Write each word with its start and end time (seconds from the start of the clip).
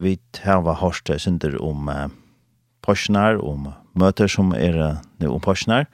Vi 0.00 0.16
tar 0.32 0.62
var 0.64 0.80
det 1.04 1.20
synder 1.20 1.62
om 1.62 1.88
uh, 1.88 2.08
Porsnar, 2.82 3.36
om 3.36 3.68
møter 3.92 4.28
som 4.32 4.54
er 4.56 4.78
uh, 4.80 5.02
nå 5.20 5.28
om 5.28 5.40
Porsnar 5.44 5.84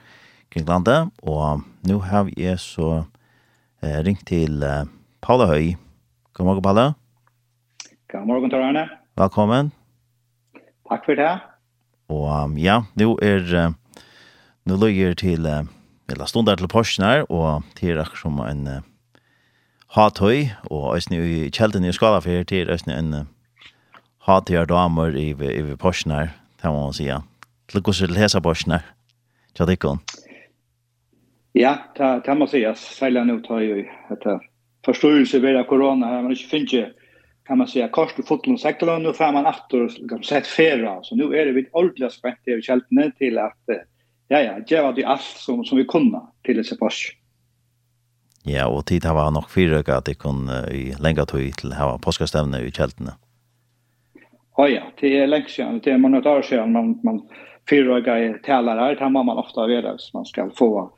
kring 0.49 0.63
landet, 0.63 1.11
og 1.27 1.65
nå 1.83 1.99
har 1.99 2.23
vi 2.23 2.47
så 2.55 3.03
uh, 3.03 3.99
ringt 4.07 4.23
til 4.27 4.63
uh, 4.63 4.87
Paula 5.19 5.49
Høy. 5.51 5.75
God 6.33 6.45
morgen, 6.45 6.63
Paula. 6.63 6.93
God 8.07 8.25
morgen, 8.31 8.49
Tor 8.49 8.63
Arne. 8.63 8.87
Velkommen. 9.19 9.73
Takk 10.87 11.03
for 11.03 11.19
det. 11.19 11.35
Og 12.07 12.31
um, 12.31 12.55
ja, 12.57 12.85
nå 12.95 13.19
er 13.19 13.43
uh, 13.43 13.71
nå 14.63 14.81
løyer 14.87 15.19
til 15.19 15.43
uh, 15.43 15.65
eller 16.07 16.31
stunder 16.31 16.55
til 16.55 16.71
Porsnar, 16.71 17.25
og 17.27 17.67
til 17.75 17.99
akkurat 17.99 18.23
som 18.23 18.39
en 18.39 18.67
uh, 18.71 18.83
hatøy, 19.99 20.53
og 20.71 20.93
østene 20.95 21.25
i 21.27 21.49
kjelten 21.51 21.83
i 21.83 21.91
skala 21.91 22.23
til 22.23 22.71
østene 22.71 22.95
en 22.95 23.13
uh, 23.13 23.33
hatiga 24.27 24.65
damer 24.65 25.17
i 25.17 25.29
i 25.29 25.71
i 25.73 25.77
Porsche 25.77 26.29
kan 26.61 26.73
man 26.73 26.93
säga. 26.93 27.23
Till 27.67 27.81
hur 27.85 27.93
skulle 27.93 28.19
hesa 28.19 28.41
Porsche? 28.41 28.83
Jag 29.57 29.67
tycker. 29.67 29.97
Ja, 31.51 31.77
ta 31.95 32.19
ta 32.19 32.35
man 32.35 32.47
säga 32.47 32.75
sälja 32.75 33.23
nu 33.23 33.41
tar 33.41 33.59
ju 33.59 33.87
att 34.09 34.41
förståelse 34.85 35.39
vid 35.39 35.67
corona 35.67 36.07
här 36.07 36.21
man 36.21 36.29
det 36.29 36.35
finns 36.35 36.71
kan 37.47 37.57
man 37.57 37.67
säga 37.67 37.87
kors 37.87 38.11
och 38.17 38.27
fotlon 38.27 38.57
sektorn 38.57 39.03
nu 39.03 39.13
får 39.13 39.31
man 39.31 39.45
åter 39.45 40.09
kan 40.09 40.23
sett 40.23 40.47
fera 40.47 41.03
så 41.03 41.15
nu 41.15 41.23
är 41.23 41.45
det 41.45 41.51
vid 41.51 41.67
ordliga 41.71 42.09
spänt 42.09 42.39
i 42.45 42.61
kältne 42.61 43.11
till 43.11 43.37
att 43.37 43.63
ja 44.27 44.39
ja, 44.39 44.59
ge 44.67 44.81
vad 44.81 44.95
det 44.95 45.03
allt 45.03 45.21
som 45.21 45.65
som 45.65 45.77
vi 45.77 45.85
kunna 45.85 46.21
till 46.43 46.59
ett 46.59 46.79
Porsche. 46.79 47.13
Ja, 48.43 48.67
og 48.67 48.85
tid 48.85 49.03
har 49.05 49.13
var 49.13 49.31
nok 49.31 49.49
fyrrøkka 49.51 49.97
at 49.97 50.05
det 50.05 50.13
kunne 50.19 50.61
i 50.71 50.93
lenga 51.03 51.25
tog 51.25 51.51
til 51.59 51.73
å 51.73 51.75
ha 51.75 51.97
påskastevne 51.99 52.61
i 52.63 52.71
kjeltene. 52.71 53.17
Ja, 54.59 54.67
ja, 54.67 54.81
det 54.99 55.17
är 55.17 55.27
länge 55.27 55.47
sedan. 55.47 55.79
Det 55.83 55.91
är 55.91 55.97
många 55.97 56.31
år 56.31 56.41
sedan 56.41 56.71
man, 56.71 56.99
man 57.03 57.27
fyra 57.69 58.19
i 58.19 58.33
talare 58.43 58.79
här. 58.79 58.95
Det 58.95 59.09
man 59.09 59.37
ofta 59.37 59.67
veta 59.67 59.91
hvis 59.91 60.13
man 60.13 60.25
ska 60.25 60.49
få 60.49 60.93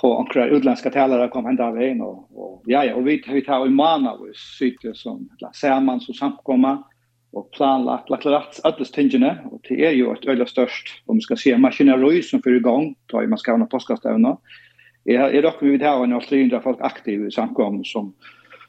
få 0.00 0.22
några 0.22 0.48
utländska 0.48 0.90
talare 0.90 1.28
kom 1.28 1.46
ända 1.46 1.64
av 1.64 1.82
en. 1.82 2.00
Och, 2.00 2.28
och, 2.34 2.62
ja, 2.66 2.84
ja, 2.84 2.94
och 2.94 3.08
vi, 3.08 3.22
vi 3.28 3.44
tar 3.44 3.66
i 3.66 3.70
månader 3.70 4.32
sitter 4.58 4.92
som 4.92 5.28
samman 5.54 6.00
som 6.00 6.14
samkomma 6.14 6.84
och 7.32 7.50
planlagt 7.50 8.10
lagt 8.10 8.26
rätt 8.26 8.60
alldeles 8.64 8.90
tingene. 8.90 9.38
och 9.50 9.60
det 9.68 9.86
är 9.86 9.92
ju 9.92 10.12
ett 10.12 10.24
öle 10.24 10.46
störst 10.46 11.02
om 11.06 11.16
man 11.16 11.20
ska 11.20 11.36
se 11.36 11.58
maskineri 11.58 12.22
som 12.22 12.42
för 12.42 12.56
igång 12.56 12.94
tar 13.06 13.26
man 13.26 13.38
ska 13.38 13.50
ha 13.50 13.58
några 13.58 13.68
påskastävna. 13.68 14.36
Är 15.04 15.18
är 15.18 15.42
dock 15.42 15.56
vi 15.60 15.70
vill 15.70 15.82
ha 15.82 16.04
en 16.04 16.12
Australien 16.12 16.62
folk 16.62 16.80
aktiva 16.80 17.26
i 17.26 17.30
samkom 17.30 17.84
som 17.84 18.14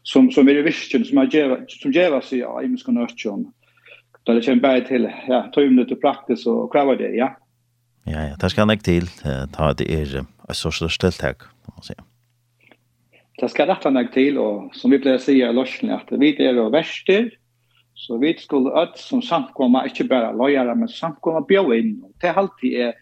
som 0.04 0.32
som 0.32 0.48
är 0.48 0.54
visken 0.54 1.06
som 1.06 1.18
har 1.18 1.26
geva 1.26 1.58
som 1.68 1.92
ger 1.92 2.14
oss 2.14 2.32
ja 2.32 2.64
i 2.64 2.68
muskon 2.68 2.98
då 4.24 4.34
det 4.34 4.42
känns 4.42 4.62
bara 4.62 4.82
till 4.82 5.10
ja, 5.28 5.52
två 5.54 5.62
minuter 5.62 5.96
praktiskt 5.96 6.48
och 6.48 6.72
kräva 6.72 6.96
det, 6.96 7.10
ja. 7.10 7.38
Ja, 8.04 8.28
ja, 8.28 8.36
det 8.40 8.50
ska 8.50 8.66
näck 8.66 8.84
till. 8.84 9.08
Ta 9.54 9.74
det 9.74 9.94
är 9.94 10.26
ett 10.50 10.56
så 10.56 10.72
stort 10.72 10.92
ställtag, 10.92 11.36
om 11.66 11.74
man 11.76 11.84
säger. 11.84 12.04
Det 13.40 13.50
ska 13.50 13.68
rätta 13.68 13.90
näck 13.90 14.14
till 14.14 14.38
och 14.38 14.76
som 14.76 14.92
vi 14.92 15.00
brukar 15.00 15.18
säga 15.18 15.50
i 15.50 15.54
Lorsen 15.54 15.92
att 15.92 16.08
vi 16.10 16.48
är 16.48 16.54
det 16.54 16.70
värster. 16.70 17.32
Så 17.94 18.18
vi 18.18 18.38
skulle 18.38 18.70
öll 18.70 18.88
som 18.96 19.22
samkomma 19.22 19.88
inte 19.88 20.04
bara 20.04 20.32
lojare 20.32 20.76
men 20.76 20.88
samkomma 20.88 21.42
bjöa 21.42 21.76
in. 21.76 22.04
Och 22.04 22.12
det 22.22 22.30
alltid 22.30 22.74
är 22.74 22.94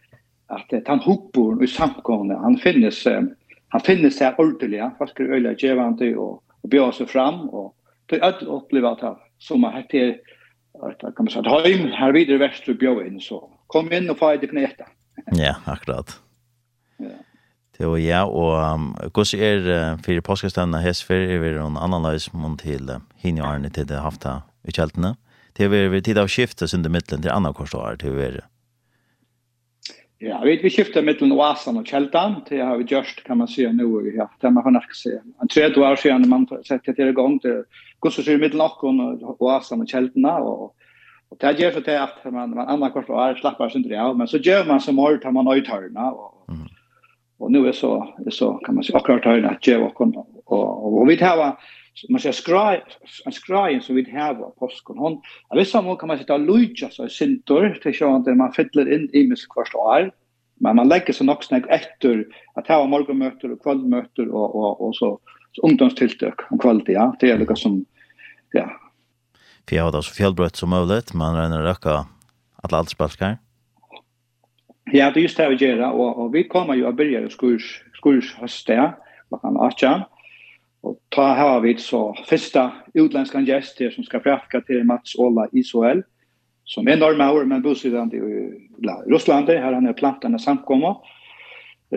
att 0.48 0.88
han 0.88 1.00
hoppor 1.00 1.64
i 1.64 1.68
samkomna. 1.68 2.38
Han 2.38 2.58
finnes 2.58 3.08
han 3.68 3.82
finnes 3.82 4.20
där 4.20 4.40
ordentligt. 4.40 4.82
Han 5.00 5.08
ska 5.08 5.24
öliga 5.24 5.56
gevande 5.58 6.16
och, 6.16 6.44
och 6.62 6.70
bjöa 6.70 6.92
sig 6.92 7.08
fram. 7.08 7.50
Och 7.50 7.76
det 8.06 8.22
öll 8.22 8.48
upplever 8.48 8.92
att 8.92 9.20
som 9.38 9.64
att 9.64 9.94
att 10.82 11.00
kan 11.00 11.14
man 11.18 11.30
säga 11.30 11.52
att 11.52 11.68
hem 11.68 11.92
här 11.92 12.12
vidare 12.12 12.38
väster 12.38 12.74
bjöd 12.74 13.08
in 13.08 13.20
så 13.20 13.50
kom 13.68 13.94
in 13.94 14.10
och 14.10 14.18
fight 14.18 14.42
det 14.42 14.48
knäta. 14.48 14.86
Ja, 15.26 15.56
akkurat. 15.66 16.20
Ja. 16.98 17.06
Det 17.78 17.86
var 17.86 17.98
ja 17.98 18.26
och 18.26 18.74
um, 18.74 18.96
hur 19.16 19.36
är 19.36 19.98
för 19.98 20.22
påskastänna 20.22 20.78
häst 20.78 21.02
för 21.04 21.16
över 21.16 21.54
en 21.54 21.78
analys 21.78 22.34
mot 22.34 22.60
till 22.60 22.92
hinner 23.16 23.44
Arne 23.44 23.70
till 23.70 23.88
det 23.88 23.96
haft 23.96 24.24
hafta 24.24 24.42
i 24.68 24.72
kältena. 24.72 25.16
Det 25.54 25.64
är 25.64 25.90
vi 25.90 26.02
tid 26.02 26.18
av 26.18 26.28
skiftet 26.28 26.74
under 26.74 26.90
mitten 26.90 27.22
till 27.22 27.32
andra 27.32 27.54
korsar 27.54 27.96
till 27.96 28.12
vi 28.12 28.40
Ja, 30.20 30.42
vi 30.44 30.60
vi 30.64 30.70
skiftar 30.70 31.02
mellan 31.02 31.32
Oasan 31.32 31.78
och 31.78 31.88
Kältan. 31.88 32.36
Det 32.50 32.60
har 32.60 32.78
vi 32.78 32.84
gjort 32.84 33.24
kan 33.24 33.38
man 33.38 33.48
säga 33.48 33.72
nu 33.72 33.84
ja, 33.84 34.24
här. 34.24 34.30
Där 34.40 34.50
man 34.50 34.64
har 34.64 34.72
nästan 34.72 35.34
en 35.42 35.48
tredje 35.48 35.92
år 35.92 35.96
sedan 35.96 36.30
man 36.30 36.48
sätter 36.68 36.94
till 36.94 37.08
igång 37.08 37.40
det 37.44 37.64
Gustav 38.08 38.24
sig 38.24 38.38
mitt 38.38 38.54
lock 38.54 38.84
och 38.84 39.42
oasan 39.42 39.82
och 39.82 39.88
kältena 39.88 40.38
och 40.38 40.76
och 41.30 41.38
det 41.40 41.60
gör 41.60 41.72
så 41.72 41.80
det 41.80 42.04
att 42.04 42.34
man 42.34 42.50
man 42.50 42.68
andra 42.68 42.90
kort 42.90 43.10
och 43.10 43.24
är 43.24 43.36
slappar 43.36 43.70
sig 43.70 43.82
inte 43.82 44.02
av 44.02 44.18
men 44.18 44.28
så 44.28 44.38
gör 44.38 44.66
man 44.66 44.80
som 44.80 44.98
har 44.98 45.18
tar 45.18 45.32
man 45.32 45.58
ut 45.58 45.68
hörna 45.68 46.12
och 46.12 46.50
och 47.40 47.52
nu 47.52 47.68
är 47.68 47.72
så 47.72 48.14
är 48.26 48.30
så 48.30 48.54
kan 48.54 48.76
man 48.76 48.84
säga 48.84 48.98
akkurat 48.98 49.26
hörna 49.26 49.50
att 49.50 49.68
ge 49.68 49.78
och 49.78 50.02
och 50.46 51.02
och 51.02 51.10
vi 51.10 51.18
tar 51.18 51.58
man 52.10 52.20
ska 52.20 52.32
skra 52.32 52.76
en 53.26 53.32
skrajen 53.32 53.82
så 53.82 53.94
vi 53.94 54.12
har 54.12 54.34
på 54.34 54.50
påskon 54.60 54.98
hon 54.98 55.22
jag 55.50 55.58
vet 55.58 55.68
som 55.68 55.98
kan 55.98 56.08
man 56.08 56.18
sitta 56.18 56.38
lucha 56.38 56.90
så 56.90 57.08
syntor 57.10 57.80
till 57.84 57.98
så 57.98 58.16
att 58.16 58.38
man 58.38 58.54
fyller 58.54 58.94
in 58.94 59.10
i 59.14 59.28
mis 59.28 59.48
kvarst 59.48 59.76
år 59.76 60.12
men 60.60 60.76
man 60.76 60.90
lägger 60.90 61.14
så 61.14 61.24
nog 61.24 61.44
snack 61.44 61.64
efter 61.70 62.26
att 62.54 62.68
ha 62.68 62.88
morgonmöten 62.88 63.52
och 63.52 63.64
kvällmöten 63.64 64.32
och 64.32 64.56
och 64.56 64.88
och 64.88 64.96
så 64.96 65.20
ungdomstiltök 65.64 66.52
om 66.52 66.60
kvalitet 66.60 66.94
ja. 66.94 67.16
Det 67.20 67.32
är 67.32 67.38
lika 67.38 67.56
som 67.56 67.86
ja. 68.52 68.72
För 69.70 69.76
jag 69.76 69.84
har 69.84 69.92
då 69.92 70.02
så 70.02 70.14
fjällbrött 70.14 70.56
som 70.56 70.70
möjligt, 70.70 71.14
man 71.14 71.36
ränner 71.36 71.62
röka 71.62 72.06
alla 72.56 72.78
aldersbalkar. 72.78 73.38
Ja, 74.92 75.12
det 75.12 75.20
är 75.20 75.22
just 75.22 75.38
det 75.38 75.50
vi 75.50 75.56
gör, 75.56 75.92
och, 75.92 76.24
och 76.24 76.36
vi 76.36 76.48
kommer 76.48 76.76
ju 76.76 76.88
att 76.88 76.96
börja 76.96 77.30
skurs, 77.30 77.84
skurs 77.94 78.36
hösta, 78.36 78.94
klockan 79.28 79.58
18. 79.58 80.02
Och 80.82 80.98
ta 81.10 81.34
här 81.34 81.60
vi 81.60 81.78
så 81.78 82.16
första 82.26 82.72
utländska 82.94 83.40
gäster 83.40 83.90
som 83.90 84.04
ska 84.04 84.20
prata 84.20 84.62
till 84.62 84.84
Mats 84.84 85.16
Ola 85.16 85.48
Israel 85.52 86.04
som 86.68 86.88
är 86.88 86.98
norrmaur 86.98 87.46
men 87.46 87.62
bosatt 87.62 88.14
i 88.14 88.20
Ryssland, 89.08 89.50
här 89.50 89.74
han 89.74 89.88
är 89.88 89.94
plantarna 89.94 90.40
samkomma 90.40 90.98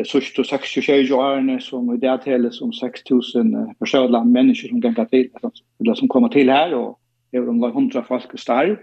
så 0.04 0.20
og 0.38 0.46
66 0.46 1.10
årene 1.10 1.60
som 1.60 1.88
i 1.94 1.98
det 1.98 2.20
hele 2.24 2.52
som 2.54 2.70
6.000 2.70 3.74
personlige 3.80 4.24
mennesker 4.24 4.68
som 4.68 4.80
ganger 4.80 5.04
til, 5.10 5.28
eller 5.80 5.94
som 5.98 6.08
kommer 6.08 6.28
til 6.28 6.50
her, 6.50 6.74
og 6.74 6.98
det 7.32 7.38
er 7.38 7.48
omkring 7.48 7.74
100 7.74 8.04
folk 8.08 8.38
starv. 8.38 8.76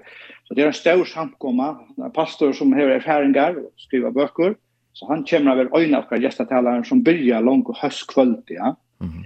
Så 0.45 0.53
det 0.53 0.63
er 0.63 0.68
en 0.68 0.73
stor 0.73 1.03
samkomma, 1.03 1.75
en 1.97 2.12
pastor 2.12 2.51
som 2.51 2.73
har 2.73 2.91
erfaringar 2.91 3.56
og 3.56 3.72
skriver 3.78 4.12
bøker, 4.12 4.53
så 4.94 5.06
han 5.09 5.25
kommer 5.29 5.51
over 5.51 5.78
øynene 5.78 6.03
av 6.03 6.19
gjestetaleren 6.19 6.85
som 6.85 7.03
byrjar 7.03 7.44
langt 7.44 7.68
og 7.69 7.75
høstkvøld, 7.81 8.44
ja. 8.50 8.74
Mm 9.00 9.07
-hmm. 9.07 9.24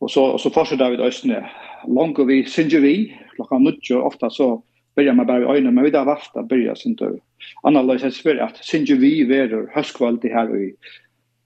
Og 0.00 0.10
så, 0.10 0.20
og 0.20 0.40
så 0.40 0.50
fortsetter 0.54 0.90
vi 0.90 1.02
østene, 1.02 1.46
langt 1.88 2.18
og 2.18 2.28
vi 2.28 2.44
synger 2.46 2.80
vi, 2.80 3.12
klokka 3.34 3.58
nødvendig, 3.58 3.96
ofte 3.96 4.30
så 4.30 4.60
börjar 4.98 5.14
man 5.14 5.26
bara 5.26 5.52
öjna, 5.54 5.70
men 5.70 5.84
vi 5.84 5.96
har 5.96 6.04
vart 6.04 6.30
att 6.34 6.48
börja 6.48 6.74
sin 6.74 6.96
tur. 6.96 7.20
Anna 7.62 7.82
Lois 7.82 8.22
det 8.24 8.44
att 8.44 8.56
synge 8.56 8.94
vi 8.94 9.24
veror 9.24 9.70
höstkvalt 9.74 10.22
det 10.22 10.34
här 10.34 10.56
i 10.56 10.74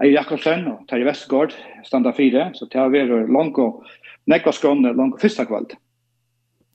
i 0.04 0.08
Jakobsen 0.08 0.66
och 0.66 0.88
Terje 0.88 1.04
Westgård 1.04 1.52
standa 1.84 2.12
fyra, 2.12 2.50
så 2.54 2.64
det 2.64 2.78
har 2.78 2.88
veror 2.88 3.28
långt 3.28 3.58
och 3.58 3.84
nekva 4.24 4.52
skrånne 4.52 4.92
långt 4.92 5.20
första 5.20 5.44
kvalt. 5.44 5.76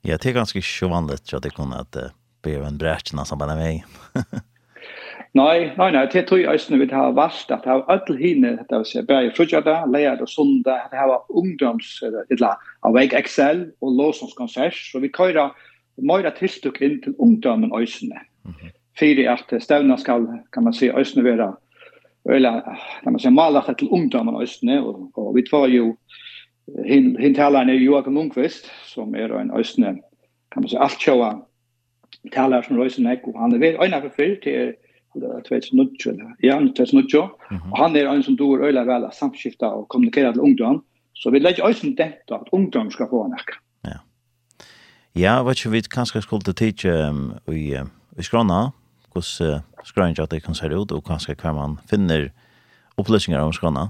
Ja, 0.01 0.17
det 0.21 0.29
är 0.29 0.33
ganska 0.33 0.61
sjovanligt 0.61 1.33
att 1.33 1.43
det 1.43 1.49
kunde 1.49 1.75
att 1.75 1.95
uh, 1.95 2.03
be 2.43 2.67
en 2.67 2.77
brätchen 2.77 3.25
som 3.25 3.37
bara 3.39 3.55
mig. 3.55 3.85
nej, 5.31 5.73
nej, 5.77 5.91
nej, 5.91 6.09
det 6.13 6.21
tror 6.21 6.39
jag 6.39 6.53
just 6.53 6.69
nu 6.69 6.85
vi 6.85 6.93
har 6.93 7.11
vast 7.11 7.51
att 7.51 7.65
har 7.65 7.81
all 7.81 8.17
hinne, 8.17 8.65
det 8.69 8.77
vill 8.77 8.85
säga 8.85 9.03
börja 9.03 9.31
frutjada, 9.31 9.85
lejad 9.85 10.21
och 10.21 10.29
sunda, 10.29 10.81
att 10.81 10.91
ha 10.91 11.25
ungdoms, 11.29 11.99
eller 12.03 12.55
av 12.79 12.93
väg 12.93 13.13
Excel 13.13 13.71
och 13.79 13.91
låsonskonsert, 13.91 14.75
så 14.75 14.99
vi 14.99 15.09
kan 15.09 15.51
meira 15.97 16.31
tiltøk 16.35 16.81
inn 16.81 17.01
til 17.01 17.15
ungdommen 17.17 17.71
øysene. 17.75 18.19
-hmm. 18.45 18.71
Fyrir 18.99 19.31
at 19.31 19.63
stevna 19.63 19.97
skal, 19.97 20.27
kan 20.53 20.63
man 20.63 20.73
si, 20.73 20.89
øysene 20.89 21.23
vera, 21.23 21.55
eller, 22.29 22.61
kan 23.03 23.11
man 23.11 23.19
si, 23.19 23.29
malaka 23.29 23.73
til 23.73 23.87
ungdomen 23.89 24.41
øysene, 24.41 24.85
og, 24.85 25.11
og 25.13 25.35
vi 25.35 25.43
var 25.51 25.67
jo, 25.67 25.97
hin, 26.85 27.17
hin 27.19 27.35
talaren 27.35 27.69
er 27.69 27.73
Joakim 27.73 28.13
Lundqvist, 28.13 28.71
som 28.85 29.15
er 29.15 29.39
en 29.39 29.51
øysene, 29.57 29.97
kan 30.51 30.61
man 30.61 30.69
si, 30.69 30.77
alt 30.79 31.01
sjåa 31.01 31.33
talar 32.33 32.61
som 32.61 32.81
øysene 32.81 33.13
ekko, 33.13 33.37
han 33.37 33.53
er 33.53 33.57
vei, 33.57 33.75
øyna 33.83 33.99
for 33.99 34.09
fyrir 34.15 34.39
til, 34.43 34.73
Ja, 36.43 36.57
og 37.71 37.77
han 37.77 37.95
er 37.95 38.09
en 38.09 38.23
som 38.23 38.37
dår 38.37 38.67
øyla 38.67 38.83
vel 38.85 39.05
av 39.07 39.11
samskifta 39.11 39.65
og 39.65 39.87
kommunikera 39.89 40.31
til 40.31 40.41
ungdom, 40.41 40.83
så 41.13 41.31
vi 41.33 41.39
legger 41.39 41.65
øyne 41.65 41.95
dette 41.97 42.35
at 42.35 42.51
ungdom 42.51 42.91
skal 42.91 43.09
få 43.09 43.23
nekka. 43.27 43.57
Ja, 45.17 45.39
vet 45.41 45.57
ikke, 45.57 45.71
vi 45.73 45.81
kanskje 45.89 46.21
skulle 46.21 46.53
tidsje 46.53 46.91
um, 47.09 47.31
i, 47.49 47.73
i 47.73 48.23
skrona, 48.23 48.67
hvordan 49.13 49.55
uh, 49.55 49.85
skrona 49.85 50.13
at 50.23 50.31
det 50.31 50.43
kan 50.45 50.55
se 50.55 50.69
ut, 50.69 50.91
og 50.91 51.05
kanskje 51.07 51.33
hver 51.41 51.55
man 51.57 51.79
finner 51.89 52.27
opplysninger 53.01 53.41
om 53.41 53.53
skrona. 53.53 53.87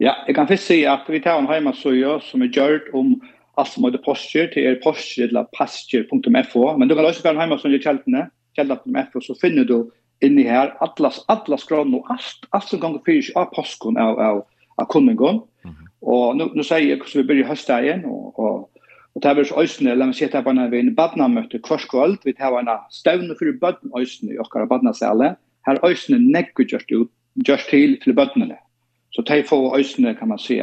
Ja, 0.00 0.14
jeg 0.26 0.34
kan 0.34 0.48
først 0.48 0.70
si 0.70 0.84
at 0.88 1.04
vi 1.08 1.20
tar 1.20 1.38
en 1.38 1.50
heimassøye 1.50 2.16
som 2.24 2.42
er 2.42 2.48
gjørt 2.48 2.88
om 2.96 3.18
alt 3.60 3.70
som 3.74 3.84
heter 3.84 4.00
posture, 4.06 4.48
til 4.54 4.70
er 4.70 4.80
posture 4.82 5.28
eller 5.28 5.44
pasture.fo, 5.58 6.64
men 6.78 6.88
du 6.88 6.94
kan 6.96 7.04
også 7.04 7.22
være 7.22 7.36
en 7.36 7.44
heimassøye 7.44 7.76
i 7.76 7.84
kjeltene, 7.84 8.26
kjeltene.fo, 8.56 9.20
så 9.20 9.36
finner 9.40 9.68
du 9.68 9.90
inni 10.24 10.46
her 10.48 10.72
atlas, 10.82 11.20
atlas 11.28 11.66
skrona 11.66 12.00
og 12.00 12.08
alt, 12.14 12.48
alt 12.56 12.70
som 12.70 12.80
ganger 12.80 13.04
fyrir 13.04 13.28
av 13.36 13.52
påskon 13.52 14.00
av, 14.00 14.16
av, 14.16 14.46
av 14.80 14.88
kunningon. 14.88 15.42
Mm 15.64 15.70
-hmm. 15.70 15.90
Og 16.02 16.36
nu, 16.36 16.50
nu 16.54 16.62
sier 16.62 16.88
jeg 16.88 16.98
hvordan 16.98 17.22
vi 17.22 17.28
börjar 17.28 17.44
i 17.44 17.48
høstdagen, 17.48 18.04
og, 18.04 18.38
og 18.38 18.70
Og 19.14 19.22
det 19.22 19.30
er 19.30 19.58
øysene, 19.60 19.94
la 19.94 20.06
meg 20.06 20.16
si 20.18 20.24
at 20.24 20.32
det 20.32 20.40
er 20.40 20.46
bare 20.46 20.70
vi 20.70 20.78
en 20.82 20.94
badnamøte 20.96 21.60
kvarskåld, 21.62 22.18
vi 22.24 22.32
tar 22.32 22.56
en 22.58 22.70
støvne 22.90 23.36
for 23.38 23.58
bøtten 23.60 23.92
øysene 23.98 24.34
i 24.34 24.38
okkara 24.42 24.66
badnasæle, 24.66 25.36
her 25.66 25.86
øysene 25.86 26.18
nekker 26.32 26.66
just, 26.72 26.90
ut, 26.90 27.10
just 27.48 27.68
til 27.70 28.00
til 28.02 28.14
bøttene. 28.14 28.56
Så 29.12 29.22
de 29.22 29.44
få 29.46 29.76
øysene, 29.76 30.14
kan 30.14 30.28
man 30.28 30.38
si, 30.38 30.60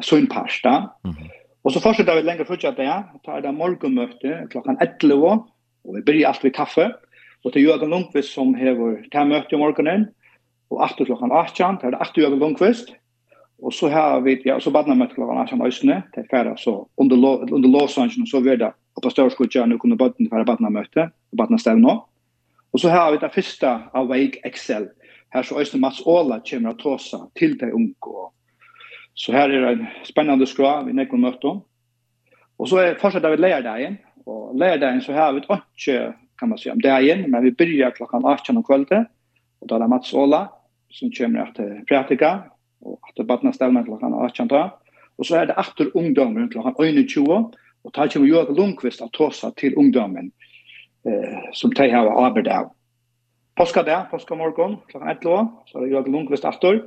sunnpasta. 0.00 0.88
Mm 1.04 1.10
-hmm. 1.10 1.40
Og 1.64 1.72
så 1.72 1.80
fortsetter 1.80 2.16
vi 2.16 2.24
lenger 2.24 2.44
fortsatt 2.44 2.76
det, 2.76 2.88
tar 3.24 3.40
det 3.40 3.54
morgenmøte 3.54 4.46
klokkan 4.50 4.78
11, 4.80 5.42
og 5.84 5.96
vi 5.96 6.02
blir 6.02 6.28
alt 6.28 6.44
ved 6.44 6.50
kaffe, 6.50 6.92
og 7.44 7.52
til 7.52 7.62
Jørgen 7.62 7.90
Lundqvist 7.90 8.32
som 8.32 8.54
hever 8.54 8.96
ta 9.12 9.24
møte 9.24 9.52
i 9.52 9.60
morgenen, 9.60 10.08
og 10.70 10.80
8 10.80 11.04
klokkan 11.04 11.32
18, 11.32 11.76
det 11.80 11.84
er 11.84 11.90
det 11.90 12.00
8 12.00 12.20
Jørgen 12.20 12.38
Lundqvist, 12.38 12.94
Och 13.60 13.74
så 13.74 13.88
här 13.88 14.20
vi, 14.20 14.42
ja, 14.44 14.60
så 14.60 14.70
badnar 14.70 14.94
med 14.94 15.14
klockan 15.14 15.48
som 15.48 15.62
ösne 15.62 16.02
till 16.12 16.24
färra 16.30 16.56
så 16.56 16.88
under 16.96 17.16
under 17.54 17.68
Los 17.68 17.98
Angeles 17.98 18.30
så 18.30 18.40
vidare 18.40 18.72
och 18.94 19.02
på 19.02 19.10
Störskotja 19.10 19.66
nu 19.66 19.78
kunde 19.78 19.96
badna 19.96 20.28
för 20.28 20.44
badna 20.44 20.70
möte 20.70 21.10
och 21.30 21.36
badna 21.36 21.58
stävna. 21.58 22.02
Och 22.70 22.80
så 22.80 22.88
här 22.88 23.04
har 23.04 23.12
vi 23.12 23.18
det 23.18 23.28
första 23.28 23.82
av 23.92 24.06
Wake 24.06 24.40
Excel. 24.42 24.88
Här 25.28 25.42
så 25.42 25.60
ösne 25.60 25.80
Mats 25.80 26.06
Ola 26.06 26.40
kommer 26.50 26.68
att 26.68 26.78
tåsa 26.78 27.28
till 27.34 27.58
dig 27.58 27.72
och 27.72 28.32
Så 29.14 29.32
här 29.32 29.50
är 29.50 29.60
det 29.60 29.72
en 29.72 29.86
spännande 30.04 30.46
skra 30.46 30.82
vi 30.82 30.92
näkvar 30.92 31.18
möte. 31.18 31.60
Och 32.56 32.68
så 32.68 32.76
är 32.76 32.94
fortsätter 32.94 33.30
vi 33.30 33.36
lärdagen 33.36 33.96
och 34.24 34.58
lärdagen 34.58 35.00
så 35.00 35.12
här 35.12 35.32
vi 35.32 35.38
inte 35.38 36.14
kan 36.38 36.48
man 36.48 36.58
säga 36.58 36.72
om 36.72 36.80
dagen 36.80 37.30
men 37.30 37.42
vi 37.42 37.52
börjar 37.52 37.90
klockan 37.90 38.24
18 38.24 38.56
på 38.56 38.62
kvällen 38.62 39.06
och 39.60 39.66
då 39.66 39.74
är 39.74 39.88
Mats 39.88 40.14
Ola 40.14 40.48
som 40.90 41.10
kommer 41.10 41.38
att 41.38 41.86
prata 41.86 42.36
og 42.80 42.98
at 43.08 43.16
det 43.16 43.26
badna 43.26 43.52
stelmen 43.52 43.84
til 43.84 43.98
han 44.02 44.14
18 44.14 44.48
da. 44.48 44.68
Og 45.18 45.26
så 45.26 45.36
er 45.36 45.50
det 45.50 45.58
aftur 45.60 45.90
ungdommen 45.94 46.50
til 46.50 46.62
han 46.64 46.74
21, 46.78 47.52
og 47.84 47.94
tar 47.94 48.08
kommer 48.12 48.28
Jørgen 48.28 48.56
Lundqvist 48.56 49.02
av 49.02 49.10
tåsa 49.16 49.50
til 49.56 49.76
ungdommen 49.76 50.32
eh, 51.06 51.52
som 51.52 51.72
de 51.72 51.90
har 51.90 52.08
arbeid 52.08 52.48
av. 52.48 52.72
Påska 53.56 53.82
der, 53.82 54.06
påska 54.10 54.34
morgon, 54.34 54.78
klokkan 54.88 55.10
11, 55.10 55.48
så 55.66 55.78
er 55.78 55.84
det 55.84 55.92
Jørgen 55.92 56.12
Lundqvist 56.12 56.44
aftur. 56.44 56.80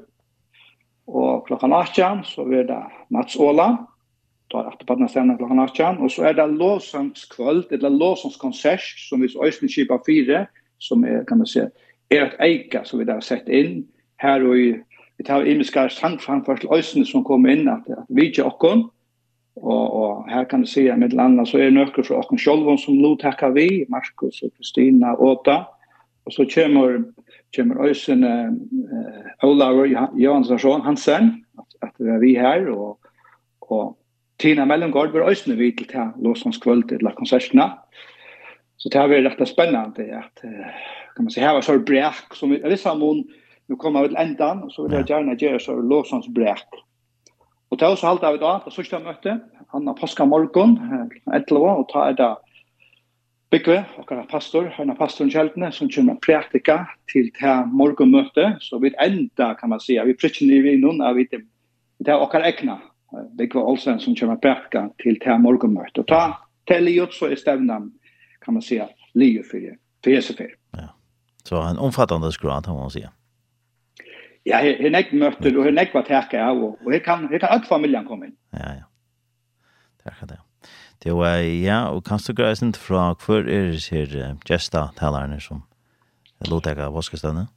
Og 1.07 1.45
klokkan 1.47 1.73
18 1.73 2.23
så 2.25 2.45
er 2.47 2.69
det 2.69 2.83
Mats 3.09 3.35
Åla, 3.35 3.77
då 4.53 4.59
er 4.59 4.75
det 4.79 4.85
badna 4.85 5.07
stelmen 5.07 5.37
klokkan 5.37 5.59
18, 5.59 5.97
og 5.97 6.11
så 6.11 6.23
er 6.23 6.33
det 6.33 6.47
låsangskvöld, 6.47 7.71
eller 7.71 7.89
låsangskonsert 7.89 8.85
som 9.09 9.21
vi 9.21 9.27
øyne 9.27 9.69
kipa 9.69 9.97
4, 10.05 10.45
som 10.79 11.03
er, 11.03 11.23
kan 11.27 11.37
man 11.37 11.47
se, 11.47 11.69
er 12.11 12.25
et 12.25 12.35
eika 12.39 12.83
som 12.83 12.99
vi 12.99 13.05
der 13.05 13.13
har 13.13 13.25
sett 13.25 13.47
inn 13.47 13.85
her 14.21 14.43
og 14.45 14.57
i 14.57 14.67
vi 15.17 15.23
tar 15.23 15.45
imiska 15.45 15.89
sangframførsel 15.89 16.71
øysene 16.73 17.05
som 17.05 17.23
kommer 17.23 17.53
inn, 17.53 17.67
at, 17.69 17.85
at 17.87 18.09
vi 18.09 18.29
ikke 18.29 18.45
okken, 18.45 18.87
og, 19.55 19.93
og 19.93 20.29
her 20.31 20.47
kan 20.49 20.63
du 20.63 20.67
si 20.69 20.87
at 20.89 20.99
mitt 20.99 21.13
landa 21.13 21.45
så 21.45 21.59
er 21.61 21.73
nøkker 21.73 22.05
fra 22.07 22.23
okken 22.23 22.41
sjolvån 22.41 22.79
som 22.81 22.97
lo 22.97 23.13
takka 23.21 23.51
vi, 23.53 23.85
Markus 23.89 24.41
og 24.41 24.53
Kristina 24.57 25.13
Åta, 25.13 25.63
og 26.25 26.33
så 26.33 26.47
kommer, 26.49 27.03
kommer 27.55 27.85
øysene 27.85 28.31
eh, 28.49 29.45
Olaur 29.45 29.85
Johansson 30.17 30.81
Hansen, 30.81 31.45
at, 31.59 31.77
at 31.89 31.93
vi 31.99 32.09
er 32.09 32.19
vi 32.23 32.33
her, 32.39 32.71
og, 32.73 32.97
og 33.61 33.97
Tina 34.39 34.65
Mellengård 34.65 35.13
var 35.13 35.29
øysene 35.29 35.57
vi 35.59 35.71
til 35.71 35.87
til 35.87 36.09
Låsons 36.17 36.57
kvöld 36.57 36.87
til 36.89 37.05
konsertene, 37.17 37.69
så 38.77 38.89
det 38.89 38.99
har 38.99 39.07
vært 39.07 39.29
rett 39.29 39.41
og 39.41 39.47
spennende 39.47 40.09
at, 40.17 40.41
kan 41.15 41.23
man 41.23 41.31
si, 41.31 41.39
her 41.39 41.53
var 41.53 41.61
så 41.61 41.77
brekk, 41.79 42.33
som 42.35 42.51
vi, 42.51 42.59
jeg 42.59 42.71
visste 42.73 42.89
om 42.89 43.03
nu 43.69 43.75
kommer 43.79 44.03
vi 44.03 44.13
til 44.13 44.21
endan, 44.21 44.63
og 44.63 44.71
så 44.71 44.85
vil 44.85 44.97
jeg 44.97 45.09
gjerne 45.11 45.37
gjøre 45.39 45.59
så 45.59 45.75
låsans 45.79 46.27
brek. 46.35 46.79
Og 47.71 47.79
til 47.79 47.95
oss 47.95 48.05
halte 48.05 48.29
vi 48.35 48.41
da, 48.41 48.57
det 48.65 48.73
sørste 48.75 48.99
møte, 49.01 49.39
han 49.73 49.87
har 49.89 49.95
påska 49.97 50.25
morgen, 50.29 50.75
11 51.33 51.69
og 51.71 51.87
ta 51.89 52.09
er 52.11 52.17
da 52.19 52.33
Bygve, 53.53 53.83
og 53.97 54.09
han 54.09 54.19
er 54.23 54.29
pastor, 54.29 54.67
han 54.73 54.89
er 54.89 54.97
pastoren 54.97 55.29
Kjeldene, 55.29 55.67
som 55.73 55.89
kommer 55.93 56.17
praktika 56.25 56.79
til 57.11 57.27
det 57.37 57.53
morgenmøte, 57.69 58.55
så 58.65 58.79
vi 58.81 58.89
enda, 59.01 59.51
kan 59.59 59.69
man 59.69 59.81
si, 59.81 59.97
vi 59.97 60.15
prikker 60.17 60.47
ned 60.49 60.69
i 60.71 60.79
noen, 60.81 61.03
vi 61.17 61.27
det 61.29 62.09
er 62.09 62.21
okkar 62.21 62.45
egna, 62.45 62.79
Bygve 63.37 63.61
Olsen, 63.61 63.99
som 64.01 64.15
kommer 64.17 64.41
praktika 64.41 64.87
til 65.03 65.19
det 65.21 65.39
morgenmøte. 65.41 66.01
Og 66.01 66.09
ta 66.09 66.23
til 66.69 66.85
livet, 66.89 67.13
så 67.13 67.29
er 67.29 67.37
stevnen, 67.37 67.91
kan 68.41 68.57
man 68.57 68.65
si, 68.65 68.81
livet 69.13 69.45
for 69.49 69.61
det, 69.61 69.77
for 70.03 70.09
Jesufer. 70.13 70.49
Ja. 70.77 70.89
Så 71.45 71.61
en 71.61 71.77
omfattande 71.77 72.31
skrad, 72.31 72.65
kan 72.65 72.75
man 72.75 72.89
si. 72.89 73.05
Ja. 73.05 73.13
Ja, 74.45 74.59
her, 74.59 74.75
her 74.81 74.91
nek 74.91 75.13
møtter, 75.15 75.53
og 75.55 75.67
her 75.67 75.75
nek 75.75 75.93
var 75.95 76.03
terka 76.07 76.41
av, 76.49 76.59
og, 76.59 76.79
og 76.83 76.91
her 76.91 77.03
kan, 77.03 77.29
her 77.31 77.39
kan 77.39 77.53
alt 77.55 77.67
familien 77.69 78.07
komme 78.07 78.27
inn. 78.27 78.37
Ja, 78.55 78.73
ja. 78.81 78.89
Terka 80.03 80.27
det. 80.33 80.39
Det 81.03 81.15
var, 81.15 81.39
ja, 81.39 81.79
og 81.91 82.03
kan 82.07 82.19
du 82.23 82.31
greie 82.35 82.55
ikke 82.55 82.79
fra 82.79 83.09
hver 83.25 83.47
er 83.47 83.71
det 83.71 83.83
her 83.91 84.13
uh, 84.19 84.35
gesta-talerne 84.47 85.39
som 85.43 85.63
er 86.43 86.79
av 86.79 86.95
Voskestøvne? 86.95 87.47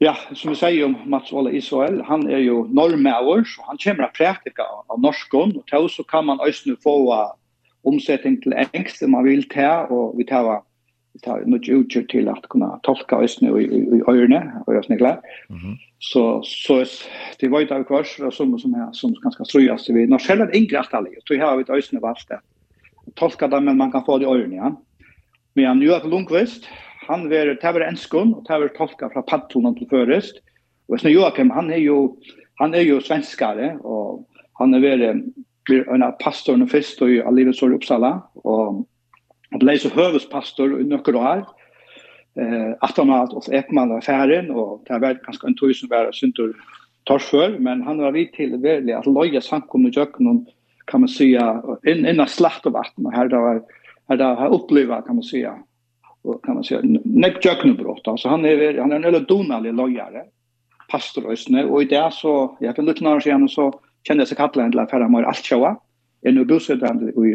Ja, 0.00 0.14
som 0.32 0.52
vi 0.52 0.56
sier 0.60 0.84
om 0.86 0.94
Mats 1.10 1.32
Ola 1.32 1.50
Israel, 1.50 2.02
han 2.06 2.28
er 2.30 2.38
jo 2.44 2.66
normauer, 2.70 3.42
så 3.44 3.64
han 3.66 3.80
kommer 3.82 4.06
av 4.06 4.12
praktika 4.14 4.62
av 4.62 5.00
norskon, 5.02 5.56
og 5.58 5.64
til 5.66 5.88
så 5.90 6.04
kan 6.06 6.28
man 6.28 6.40
også 6.40 6.76
få 6.84 6.94
omsetning 7.88 8.38
til 8.42 8.54
engst, 8.54 9.02
man 9.02 9.26
vil 9.26 9.42
ta, 9.50 9.88
og 9.90 10.14
vi 10.16 10.28
tar 10.28 10.62
tar 11.18 11.42
något 11.46 11.68
utgör 11.68 12.02
till 12.02 12.28
at 12.28 12.48
kunne 12.48 12.80
tolka 12.82 13.16
oss 13.16 13.42
i, 13.42 13.46
i, 13.46 13.78
i 13.96 14.02
öronen 14.06 14.50
och 14.66 14.74
jag 14.74 14.84
sniglar. 14.84 15.20
Mm 15.48 15.60
-hmm. 15.60 15.76
Så 15.98 16.42
så 16.44 16.84
det 17.40 17.48
var 17.48 17.60
jo 17.60 17.74
av 17.74 17.84
kvars, 17.84 18.20
och 18.20 18.34
som 18.34 18.58
som 18.58 18.74
här 18.74 18.92
som 18.92 19.12
ganska 19.12 19.44
strøyast 19.44 19.90
vi 19.90 20.06
när 20.06 20.18
själva 20.18 20.52
ingrast 20.52 20.94
alle, 20.94 21.10
så 21.10 21.20
Tror 21.26 21.40
jag 21.40 21.60
et 21.60 21.70
ösnen 21.70 22.02
valgt 22.02 22.28
det. 22.28 22.40
Tolka 23.14 23.48
det, 23.48 23.60
men 23.60 23.76
man 23.76 23.92
kan 23.92 24.04
få 24.04 24.18
det 24.18 24.24
i 24.24 24.28
öronen 24.28 24.52
ja. 24.52 24.82
Men 25.54 25.64
han 25.64 25.82
gör 25.82 26.08
Lundqvist, 26.08 26.68
han 27.06 27.28
var 27.28 27.54
tävlar 27.54 27.86
enskon 27.86 28.34
och 28.34 28.44
tävlar 28.44 28.68
tolka 28.68 29.10
från 29.10 29.22
paddeln 29.22 29.74
till 29.74 29.88
förrest. 29.88 30.36
Och 30.88 31.00
sen 31.00 31.12
Joakim 31.12 31.50
han 31.50 31.70
är 31.70 31.76
ju 31.76 32.08
han 32.54 32.74
är 32.74 32.80
ju 32.80 33.00
svenskare 33.00 33.76
och 33.82 34.28
han 34.52 34.74
er 34.74 34.80
vært 34.80 35.02
en 35.88 36.12
pastor 36.18 36.62
i 36.62 36.66
först 36.66 37.02
och 37.02 37.10
i 37.10 37.22
Uppsala 37.74 38.22
och 38.34 38.86
Og 39.54 39.62
blei 39.62 39.78
så 39.80 39.90
høvespastor 39.92 40.78
i 40.80 40.86
nøkker 40.88 41.16
år. 41.16 41.46
Eh, 42.38 42.72
at 42.84 42.98
han 43.00 43.10
var 43.10 43.32
Ulf 43.34 43.48
Ekman 43.50 43.94
var 43.94 44.04
færen, 44.04 44.50
og 44.50 44.84
det 44.86 45.00
var 45.02 45.18
ganske 45.24 45.48
en 45.48 45.56
tog 45.58 45.72
som 45.74 45.90
var 45.90 46.12
synder 46.14 46.52
torsfør, 47.08 47.56
men 47.58 47.82
han 47.82 48.02
var 48.02 48.14
vidt 48.14 48.36
til 48.36 48.54
veldig 48.62 48.94
at 48.94 49.08
løye 49.08 49.40
samkomne 49.42 49.90
kjøkkenen, 49.94 50.44
kan 50.88 51.00
man 51.00 51.08
säga, 51.08 51.60
inn, 51.84 52.06
in 52.08 52.22
slakt 52.26 52.66
og 52.66 52.72
vatten, 52.72 53.06
og 53.06 53.12
her 53.12 53.28
det 53.28 53.40
var 53.42 53.58
her 54.08 54.16
det 54.16 54.28
har 54.38 54.54
opplevd, 54.56 55.04
kan 55.06 55.18
man 55.18 55.24
säga, 55.24 55.52
kan 56.44 56.54
man 56.54 56.64
säga, 56.64 56.80
nekk 57.04 57.42
kjøkkenbrott, 57.44 58.08
altså 58.08 58.28
han 58.28 58.44
er, 58.44 58.80
han 58.80 58.92
er 58.92 58.96
en 58.96 59.04
eller 59.04 59.26
donalig 59.28 59.74
løyere, 59.76 60.24
pastorøsene, 60.88 61.66
og 61.66 61.82
i 61.82 61.90
det 61.90 62.06
så, 62.16 62.54
jeg 62.60 62.74
kan 62.74 62.88
lukke 62.88 63.04
når 63.04 63.26
han 63.28 63.48
så 63.48 63.68
kjenner 64.06 64.24
jeg 64.24 64.32
seg 64.32 64.40
kattelen 64.40 64.72
til 64.72 64.80
at 64.80 64.90
færre 64.90 65.10
må 65.12 65.20
alt 65.20 65.44
sjåa, 65.44 65.74
er 66.24 66.32
nu 66.32 66.44
bosettet 66.48 67.12
i 67.20 67.34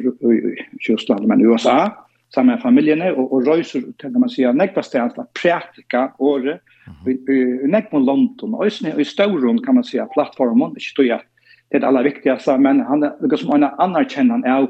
Kjøsland, 0.82 1.28
men 1.30 1.42
i 1.42 1.46
USA, 1.48 1.92
sammen 2.34 2.56
med 2.56 2.64
familjene, 2.64 3.12
og, 3.14 3.34
og 3.34 3.48
røyser, 3.48 3.86
kan 4.02 4.16
man 4.18 4.32
sige, 4.32 4.54
nekva 4.58 4.82
steder 4.86 5.14
til 5.14 5.24
å 5.24 5.30
prætika 5.38 6.08
året, 6.24 6.64
i 7.08 7.38
nekva 7.70 8.02
London, 8.02 8.58
og 8.58 8.66
i, 8.68 8.94
i 9.00 9.06
Stauron, 9.08 9.62
kan 9.64 9.78
man 9.78 9.86
sige, 9.88 10.06
plattformen, 10.16 10.74
ikke 10.80 10.98
tog 10.98 11.10
jeg, 11.12 11.28
det 11.70 11.80
er 11.80 11.84
det 11.84 11.90
aller 11.90 12.10
viktigste, 12.10 12.58
men 12.62 12.84
han 12.86 13.06
er 13.06 13.16
noe 13.22 13.40
som 13.40 13.54
han 13.56 13.70
anerkjenner 13.82 14.44
av 14.50 14.68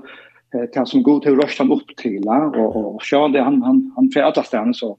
til 0.53 0.85
som 0.85 1.03
god 1.03 1.23
til 1.25 1.39
røstan 1.39 1.71
upp 1.73 1.89
til, 1.97 2.21
og, 2.29 2.75
og 2.77 3.01
sjøen 3.03 3.33
det, 3.33 3.41
han, 3.43 3.57
han, 3.65 3.81
han 3.95 4.11
fra 4.13 4.27
alle 4.29 4.43
stedene, 4.45 4.75
så 4.77 4.93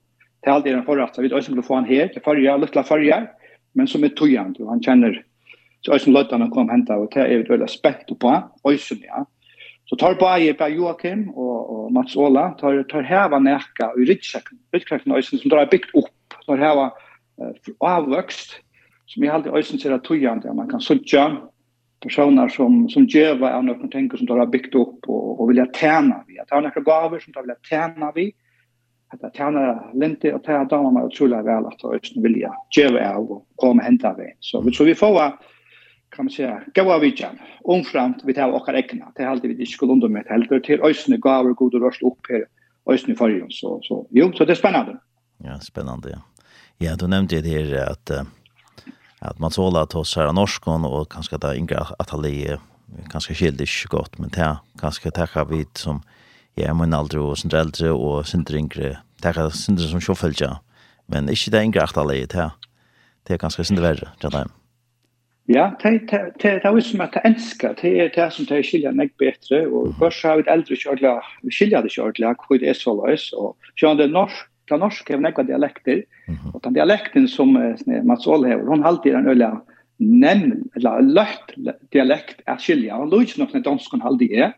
til 0.45 0.53
alt 0.53 0.67
det 0.67 0.75
han 0.75 0.87
forrette, 0.87 1.23
vi 1.23 1.31
vet 1.33 1.49
ikke 1.49 1.65
få 1.65 1.79
han 1.79 1.89
her, 1.89 2.11
til 2.13 2.25
farger, 2.25 2.59
luttla 2.61 2.83
farger, 2.87 3.29
men 3.79 3.89
som 3.91 4.05
er 4.05 4.13
tøyant, 4.19 4.59
og 4.61 4.73
han 4.73 4.83
kjenner, 4.85 5.21
så 5.85 5.97
øyne 5.97 6.25
han 6.31 6.51
kom 6.51 6.73
hentet, 6.73 6.97
og 6.97 7.13
det 7.15 7.23
er 7.23 7.45
vi 7.45 7.53
veldig 7.53 7.71
spekt 7.71 8.13
på, 8.21 8.35
øyne, 8.67 9.01
ja, 9.05 9.25
Så 9.91 9.97
tar 10.01 10.17
på 10.17 10.29
eier 10.33 10.57
på 10.57 10.69
Joakim 10.73 11.27
og, 11.35 11.57
og 11.71 11.89
Mats 11.93 12.17
Ola, 12.17 12.51
tar, 12.61 12.79
tar 12.89 13.05
heva 13.05 13.41
neka 13.43 13.91
i 14.01 14.07
Ridsjekken, 14.09 14.59
Ridsjekken 14.73 15.17
Øysen, 15.17 15.41
som 15.43 15.53
drar 15.53 15.69
byggt 15.73 15.93
opp, 15.99 16.39
tar 16.47 16.63
heva 16.63 16.87
uh, 16.91 17.75
avvøkst, 17.85 18.57
som 19.13 19.27
jeg 19.27 19.35
alltid 19.35 19.59
Øysen 19.59 19.83
ser 19.83 19.97
at 19.97 20.07
tøyende, 20.09 20.55
man 20.57 20.71
kan 20.71 20.81
sutja 20.81 21.27
personer 22.05 22.49
som, 22.53 22.85
som 22.93 23.07
djeva 23.09 23.53
av 23.57 23.65
noen 23.65 23.91
ting 23.93 24.09
som 24.13 24.29
tar 24.29 24.41
byggt 24.53 24.77
opp 24.77 25.09
og, 25.09 25.41
og 25.41 25.51
vilja 25.53 25.67
tjena 25.77 26.23
vi. 26.29 26.39
At 26.41 26.53
har 26.53 26.65
nekka 26.65 26.85
gaver 26.85 27.21
som 27.23 27.37
tar 27.37 27.47
vilja 27.47 27.61
tjena 27.69 28.11
vi, 28.17 28.31
at 29.15 29.23
jeg 29.23 29.37
tjena 29.37 29.65
lente 29.95 30.33
og 30.35 30.45
tjena 30.45 30.65
damer 30.69 30.95
meg 30.97 31.11
utrolig 31.11 31.41
vel 31.47 31.69
at 31.71 31.85
Øysen 31.91 32.25
vilja 32.25 32.53
djeva 32.75 33.05
av 33.15 33.29
og 33.29 33.45
komme 33.61 33.85
henta 33.85 34.15
vi. 34.19 34.33
Så, 34.41 34.65
så 34.73 34.89
vi 34.89 34.97
får 34.99 35.21
kan 36.17 36.25
man 36.25 36.31
säga, 36.31 36.63
vi. 36.75 36.99
vidjan, 36.99 37.39
omframt 37.61 38.23
vi 38.25 38.35
tar 38.35 38.53
åkar 38.53 38.75
äckna, 38.75 39.13
det 39.15 39.23
är 39.23 39.27
alltid 39.27 39.51
vi 39.51 39.57
inte 39.61 39.73
skulle 39.73 39.93
undermätt 39.93 40.29
helder, 40.29 40.61
till 40.61 40.81
ösne 40.81 41.17
gavar 41.17 41.51
god 41.53 41.75
och 41.75 41.81
rörst 41.81 42.03
upp 42.03 42.19
här, 42.29 42.45
ösne 42.95 43.15
färgen. 43.15 43.47
så, 43.51 43.81
så 43.83 44.07
jo, 44.11 44.33
så 44.33 44.45
det 44.45 44.53
är 44.53 44.57
spännande. 44.57 44.99
Ja, 45.39 45.61
spännande, 45.61 46.11
ja. 46.11 46.19
Ja, 46.79 46.97
du 46.97 47.07
nämnde 47.07 47.41
det 47.41 47.49
här 47.49 47.91
att, 47.91 48.11
att 49.19 49.39
man 49.39 49.51
såg 49.51 49.77
att 49.77 49.93
hos 49.93 50.17
här 50.17 50.33
norskon 50.33 50.85
och 50.85 51.13
kanske 51.13 51.37
att 51.37 51.57
Inga 51.57 51.87
Atali 51.99 52.57
kanske 53.11 53.35
skilde 53.35 53.67
sig 53.67 53.89
gott, 53.89 54.19
men 54.19 54.29
det 54.29 54.57
kanske 54.81 55.11
tacka 55.11 55.45
vid 55.45 55.69
som 55.73 56.03
ja, 56.55 56.75
men 56.75 56.95
aldrig 56.95 57.23
och 57.23 57.39
sin 57.39 57.55
äldre 57.55 57.91
och 57.91 58.27
sin 58.27 58.45
yngre, 58.51 58.99
tacka 59.21 59.51
sin 59.51 59.79
som 59.79 60.01
sjåfölja, 60.01 60.61
men 61.07 61.29
inte 61.29 61.51
det 61.51 61.65
Inga 61.65 61.83
Atali, 61.83 62.27
det 62.27 63.33
är 63.35 63.39
ganska 63.39 63.65
sin 63.65 63.81
värre, 63.81 64.09
det 64.21 64.27
är 64.27 64.49
Ja, 65.47 65.75
det 65.83 66.15
er 66.49 66.71
jo 66.73 66.81
som 66.81 67.03
at 67.05 67.13
det 67.13 67.21
enska, 67.29 67.75
det 67.77 67.91
er 68.01 68.09
det 68.15 68.31
som 68.33 68.47
det 68.49 68.63
skiljer 68.65 68.65
skilja 68.65 68.93
nek 68.97 69.11
betre, 69.21 69.67
og 69.69 69.91
først 69.99 70.25
har 70.25 70.39
vi 70.41 70.47
eldre 70.49 70.79
kjordla, 70.81 71.19
vi 71.45 71.53
skilja 71.53 71.83
det 71.85 71.93
kjordla, 71.93 72.33
hvor 72.41 72.61
det 72.63 72.71
er 72.73 72.79
så 72.79 72.95
løs, 72.97 73.27
og 73.37 73.53
sjøen 73.77 74.01
det 74.01 74.09
norsk, 74.15 74.47
det 74.73 74.79
norsk 74.81 75.11
er 75.13 75.21
nekva 75.21 75.45
dialekter, 75.45 76.01
og 76.55 76.63
den 76.65 76.79
dialekten 76.79 77.29
som 77.29 77.53
Mats 78.09 78.25
Ål 78.25 78.49
hever, 78.49 78.65
hon 78.73 78.89
alltid 78.89 79.19
en 79.19 79.29
øyla 79.29 79.51
nem, 80.01 80.49
eller 80.79 81.05
løtt 81.13 81.53
dialekt 81.93 82.41
er 82.49 82.57
skilja, 82.65 82.97
og 82.97 83.13
løy 83.13 83.37
nok 83.37 83.53
når 83.53 83.69
dansk 83.69 83.93
hon 83.93 84.07
halter 84.07 84.47
er, 84.49 84.57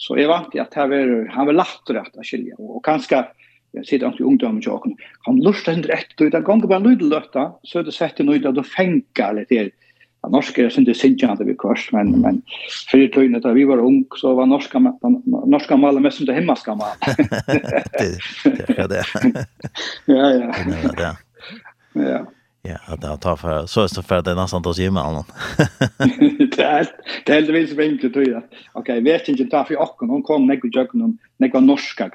så 0.00 0.16
jeg 0.16 0.32
vant 0.32 0.56
at 0.56 0.72
han 0.80 1.50
var 1.52 1.58
lagt 1.60 1.92
rett 1.92 2.16
er 2.16 2.24
skilja, 2.24 2.56
og 2.56 2.80
kanskje, 2.88 3.26
jag 3.74 3.86
sitter 3.86 4.06
också 4.06 4.22
i 4.22 4.26
ungdomen 4.26 4.62
jag 4.64 4.82
kan 4.82 4.96
han 5.20 5.36
inte 5.76 5.88
rätt 5.88 6.16
då 6.16 6.28
det 6.28 6.40
gånger 6.40 6.66
bara 6.66 6.78
lyder 6.78 7.06
lötta 7.06 7.52
så 7.62 7.82
det 7.82 7.92
sätter 7.92 8.24
nu 8.24 8.38
då 8.38 8.62
fänkar 8.62 9.34
lite 9.34 9.70
Ja, 10.24 10.30
norsk 10.32 10.58
er 10.58 10.70
det 10.72 10.94
synd 10.96 11.20
vi 11.44 11.54
kurs 11.60 11.90
men 11.92 12.14
men 12.22 12.38
fyrir 12.88 13.10
tøyne 13.12 13.40
da 13.44 13.52
vi 13.52 13.66
var 13.68 13.82
ung 13.84 14.06
så 14.16 14.32
var 14.38 14.46
norska 14.48 14.80
norska 14.80 15.76
maler 15.76 16.00
mest 16.00 16.16
som 16.18 16.26
det 16.26 16.38
himmelska 16.38 16.74
man. 16.74 16.96
Det 17.98 18.78
er 18.78 18.88
det. 18.88 19.04
Ja 20.08 20.30
ja. 20.32 20.48
Det 20.96 21.04
Ja. 21.04 21.12
Ja. 21.94 22.24
Ja, 22.64 22.96
det 22.96 23.06
har 23.06 23.16
tagit 23.20 23.40
for, 23.40 23.66
så 23.68 23.82
er 23.84 23.90
det 23.92 24.02
for 24.08 24.22
at 24.22 24.24
det 24.24 24.32
er 24.32 24.38
nesten 24.38 24.64
att 24.64 24.78
gymma 24.78 25.02
annan. 25.04 25.26
Det 26.56 26.64
är 26.64 26.86
det 27.26 27.28
er 27.28 27.34
heldigvis 27.34 27.76
vinkel 27.76 28.12
tror 28.12 28.28
jag. 28.28 28.42
Okej, 28.72 29.00
vi 29.00 29.12
vet 29.12 29.28
inte 29.28 29.44
ta 29.44 29.64
for 29.64 29.76
och 29.76 30.00
hun 30.00 30.22
kom 30.22 30.46
när 30.46 30.54
jøkken, 30.54 31.00
kom 31.00 31.18
när 31.36 31.60
norska 31.60 32.08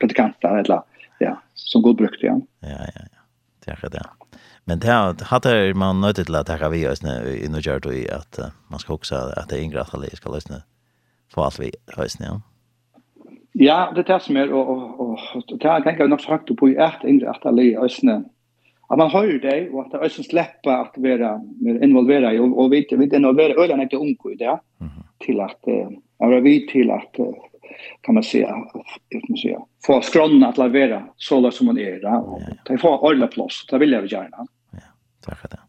predikanter 0.00 0.58
eller 0.58 0.82
ja, 1.18 1.42
som 1.54 1.82
god 1.82 1.96
brukt 1.96 2.22
ja. 2.22 2.40
Ja 2.60 2.68
ja 2.68 3.04
ja. 3.12 3.20
Det 3.64 3.84
er 3.84 3.88
det. 3.88 4.21
Men 4.64 4.78
det 4.78 5.22
hade 5.22 5.74
man 5.74 6.00
nöjt 6.00 6.16
till 6.16 6.34
att 6.34 6.46
ta 6.46 6.68
vi 6.68 6.88
oss 6.88 7.02
nu 7.02 7.40
i 7.44 7.48
nu 7.48 7.58
gör 7.58 7.80
det 7.80 8.10
att 8.10 8.38
man 8.68 8.78
ska 8.78 8.94
också 8.94 9.14
att 9.14 9.48
det 9.48 9.56
är 9.56 9.62
ingratt 9.62 9.94
att 9.94 10.16
ska 10.16 10.34
lyssna 10.34 10.56
på 11.34 11.44
allt 11.44 11.60
vi 11.60 11.72
hörs 11.96 12.20
nu. 12.20 12.26
Ja, 13.52 13.92
det 13.94 14.00
är 14.00 14.14
det 14.14 14.20
som 14.20 14.36
är 14.36 14.52
och, 14.52 14.70
och, 14.70 15.00
och, 15.00 15.58
det 15.58 15.82
tänker 15.82 16.00
jag 16.00 16.10
nog 16.10 16.20
sagt 16.20 16.56
på 16.56 16.68
i 16.68 16.76
ett 16.76 17.04
ingratt 17.04 17.46
alla 17.46 17.62
i 17.62 17.76
ösnen 17.76 18.24
att 18.88 18.98
man 18.98 19.10
hör 19.10 19.38
dig 19.38 19.70
och 19.70 19.86
att 19.86 19.94
ösen 19.94 20.24
släppa 20.24 20.76
att 20.76 20.94
vara 20.96 21.40
mer 21.60 21.84
involverad 21.84 22.40
och, 22.40 22.64
och 22.64 22.72
vi 22.72 22.86
nog 23.18 23.36
vara 23.36 23.64
ölen 23.64 23.80
inte 23.80 23.96
ung 23.96 24.16
i 24.32 24.34
det 24.38 24.60
till 25.18 25.40
att, 25.40 25.68
att 26.18 26.42
vi 26.42 26.66
till 26.66 26.90
att 26.90 27.16
kan 28.00 28.14
man 28.14 28.22
säga 28.22 28.48
att 28.48 29.28
man 29.28 29.38
säga 29.38 29.58
få 29.86 30.00
skronna 30.00 30.48
att 30.48 30.58
lavera 30.58 31.02
så 31.16 31.40
där 31.40 31.50
som 31.50 31.66
man 31.66 31.78
är 31.78 32.00
där 32.00 32.20
och 32.20 32.42
ta 32.64 32.78
få 32.78 33.08
alla 33.08 33.26
plats 33.26 33.66
det 33.66 33.78
vill 33.78 33.92
jag 33.92 34.12
gärna. 34.12 34.46
Ja, 34.70 34.78
tack 35.24 35.38
för 35.38 35.48
det. 35.48 35.60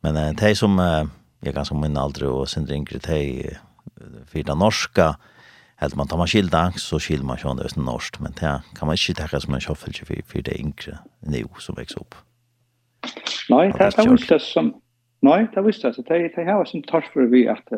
Men 0.00 0.16
eh, 0.16 0.32
det 0.32 0.54
som 0.54 0.78
uh, 0.78 1.04
jag 1.40 1.54
ganska 1.54 1.74
min 1.74 1.96
aldrig 1.96 2.30
och 2.30 2.48
sen 2.48 2.64
drinkar 2.64 2.98
det 2.98 3.56
fyra 4.32 4.54
norska 4.54 5.16
helt 5.76 5.94
man 5.94 6.08
tar 6.08 6.16
man 6.16 6.26
skilda 6.26 6.72
så 6.76 7.00
skil 7.00 7.22
man 7.22 7.36
ju 7.44 7.54
det 7.54 7.76
norskt 7.76 8.20
men 8.20 8.32
det 8.32 8.62
kan 8.78 8.86
man 8.86 8.96
inte 9.08 9.28
ta 9.28 9.40
som 9.40 9.54
en 9.54 9.60
shuffle 9.60 9.92
för 9.92 10.22
för 10.22 10.42
det 10.42 10.60
yngre 10.60 10.98
nu 11.20 11.44
som 11.58 11.74
växer 11.74 12.00
upp. 12.00 12.14
Nej, 13.48 13.72
det 13.78 13.98
är 13.98 14.10
inte 14.10 14.38
som 14.38 14.80
Nej, 15.20 15.46
det 15.54 15.62
visste 15.62 15.86
jag. 15.86 16.04
Det 16.04 16.14
är 16.14 16.36
det 16.36 16.44
här 16.44 16.64
som 16.64 16.82
tar 16.82 17.00
för 17.00 17.20
vi 17.20 17.48
att 17.48 17.68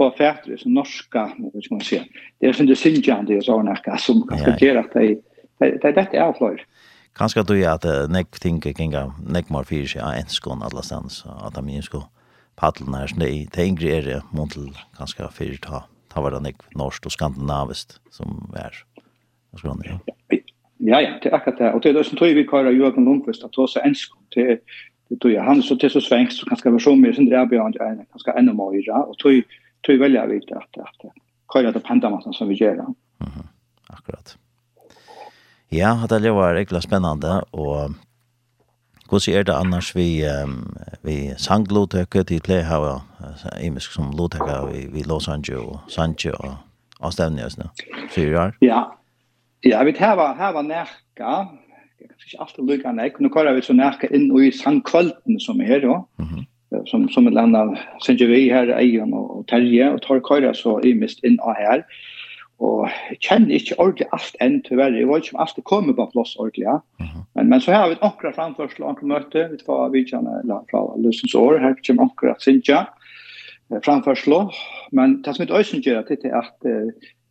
få 0.00 0.10
färdre 0.10 0.58
som 0.58 0.74
norska, 0.74 1.30
vad 1.38 1.64
ska 1.64 1.74
man 1.74 1.84
säga. 1.84 2.04
Det 2.38 2.46
är 2.46 2.52
synd 2.52 2.78
synjande 2.78 3.36
och 3.36 3.44
såna 3.44 3.76
här 3.84 3.96
som 3.96 4.28
kan 4.28 4.58
göra 4.58 4.80
att 4.80 4.92
det 4.92 5.18
det 5.58 5.92
det 5.92 6.16
är 6.16 6.32
flöj. 6.32 6.64
Kanske 7.12 7.42
då 7.42 7.56
jag 7.56 7.72
att 7.74 8.10
neck 8.10 8.40
tänker 8.40 8.72
kinga 8.72 9.12
neck 9.34 9.48
mer 9.48 9.64
fisk 9.64 9.96
ja 9.96 10.14
en 10.14 10.26
skon 10.26 10.62
alla 10.62 10.82
stans 10.82 11.24
att 11.46 11.56
han 11.56 11.64
minns 11.64 11.88
gå 11.88 12.02
paddeln 12.56 12.94
här 12.94 13.06
snä 13.06 13.24
det 13.24 13.50
tänkte 13.50 13.86
är 13.96 14.02
det 14.02 14.22
mot 14.30 14.54
ganska 14.98 15.28
fisk 15.28 15.66
ta 15.66 15.84
ta 16.14 16.22
var 16.22 16.30
det 16.30 16.40
neck 16.40 16.56
norskt 16.74 17.06
och 17.06 17.12
skandinaviskt 17.12 18.00
som 18.10 18.54
är. 18.56 18.74
Vad 19.50 19.58
ska 19.58 19.68
man 19.68 19.78
säga? 19.78 20.00
Ja 20.76 21.00
ja, 21.00 21.10
det 21.22 21.28
är 21.28 21.34
akkurat 21.34 21.58
det. 21.58 21.72
Och 21.72 21.80
det 21.80 21.88
är 21.90 22.02
som 22.02 22.18
tror 22.18 22.28
vi 22.28 22.44
kallar 22.44 22.70
Jörgen 22.70 23.04
Lundqvist 23.04 23.44
att 23.44 23.52
ta 23.52 23.66
så 23.66 23.80
en 23.80 23.94
skon 23.94 24.22
till 24.30 24.58
det 25.08 25.16
tog 25.16 25.34
han 25.34 25.62
så 25.62 25.76
till 25.76 25.90
så 25.90 26.00
svängt 26.00 26.32
så 26.32 26.46
kanske 26.46 26.70
var 26.70 26.78
så 26.78 26.96
mer 26.96 27.12
sen 27.12 27.26
det 27.26 27.36
är 27.36 27.46
björn 27.46 27.74
en 27.80 28.06
kanske 28.10 28.30
ännu 28.30 28.52
mer 28.52 28.82
ja 28.86 29.02
och 29.02 29.18
tog 29.18 29.42
tror 29.86 29.96
jag 29.96 29.98
väljer 29.98 30.26
vid 30.26 30.52
att, 30.52 30.78
att 30.78 31.12
köra 31.52 31.72
det 31.72 31.80
på 31.80 32.32
som 32.32 32.48
vi 32.48 32.54
gör. 32.54 32.72
Mm 32.72 32.94
-hmm. 33.18 33.46
Akkurat. 33.86 34.38
Ja, 35.68 36.06
det 36.08 36.14
har 36.14 36.30
varit 36.30 36.58
riktigt 36.58 36.82
spännande 36.82 37.42
och 37.50 37.90
Hur 39.10 39.18
ser 39.18 39.44
det 39.44 39.56
annars 39.56 39.96
vi 39.96 40.24
um, 40.42 40.76
vi 41.02 41.34
sanglotøkke 41.36 42.22
til 42.24 42.40
play 42.40 42.62
how 42.62 43.00
imisk 43.62 43.92
som 43.92 44.12
lotøkke 44.18 44.58
vi 44.72 44.86
vi 44.92 45.02
Los 45.02 45.28
Angeles 45.28 45.62
och 45.62 45.80
Sancho 45.88 46.30
och 46.30 46.54
avstevnes 47.00 47.58
nu, 47.58 47.64
Sier 48.10 48.30
du? 48.30 48.66
Ja. 48.66 48.96
Ja, 49.60 49.84
vi 49.84 49.92
tar 49.92 50.34
här 50.34 50.52
var 50.52 50.62
nærka. 50.62 51.48
Jeg 52.00 52.08
kan 52.08 52.16
ikke 52.26 52.40
alltid 52.40 52.64
lika 52.64 52.92
nek. 52.92 53.20
nu 53.20 53.28
kører 53.28 53.54
vi 53.54 53.60
så 53.60 53.72
nærka 53.72 54.06
inn 54.14 54.38
i 54.38 54.52
sangkvølten 54.52 55.40
som 55.40 55.60
är 55.60 55.80
då 55.80 56.08
Mm 56.18 56.30
-hmm 56.30 56.46
som 56.86 57.08
som 57.08 57.26
ett 57.26 57.32
land 57.32 57.56
av 57.56 57.76
Sengeri 58.06 58.50
här 58.50 58.66
Ejan 58.66 59.12
och 59.12 59.46
Terje 59.46 59.90
och 59.90 60.02
tar 60.02 60.20
köra 60.28 60.54
så 60.54 60.80
i 60.82 60.94
mist 60.94 61.24
in 61.24 61.38
och 61.40 61.54
här 61.54 61.86
och 62.56 62.88
känner 63.18 63.50
inte 63.50 63.74
ordentligt 63.74 64.08
allt 64.10 64.36
än 64.40 64.62
tyvärr 64.62 64.92
jag 64.92 65.06
vet 65.06 65.16
inte 65.16 65.36
om 65.36 65.40
allt 65.40 65.58
kommer 65.62 65.92
på 65.92 66.06
plats 66.06 66.36
ordentligt 66.36 66.64
ja. 66.64 66.82
men 67.34 67.48
men 67.48 67.60
så 67.60 67.72
har 67.72 67.86
vi 67.86 67.92
ett 67.92 68.02
ankra 68.02 68.32
framförsel 68.32 68.84
ankra 68.84 69.06
möte 69.06 69.48
vi 69.48 69.58
får 69.58 69.90
vi 69.90 70.04
kan 70.04 70.24
la 70.44 70.64
från 70.70 71.02
Lucens 71.02 71.34
år. 71.34 71.58
Här 71.58 71.76
kommer 71.86 72.02
ankra 72.02 72.34
Senja 72.38 72.86
framförsel 73.82 74.32
men 74.90 75.22
det 75.22 75.34
som 75.34 75.42
inte 75.42 75.54
ösen 75.54 75.80
gör 75.80 76.04
det 76.08 76.24
är 76.24 76.38
att 76.38 76.58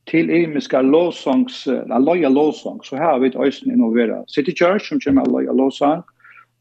till 0.06 0.30
imiska 0.30 0.82
la 0.82 1.98
loja 2.00 2.30
lovsång, 2.30 2.80
så 2.84 2.96
här 2.96 3.12
har 3.12 3.20
vi 3.20 3.28
ett 3.28 3.36
ösen 3.36 3.72
innovera 3.72 4.24
City 4.28 4.56
Church 4.56 4.90
som 4.90 5.00
kommer 5.00 5.26
loja 5.26 5.52
lovsång, 5.52 6.04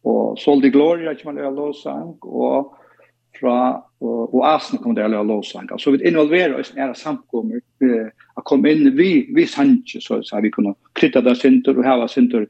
og 0.08 0.38
Sol 0.40 0.62
de 0.62 0.70
Gloria 0.72 1.14
som 1.18 1.36
er 1.36 1.50
lovsang, 1.54 2.16
og 2.24 2.74
fra 3.38 3.58
og, 4.00 4.34
og 4.34 4.42
Asen 4.46 4.78
kommer 4.78 5.02
det 5.02 5.10
lovsang. 5.26 5.68
Så 5.80 5.90
vi 5.90 6.02
involverer 6.06 6.54
oss 6.58 6.72
nære 6.74 6.94
samkommer, 6.98 7.62
å 8.38 8.44
komme 8.46 8.70
inn 8.72 8.92
vi, 8.96 9.26
vi 9.34 9.46
sanje, 9.46 10.00
så, 10.02 10.20
så 10.22 10.42
vi 10.42 10.52
kunne 10.54 10.74
krytta 10.98 11.22
det 11.24 11.36
synder 11.38 11.78
og 11.78 11.86
hava 11.86 12.08
synder, 12.10 12.46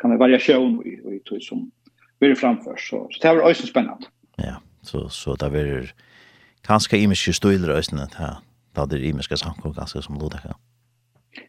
kan 0.00 0.12
det 0.12 0.20
variasjon 0.20 0.78
i, 0.84 0.96
i 1.16 1.20
tog 1.28 1.42
som 1.44 1.66
vi 2.20 2.28
er 2.28 2.36
framfor 2.36 2.76
Så, 2.76 3.06
så 3.12 3.22
det 3.22 3.36
var 3.36 3.48
også 3.48 3.68
spennende. 3.68 4.10
Ja, 4.40 4.58
så, 4.82 5.08
så 5.08 5.36
det 5.40 5.52
var 5.52 5.92
ganske 6.68 6.98
imiske 7.00 7.32
støyler 7.32 7.76
også, 7.76 7.96
det 7.96 8.36
da 8.76 8.86
det 8.86 9.00
er 9.00 9.08
imiske 9.08 9.36
samkommer 9.36 9.74
ganske 9.74 10.02
som 10.02 10.18
lodekka. 10.20 10.52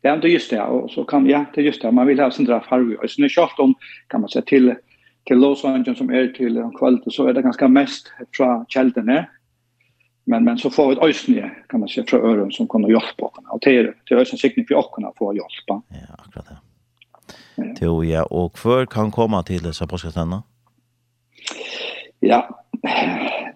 Ja, 0.03 0.15
det 0.15 0.29
er 0.29 0.33
just 0.33 0.49
det, 0.49 0.61
og 0.61 0.89
så 0.89 1.03
kan, 1.03 1.27
ja, 1.29 1.45
det 1.55 1.61
er 1.61 1.65
just 1.65 1.81
det, 1.81 1.93
man 1.93 2.07
vil 2.07 2.19
ha 2.21 2.29
sin 2.31 2.45
draf 2.45 2.65
harvi, 2.69 2.95
og 2.95 3.09
så 3.09 3.21
er 3.21 3.27
det 3.27 3.59
om, 3.59 3.75
kan 4.09 4.21
man 4.21 4.29
se 4.29 4.41
til, 4.41 4.75
till 5.31 5.39
Los 5.39 5.65
Angeles 5.65 5.97
som 5.97 6.09
är 6.09 6.27
till 6.27 6.57
en 6.57 6.71
kväll 6.71 7.03
så 7.07 7.27
är 7.27 7.33
det 7.33 7.41
ganska 7.41 7.67
mest 7.67 8.11
från 8.35 8.65
källorna. 8.67 9.25
Men 10.25 10.43
men 10.43 10.57
så 10.57 10.69
får 10.69 10.87
vi 10.87 10.93
ett 10.93 11.03
ösnje 11.03 11.51
kan 11.69 11.79
man 11.79 11.89
säga 11.89 12.05
från 12.07 12.21
öron 12.21 12.51
som 12.51 12.67
kommer 12.67 12.89
hjälpa 12.89 13.25
oss. 13.25 13.33
Och 13.49 13.61
till 13.61 13.93
till 14.05 14.15
det 14.15 14.15
är 14.15 14.19
en 14.19 14.37
siktning 14.37 14.65
för 14.67 14.75
få 15.17 15.33
hjälpa. 15.33 15.81
Ja, 15.89 16.15
akkurat 16.17 16.45
det. 16.45 16.57
Ja. 17.55 17.75
Till 17.75 18.09
ja 18.09 18.23
och 18.23 18.57
för 18.57 18.85
kan 18.85 19.11
komma 19.11 19.43
till 19.43 19.63
dessa 19.63 19.87
påskastanna. 19.87 20.43
Ja. 22.19 22.65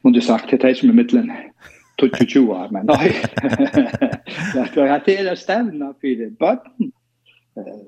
Men 0.01 0.13
du 0.13 0.21
sagt 0.21 0.51
det 0.51 0.63
är 0.63 0.73
som 0.73 0.89
i 0.89 0.93
mitten. 0.93 1.31
22 1.99 2.39
år, 2.39 2.67
men 2.71 2.85
nej. 2.85 3.15
Det 4.53 4.77
är 4.77 4.91
att 4.91 5.05
det 5.05 5.17
är 5.17 5.35
stämna 5.35 5.93
för 6.01 6.07
det 6.07 6.59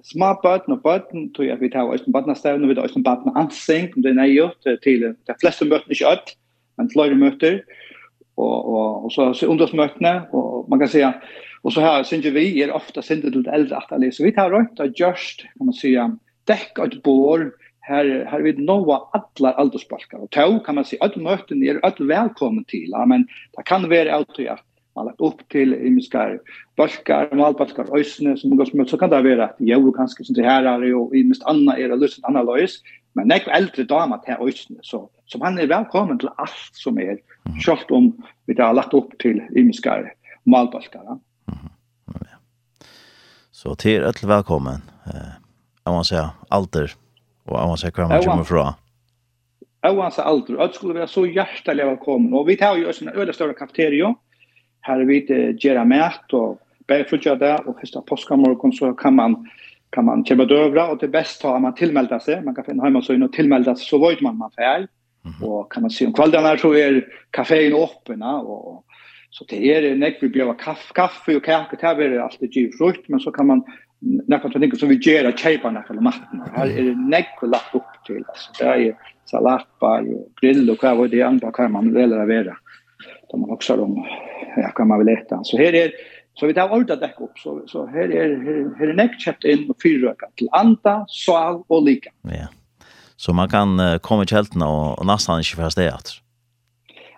små 0.07 0.31
barn 0.43 0.71
og 0.71 0.81
barn 0.83 1.27
tror 1.35 1.47
jeg 1.47 1.59
vi 1.59 1.69
tar 1.71 1.89
oss 1.89 2.05
en 2.05 2.15
bøttenstavn, 2.15 2.63
og 2.63 2.71
vi 2.71 2.77
tar 2.77 2.87
oss 2.87 2.95
en 2.95 3.05
bøttenansing, 3.05 3.89
om 3.95 4.05
det 4.05 4.13
er 4.15 4.31
gjort 4.31 4.69
til 4.83 5.03
de 5.11 5.35
fleste 5.41 5.67
møtene, 5.67 5.95
ikke 5.95 6.13
alt, 6.13 6.33
men 6.77 6.91
flere 6.93 7.19
møter, 7.19 7.59
og, 8.37 8.55
og, 8.69 9.05
og 9.07 9.11
så 9.11 9.47
ungdomsmøtene, 9.47 10.27
og 10.31 10.69
man 10.69 10.79
kan 10.79 10.87
säga, 10.87 11.13
og 11.63 11.73
så 11.73 11.81
her 11.81 12.03
synes 12.03 12.33
vi 12.33 12.61
er 12.61 12.71
ofte 12.71 13.01
sindet 13.01 13.33
til 13.33 13.47
eldre 13.53 13.81
at 13.81 13.91
alle, 13.91 14.11
så 14.11 14.23
vi 14.23 14.31
tar 14.31 14.53
rødt 14.53 14.79
og 14.79 14.93
gjørst, 14.93 15.47
kan 15.57 15.71
man 15.71 15.75
säga, 15.75 16.09
dekk 16.47 16.83
et 16.85 17.01
bår, 17.03 17.49
her, 17.87 18.25
har 18.27 18.43
vi 18.43 18.51
nåa 18.51 18.99
alla 19.15 19.53
aldersbalkar, 19.57 20.19
og 20.19 20.31
tog 20.31 20.63
kan 20.65 20.75
man 20.75 20.85
säga, 20.85 21.11
möten 21.17 21.63
är 21.63 21.75
er 21.75 21.79
alle 21.83 22.63
till 22.67 22.89
ja, 22.91 23.05
men 23.05 23.27
det 23.57 23.65
kan 23.65 23.89
vara 23.89 24.15
alt 24.15 24.39
og 24.39 24.59
man 24.97 25.05
lagt 25.05 25.21
upp 25.21 25.49
till 25.49 25.73
i 25.73 25.89
balkar 25.89 26.39
baskar 26.77 27.35
malbaskar 27.35 27.99
ösne 27.99 28.37
som 28.37 28.57
går 28.57 28.65
smuts 28.65 28.91
så 28.91 28.97
kan 28.97 29.09
det 29.09 29.21
vara 29.21 29.45
att 29.45 29.55
jag 29.59 29.95
kanske 29.95 30.23
som 30.23 30.35
det 30.35 30.43
här 30.43 30.63
är 30.63 30.95
och 30.95 31.15
i 31.15 31.23
mest 31.23 31.43
anna 31.43 31.77
är 31.77 31.89
det 31.89 31.95
lust 31.95 32.19
anna 32.23 32.41
lois 32.43 32.81
men 33.13 33.27
nek 33.27 33.47
äldre 33.47 33.83
dama 33.83 34.17
till 34.17 34.33
ösne 34.39 34.77
så 34.81 35.09
som 35.25 35.41
han 35.41 35.59
är 35.59 35.67
välkommen 35.67 36.19
till 36.19 36.29
allt 36.37 36.73
som 36.73 36.97
är 36.97 37.17
kört 37.65 37.91
om 37.91 38.23
vi 38.45 38.61
har 38.61 38.73
lagt 38.73 38.93
upp 38.93 39.17
till 39.19 39.37
i 39.37 39.63
malbalkar 39.63 40.13
malbaskar 40.43 41.01
mm. 41.01 41.19
ja. 42.05 42.37
så 43.51 43.75
till 43.75 44.01
öll 44.01 44.13
välkommen. 44.23 44.81
Eh 45.05 45.47
om 45.83 45.93
man 45.93 46.05
säga 46.05 46.29
alter 46.49 46.91
och 47.45 47.59
om 47.61 47.67
man 47.67 47.77
se 47.77 47.91
kvar 47.91 48.07
man 48.07 48.23
kommer 48.23 48.43
från 48.43 48.73
Oansa 49.87 50.23
alder, 50.23 50.55
öll 50.55 50.73
skulle 50.73 50.93
vara 50.93 51.07
så 51.07 51.25
hjertelig 51.25 51.85
velkommen. 51.85 52.33
Og 52.33 52.47
vi 52.47 52.55
tar 52.57 52.75
jo 52.75 52.87
også 52.89 53.05
en 53.05 53.13
øyla 53.15 53.33
større 53.33 53.53
kafeterio, 53.53 54.15
här 54.87 54.99
det 54.99 55.13
gera 55.29 55.53
Geramert 55.59 56.33
och 56.33 56.59
Bergfrutja 56.87 57.35
där 57.35 57.67
och 57.67 57.79
första 57.79 58.01
påskamorgon 58.01 58.73
så 58.73 58.93
kan 58.93 59.15
man 59.15 59.47
kan 59.89 60.05
man 60.05 60.25
köpa 60.25 60.45
dövra 60.45 60.87
och 60.91 60.97
det 60.97 61.07
bäst 61.07 61.43
har 61.43 61.59
man 61.59 61.75
tillmälda 61.75 62.19
sig. 62.19 62.41
Man 62.43 62.55
kan 62.55 62.63
finna 62.63 62.83
hemma 62.83 63.01
så 63.01 63.13
in 63.13 63.23
och 63.23 63.33
tillmälda 63.33 63.75
sig 63.75 63.85
så 63.85 64.09
vet 64.09 64.21
man 64.21 64.37
man 64.37 64.51
färg. 64.51 64.87
Mm. 65.25 65.51
Och 65.51 65.71
kan 65.71 65.81
man 65.81 65.89
se 65.89 66.05
om 66.05 66.13
kvällarna 66.13 66.57
så 66.57 66.73
är 66.73 67.05
kaféen 67.31 67.83
öppna 67.83 68.41
och 68.41 68.85
så 69.29 69.45
det 69.49 69.75
är 69.75 69.95
näck 69.95 70.17
vi 70.21 70.29
behöver 70.29 70.53
kaffe, 70.53 70.93
kaffe 70.93 71.35
och 71.35 71.43
kaka 71.43 71.77
där 71.81 71.95
blir 71.95 72.09
det 72.09 72.23
alltid 72.23 72.55
givfrukt 72.55 73.09
men 73.09 73.19
så 73.19 73.31
kan 73.31 73.47
man 73.47 73.63
näkka 74.27 74.49
till 74.49 74.61
något 74.61 74.79
som 74.79 74.89
vi 74.89 74.95
ger 74.95 75.25
att 75.25 75.39
köpa 75.39 75.71
näkka 75.71 75.93
eller 75.93 76.01
matten. 76.01 76.43
Här 76.55 76.67
är 76.67 76.83
det 76.83 76.95
näck 76.95 77.37
och 77.41 77.47
lagt 77.47 77.75
upp 77.75 78.05
till 78.05 78.23
alltså. 78.27 78.51
Det 78.59 78.65
är 78.65 78.95
salatbar 79.25 79.99
och 79.99 80.29
grill 80.41 80.69
och 80.69 80.83
vad 80.97 81.09
det 81.09 81.21
andra 81.21 81.51
kan 81.51 81.71
man 81.71 81.93
väl 81.93 82.09
vara 82.09 82.25
då 83.29 83.37
man 83.37 83.49
också 83.49 83.81
om 83.81 84.05
ja 84.55 84.69
kan 84.69 84.87
man 84.87 85.05
väl 85.05 85.17
äta. 85.17 85.43
Så 85.43 85.57
här 85.57 85.75
är 85.75 85.91
så 86.33 86.47
vi 86.47 86.53
tar 86.53 86.69
ordet 86.69 86.99
det 86.99 87.13
upp 87.19 87.39
så 87.39 87.63
så 87.67 87.85
här 87.85 88.11
är 88.11 88.35
här, 88.35 88.79
här 88.79 88.87
är 88.87 88.93
näck 88.93 89.21
köpt 89.21 89.43
in 89.43 89.69
och 89.69 89.75
fyra 89.83 90.13
till 90.35 90.49
anta, 90.51 91.05
sal 91.09 91.63
och 91.67 91.83
lika. 91.83 92.09
Ja. 92.21 92.47
Så 93.15 93.33
man 93.33 93.49
kan 93.49 93.79
uh, 93.79 93.97
komma 93.97 94.25
till 94.25 94.37
helten 94.37 94.61
och, 94.61 94.99
och 94.99 95.05
nästan 95.05 95.39
inte 95.39 95.49
fast 95.55 95.77
det 95.77 95.93
att. 95.93 96.09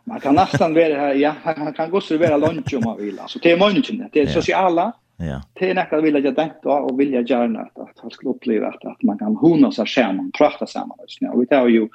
Man 0.04 0.20
kan 0.20 0.36
nästan 0.36 0.74
vara 0.74 1.00
här 1.00 1.14
ja, 1.14 1.34
man 1.58 1.74
kan 1.74 1.90
gå 1.90 2.02
så 2.02 2.18
vara 2.18 2.38
lunch 2.38 2.74
om 2.74 2.82
man 2.86 2.98
vill. 2.98 3.20
Alltså 3.20 3.40
det 3.40 3.52
är 3.52 3.58
munchen, 3.58 4.10
det 4.14 4.20
är 4.20 4.26
ja. 4.26 4.34
sociala. 4.34 4.94
Ja. 5.18 5.42
Det 5.54 5.70
är 5.70 5.76
näck 5.76 5.94
att 5.94 6.04
vilja 6.04 6.20
jag 6.20 6.36
tänkt 6.36 6.66
och 6.66 7.00
vilja 7.00 7.22
gärna 7.22 7.60
att 7.60 7.80
att 7.80 8.00
han 8.02 8.12
skulle 8.12 8.30
uppleva 8.30 8.68
att, 8.68 8.86
att 8.86 9.04
man 9.04 9.18
kan 9.18 9.36
hona 9.36 9.72
sig 9.72 9.88
samman, 9.88 10.32
prata 10.38 10.68
samman 10.68 10.98
och 11.34 11.42
vi 11.42 11.48
tar 11.48 11.68
ju 11.68 11.90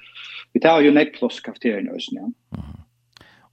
vi 0.53 0.61
tar 0.61 0.81
ju 0.81 0.91
näck 0.91 1.19
plus 1.19 1.41
kafeterian 1.41 1.95
och 1.95 2.03
sån. 2.03 2.35
Mhm 2.51 2.63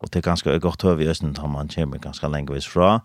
og 0.02 0.10
det 0.14 0.20
er 0.20 0.30
ganske 0.30 0.60
godt 0.60 0.82
høy 0.82 1.02
i 1.02 1.10
Østen, 1.10 1.34
da 1.38 1.48
man 1.48 1.70
kommer 1.70 1.98
ganske 2.02 2.28
lenge 2.28 2.62
fra, 2.62 3.00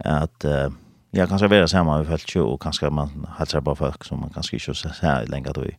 at 0.00 0.44
uh, 0.44 0.72
ja, 1.14 1.26
kanskje 1.26 1.50
være 1.50 1.68
sammen 1.68 1.98
med 1.98 2.06
folk, 2.06 2.36
og 2.36 2.58
kanskje 2.60 2.90
man 2.90 3.08
helser 3.38 3.60
på 3.60 3.74
folk 3.74 4.04
som 4.04 4.18
man 4.18 4.30
kanskje 4.34 4.56
ikke 4.56 4.74
ser 4.74 5.30
lenge 5.30 5.52
til. 5.52 5.76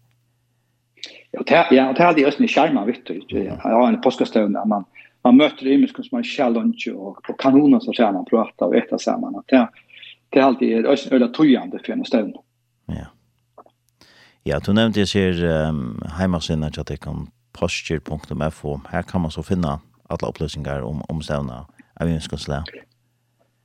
Ja, 1.33 1.39
det 1.47 1.75
ja, 1.75 1.93
det 1.97 2.05
hade 2.05 2.27
Østen 2.27 2.45
i 2.45 2.47
skjermen, 2.47 2.87
vet 2.87 3.07
du. 3.07 3.37
jag 3.37 3.57
har 3.61 3.87
en 3.87 4.01
påskastund 4.01 4.55
där 4.55 4.65
man, 4.65 4.85
man 5.23 5.37
möter 5.37 5.67
i 5.67 5.73
imenskene 5.73 6.03
som 6.03 6.15
man 6.15 6.23
challenge, 6.23 6.91
och 6.91 7.23
på 7.27 7.33
kanoner 7.33 7.79
så 7.79 7.93
ser 7.93 8.11
man 8.11 8.25
prata 8.25 8.65
och 8.65 8.75
äta 8.75 8.97
samman 8.97 9.35
att 9.35 9.47
Det 9.47 9.67
det 10.31 10.39
er 10.39 10.43
alltid 10.43 10.85
ösn 10.85 11.15
eller 11.15 11.27
tojande 11.27 11.79
för 11.85 11.93
en 11.93 12.05
stund. 12.05 12.35
Ja. 12.85 13.05
Ja, 14.45 14.59
du 14.59 14.73
nevnte 14.73 14.99
jeg 14.99 15.07
ser 15.07 15.67
um, 15.69 16.01
heimasinnet 16.17 16.77
at 16.77 16.87
det 16.87 16.99
kan 17.01 17.27
posture.fo. 17.53 18.79
Her 18.91 19.01
kan 19.01 19.21
man 19.21 19.31
så 19.31 19.41
finna 19.41 19.79
alla 20.09 20.29
upplysningar 20.29 20.81
om 20.81 21.01
om 21.07 21.21
stävna 21.21 21.65
av 21.99 22.07
önskonslä. 22.07 22.63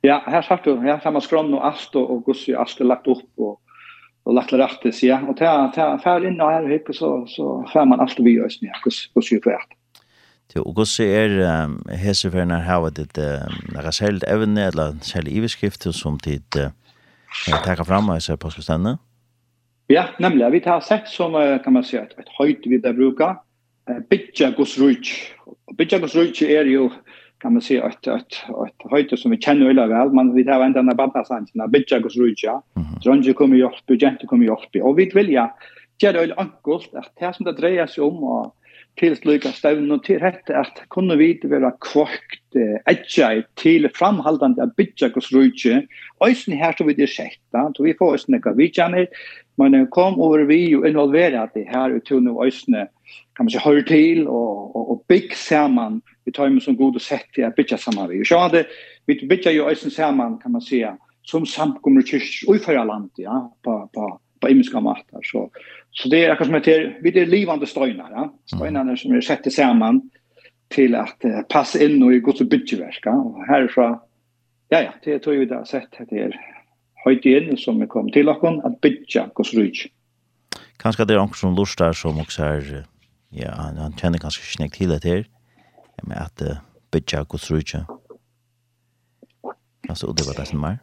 Ja, 0.01 0.23
här 0.25 0.41
sagt 0.41 0.63
du, 0.63 0.77
här 0.77 0.99
samma 0.99 1.21
skron 1.21 1.53
och 1.53 1.67
ast 1.67 1.95
och 1.95 2.11
och 2.11 2.25
gussi 2.25 2.55
ast 2.55 2.79
lagt 2.79 3.07
upp 3.07 3.29
och 3.37 3.61
och 4.23 4.33
lagt 4.33 4.53
rätt 4.53 4.81
till 4.81 5.09
ja. 5.09 5.21
och 5.27 5.37
ta 5.37 5.71
ta 5.75 5.99
färd 5.99 6.23
in 6.23 6.41
och 6.41 6.51
här 6.51 6.69
hyppe 6.69 6.93
så 6.93 7.25
så 7.27 7.65
fär 7.73 7.85
man 7.85 7.99
allt 7.99 8.19
vi 8.19 8.41
ösn 8.41 8.65
här 8.65 8.81
kus 8.83 9.07
kus 9.13 9.31
ju 9.31 9.41
färt. 9.41 9.69
Till 10.47 10.61
och 10.61 10.75
gussi 10.75 11.03
är 11.03 11.29
hesse 11.95 12.31
för 12.31 12.45
när 12.45 12.61
how 12.61 12.89
det 12.89 13.47
några 13.73 13.91
själv 13.91 14.19
även 14.27 14.57
eller 14.57 14.93
själv 15.01 15.27
i 15.27 15.41
beskrift 15.41 15.95
som 15.95 16.19
tid 16.19 16.43
ta 17.65 17.85
fram 17.85 18.09
och 18.09 18.23
så 18.23 18.37
på 18.37 18.51
stanna. 18.51 18.97
Ja, 19.87 20.05
nämligen 20.19 20.51
vi 20.51 20.59
tar 20.59 20.79
sett 20.79 21.07
som 21.07 21.59
kan 21.63 21.73
man 21.73 21.83
säga 21.83 22.03
ett 22.03 22.29
höjt 22.39 22.61
vi 22.65 22.77
där 22.77 22.93
brukar 22.93 23.35
bitcha 24.09 24.51
rich. 24.77 25.31
Og 25.67 25.77
byggjarnas 25.77 26.15
rujtje 26.15 26.49
er 26.53 26.69
jo, 26.69 26.89
kan 27.41 27.53
man 27.53 27.63
si, 27.65 27.77
ett, 27.77 28.07
ett, 28.07 28.41
ett 28.65 28.89
höjte 28.91 29.17
som 29.17 29.33
vi 29.33 29.39
kjenner 29.41 29.71
veldig 29.71 29.87
vel, 29.91 30.11
men 30.13 30.33
vi 30.35 30.43
har 30.49 30.61
ändå 30.61 30.79
den 30.79 30.89
här 30.89 30.95
bandasantjena, 30.95 31.67
byggjarnas 31.67 32.17
rujtje, 32.17 32.59
dronje 33.03 33.33
kommer 33.33 33.57
hjälp, 33.57 33.85
budgenter 33.87 34.27
kommer 34.27 34.45
hjälp, 34.45 34.77
og 34.81 34.97
vi 34.97 35.09
vil 35.13 35.33
ja, 35.33 35.49
gjøre 36.01 36.27
det 36.27 36.37
ankult, 36.37 36.93
at 36.93 37.11
det 37.19 37.33
som 37.35 37.47
det 37.47 37.57
dreier 37.57 37.89
seg 37.89 38.05
om, 38.05 38.23
og 38.23 38.53
til 38.99 39.15
slika 39.17 39.51
støvn 39.55 39.91
og 39.91 40.03
til 40.05 40.21
hette 40.23 40.55
at 40.55 40.79
kunne 40.93 41.17
vi 41.19 41.33
være 41.43 41.73
kvakt 41.83 42.57
etja 42.87 43.29
til 43.59 43.89
framhaldande 43.95 44.63
av 44.63 44.71
bytjakos 44.79 45.31
rujtje 45.35 45.81
øysen 46.23 46.55
her 46.55 46.75
som 46.77 46.87
vi 46.87 46.95
det 46.95 47.09
sjekta 47.11 47.65
så 47.75 47.83
vi 47.83 47.95
får 47.99 48.15
øysen 48.15 48.37
ekka 48.37 48.55
vidtjaner 48.55 49.09
men 49.59 49.87
kom 49.91 50.19
over 50.21 50.45
vi 50.47 50.61
jo 50.71 50.85
involvera 50.87 51.47
det 51.55 51.67
her 51.71 51.95
og 51.95 52.05
tunne 52.07 52.35
øysene 52.39 52.87
kan 53.33 53.43
man 53.43 53.49
säga 53.49 53.61
hör 53.61 53.81
till 53.81 54.27
och 54.27 54.75
och, 54.75 54.91
och 54.91 55.03
big 55.07 55.35
samman. 55.35 56.01
Vi 56.23 56.31
tar 56.31 56.49
med 56.49 56.63
som 56.63 56.75
god 56.75 56.95
och 56.95 57.01
sett 57.01 57.25
det 57.35 57.55
bitcha 57.55 57.77
samman. 57.77 58.09
Vi. 58.09 58.25
så 58.25 58.37
hade 58.37 58.65
vi 59.05 59.27
bitcha 59.27 59.51
ju 59.51 59.69
ösen 59.69 59.91
samman 59.91 60.37
kan 60.37 60.51
man 60.51 60.61
säga 60.61 60.97
som 61.21 61.45
samkommer 61.45 62.01
kyrk 62.01 62.43
och 62.47 62.61
förra 62.61 62.83
land 62.83 63.11
ja 63.15 63.55
på 63.61 63.89
på 63.93 64.19
på 64.39 64.49
imiska 64.49 64.79
matar. 64.79 65.19
Så 65.23 65.51
så 65.91 66.09
det 66.09 66.25
är 66.25 66.35
kanske 66.35 66.51
med 66.51 66.63
till 66.63 66.93
vi 67.01 67.19
är 67.19 67.25
livande 67.25 67.65
stöjnar 67.65 68.11
ja. 68.11 68.33
Stöjnarna 68.45 68.97
som 68.97 69.11
är 69.11 69.21
sett 69.21 69.53
samman 69.53 70.09
till 70.67 70.95
att 70.95 71.25
uh, 71.25 71.41
passa 71.41 71.83
in 71.83 72.03
och 72.03 72.21
gå 72.21 72.31
till 72.31 72.47
bitchverka 72.47 73.11
och 73.11 73.45
härifrån 73.45 73.99
ja 74.69 74.81
ja 74.81 74.93
det 75.03 75.19
tror 75.19 75.33
vi 75.33 75.53
har 75.53 75.65
sett 75.65 75.89
det 76.09 76.19
är 76.19 76.39
höjt 77.05 77.25
in 77.25 77.57
som 77.57 77.79
vi 77.79 77.87
kom 77.87 78.11
till 78.11 78.29
att 78.29 78.81
bitcha 78.81 79.29
kosrutch 79.33 79.85
Kanske 80.77 81.05
det 81.05 81.13
är 81.13 81.17
någon 81.17 81.33
som 81.33 81.55
lustar 81.55 81.93
som 81.93 82.19
också 82.19 82.43
är 82.43 82.85
ja, 83.35 83.51
han, 83.59 83.77
han 83.77 83.95
kjenner 83.99 84.21
kanskje 84.21 84.43
ikke 84.43 84.63
nekt 84.63 84.91
det 84.93 85.01
til, 85.03 85.23
med 86.03 86.17
at 86.17 86.43
uh, 86.45 86.61
bytja 86.91 87.23
gods 87.23 87.51
rujtja. 87.51 87.85
Altså, 89.89 90.07
og 90.07 90.17
det 90.17 90.25
var 90.27 90.39
det 90.39 90.47
som 90.49 90.63
var. 90.63 90.77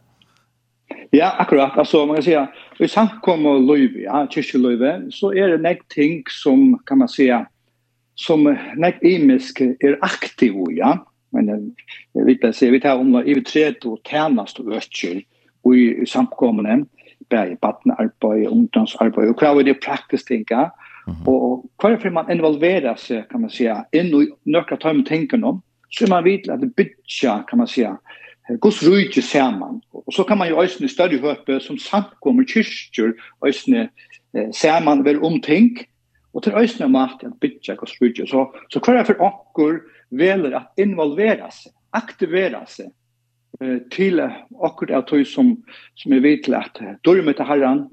Ja, 1.12 1.30
akkurat. 1.38 1.72
Altså, 1.78 2.06
man 2.06 2.16
kan 2.16 2.22
säga, 2.22 2.46
i 2.80 2.88
samkom 2.88 3.46
og 3.46 3.62
løyve, 3.62 4.02
ja, 4.02 4.26
kyrkjeløyve, 4.26 5.10
så 5.10 5.32
er 5.36 5.52
det 5.52 5.62
nek 5.62 5.82
ting 5.90 6.22
som, 6.30 6.78
kan 6.86 6.98
man 6.98 7.08
säga, 7.08 7.44
som 8.16 8.44
nek 8.76 9.02
imisk 9.02 9.60
er 9.60 9.98
aktiv, 10.02 10.54
ja. 10.76 10.96
Men 11.32 11.48
jeg 12.14 12.24
vil 12.26 12.38
bare 12.40 12.52
si, 12.52 12.70
vi 12.70 12.80
tar 12.80 13.00
om 13.00 13.14
i 13.16 13.34
vi 13.34 13.44
tredje 13.44 13.88
og 13.88 14.00
tjenest 14.04 14.60
og 14.60 14.72
økker, 14.76 15.22
i 15.72 16.06
samkommene, 16.06 16.84
bare 17.30 17.52
i 17.52 17.56
badnearbeid, 17.56 18.48
ungdomsarbeid, 18.48 19.28
og 19.28 19.40
hva 19.40 19.52
er 19.58 19.64
det 19.64 19.80
praktisk 19.84 20.28
ting, 20.28 20.44
ja 20.50 20.68
Mm 21.06 21.14
-hmm. 21.14 21.28
Og 21.28 21.70
hver 21.80 22.10
man 22.10 22.30
involverer 22.30 22.96
seg, 22.96 23.28
kan 23.30 23.40
man 23.40 23.50
säga, 23.50 23.84
inn 23.92 24.06
i 24.06 24.26
nøkka 24.44 24.76
tøym 24.76 25.04
med 25.32 25.44
om, 25.44 25.62
så 25.90 26.04
er 26.04 26.08
man 26.08 26.24
vidt 26.24 26.50
at 26.50 26.60
det 26.60 26.76
bytja, 26.76 27.42
kan 27.48 27.58
man 27.58 27.66
säga, 27.66 27.96
hos 28.62 28.82
rujtje 28.82 29.22
saman. 29.22 29.80
Og 29.92 30.12
så 30.12 30.24
kan 30.24 30.38
man 30.38 30.48
jo 30.48 30.60
òsne 30.60 30.88
større 30.88 31.18
høpe 31.22 31.60
som 31.60 31.78
samkommer 31.78 32.44
kyrkjur 32.44 33.14
òsne 33.44 33.88
eh, 34.34 34.50
saman 34.52 35.04
vel 35.04 35.22
om 35.22 35.40
ting, 35.40 35.78
og 36.34 36.42
til 36.42 36.56
òsne 36.56 36.88
mat 36.88 37.22
at 37.24 37.38
bytja 37.40 37.76
Guds 37.76 37.94
rujtje. 38.00 38.26
Så, 38.26 38.46
så 38.70 38.80
hver 38.80 39.00
er 39.00 39.04
for 39.08 39.20
okkur 39.20 39.82
veler 40.10 40.56
at 40.56 40.82
involvera 40.82 41.50
seg, 41.50 41.72
aktivera 41.92 42.64
seg, 42.66 42.90
eh, 43.60 43.78
til 43.90 44.22
okkur 44.58 44.90
er 44.90 45.24
som, 45.24 45.56
som 45.94 46.12
er 46.12 46.24
vidt 46.24 46.48
at 46.48 46.80
dårmet 47.04 47.36
til 47.36 47.46
herran, 47.46 47.86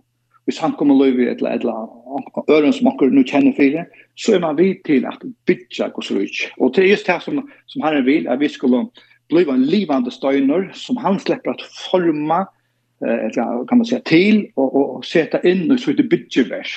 hvis 0.50 0.58
han 0.58 0.74
kommer 0.78 0.98
løyvi 0.98 1.28
et 1.30 1.44
eller 1.44 1.52
annet 1.54 2.50
øren 2.50 2.74
som 2.74 2.90
akkur 2.90 3.12
nu 3.14 3.22
kjenner 3.22 3.54
fyrir, 3.54 3.86
så 4.18 4.34
er 4.36 4.42
man 4.42 4.58
vid 4.58 4.82
til 4.86 5.06
at 5.06 5.22
bytja 5.46 5.92
gos 5.94 6.10
rujk. 6.12 6.48
Og 6.58 6.74
det 6.76 6.84
er 6.84 6.94
just 6.96 7.08
det 7.08 7.20
som, 7.22 7.44
som 7.70 7.84
herren 7.86 8.06
vil, 8.06 8.26
at 8.28 8.40
vi 8.42 8.50
skulle 8.50 8.88
bliva 9.30 9.54
en 9.54 9.68
livande 9.70 10.12
støyner 10.12 10.72
som 10.74 10.98
han 10.98 11.20
slipper 11.22 11.54
at 11.54 11.62
forma 11.92 12.48
eller 13.02 13.68
kan 13.68 13.78
man 13.78 13.86
säga 13.86 14.02
till 14.02 14.48
och 14.56 14.76
och 14.76 15.06
sätta 15.06 15.42
in 15.42 15.72
och 15.72 15.80
så 15.80 15.92
det 15.92 16.04
budgetverk 16.04 16.68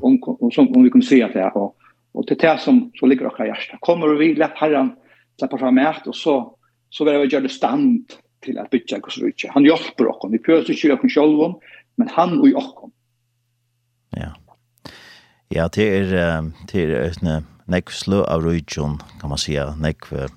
om 0.00 0.18
om 0.22 0.50
som 0.50 0.68
om 0.76 0.82
vi 0.82 0.90
kan 0.90 1.02
se 1.02 1.22
att 1.22 1.32
det 1.32 1.50
och 1.54 1.76
och 2.12 2.24
det 2.26 2.44
är 2.44 2.56
som 2.56 2.90
så 2.94 3.06
ligger 3.06 3.26
och 3.26 3.46
hjärta 3.46 3.78
kommer 3.80 4.08
vi 4.08 4.34
lätt 4.34 4.54
herran 4.54 4.96
släppa 5.38 5.58
fram 5.58 5.78
ert 5.78 6.06
och 6.06 6.16
så 6.16 6.54
så 6.90 7.04
vill 7.04 7.18
vi 7.18 7.26
göra 7.26 7.42
det 7.42 7.48
stand 7.48 8.04
till 8.40 8.58
att 8.58 8.70
bygga 8.70 8.96
och 9.02 9.12
så 9.12 9.24
vidare. 9.24 9.52
Han 9.54 9.64
hjälper 9.64 10.06
oss. 10.06 10.32
Vi 10.32 10.38
prövar 10.38 10.64
sig 10.64 10.76
själva 10.76 11.08
själva 11.08 11.54
men 11.96 12.08
han 12.08 12.40
och 12.40 12.48
jag 12.48 12.90
Ja. 14.16 14.32
Ja, 15.54 15.68
det 15.72 15.84
er, 15.88 16.42
det 16.68 16.82
er 16.84 17.08
en 17.08 17.46
nekv 17.68 17.92
slø 17.92 18.22
av 18.28 18.44
rujtjon, 18.44 18.98
kan 19.20 19.32
man 19.32 19.40
säga, 19.40 19.70
nekv, 19.80 20.12
ja, 20.12 20.28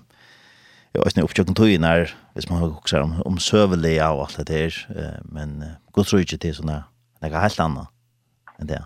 det 0.93 1.03
øyne 1.07 1.23
opptjøkken 1.23 1.55
tøyen 1.55 1.87
er, 1.87 2.11
hvis 2.35 2.49
man 2.49 2.59
hokser 2.59 3.03
om, 3.03 3.15
om 3.25 3.39
søvelig 3.39 3.97
av 4.03 4.19
alt 4.23 4.39
det 4.47 4.55
her, 4.55 5.19
men 5.31 5.63
god 5.95 6.11
rujtjon 6.13 6.39
til 6.39 6.55
sånne, 6.55 6.81
nekv 7.23 7.39
helt 7.39 7.63
annet 7.63 7.91
enn 8.59 8.71
det. 8.71 8.81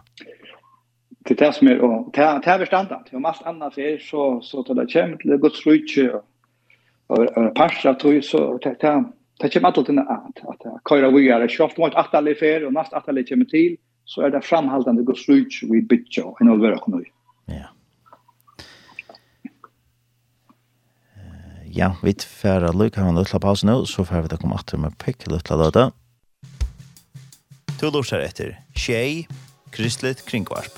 Det 1.25 1.33
er 1.33 1.41
det 1.41 1.51
som 1.57 1.69
er, 1.69 1.81
og 1.81 2.11
det 2.13 2.25
er 2.25 2.61
bestandant, 2.61 3.09
om 3.13 3.25
alt 3.25 3.45
annet 3.49 3.77
det 3.77 3.87
er, 3.95 3.99
så, 4.01 4.27
så 4.45 4.61
til 4.65 4.77
det 4.77 4.91
kommer 4.93 5.21
til 5.21 5.37
god 5.41 5.61
rujtjon, 5.65 6.25
og 7.13 7.25
en 7.37 7.51
parst 7.57 7.85
av 7.85 7.97
tøy, 8.01 8.21
så 8.25 8.47
det 8.63 8.77
er, 8.81 9.03
det 9.41 9.51
kommer 9.53 9.69
alltid 9.69 9.89
til 9.89 9.99
at, 10.01 10.45
at, 10.49 10.69
at 10.73 10.85
køyra 10.89 11.09
vujar, 11.13 11.45
sjåft 11.49 11.81
mot 11.81 11.97
atterlig 11.97 12.37
fer, 12.39 12.65
og 12.65 12.73
nast 12.73 12.93
atterlig 12.97 13.27
kommer 13.29 13.49
til, 13.49 13.77
så 14.05 14.25
er 14.25 14.33
det 14.33 14.45
framhaldande 14.45 15.03
Guds 15.05 15.25
rujtj 15.29 15.65
vi 15.71 15.81
bytja 15.81 16.27
og 16.29 16.41
involvera 16.43 16.79
nøy. 16.91 17.05
Ja. 17.49 17.71
Ja, 21.75 21.89
vi 22.03 22.13
tfæra 22.13 22.71
lukka 22.71 23.03
han 23.03 23.17
lukla 23.17 23.41
pausen 23.43 23.67
nå, 23.67 23.81
så 23.89 24.05
fær 24.07 24.23
vi 24.23 24.31
da 24.31 24.39
komme 24.39 24.55
atter 24.55 24.79
med 24.79 24.95
pikk 25.01 25.27
lukla 25.27 25.57
løta. 25.59 25.89
To 27.81 27.89
lorsar 27.91 28.23
etter 28.23 28.53
Tjei, 28.77 29.25
Kristlet 29.75 30.21
Kringvarp. 30.29 30.77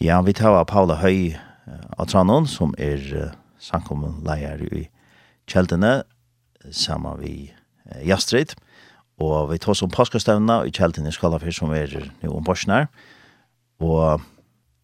Ja, 0.00 0.22
vi 0.22 0.32
tar 0.32 0.54
av 0.54 0.64
Paula 0.70 0.94
Høy 1.02 1.34
av 1.98 2.06
Tranon, 2.08 2.46
som 2.48 2.72
er 2.78 3.34
samkommun 3.62 4.22
leier 4.26 4.62
i 4.72 4.86
kjeldene, 5.48 6.02
sammen 6.70 7.20
vi 7.22 7.34
eh, 7.50 8.02
Jastrid, 8.08 8.54
og 9.18 9.50
vi 9.50 9.58
tar 9.58 9.74
oss 9.74 9.82
om 9.82 9.90
påskastevna 9.90 10.60
i 10.66 10.74
kjeldene 10.74 11.10
i 11.10 11.14
Skalafyr 11.14 11.54
som 11.54 11.72
er 11.74 11.94
nå 12.22 12.32
om 12.34 12.44
Borsnær, 12.46 12.86
og 13.82 14.22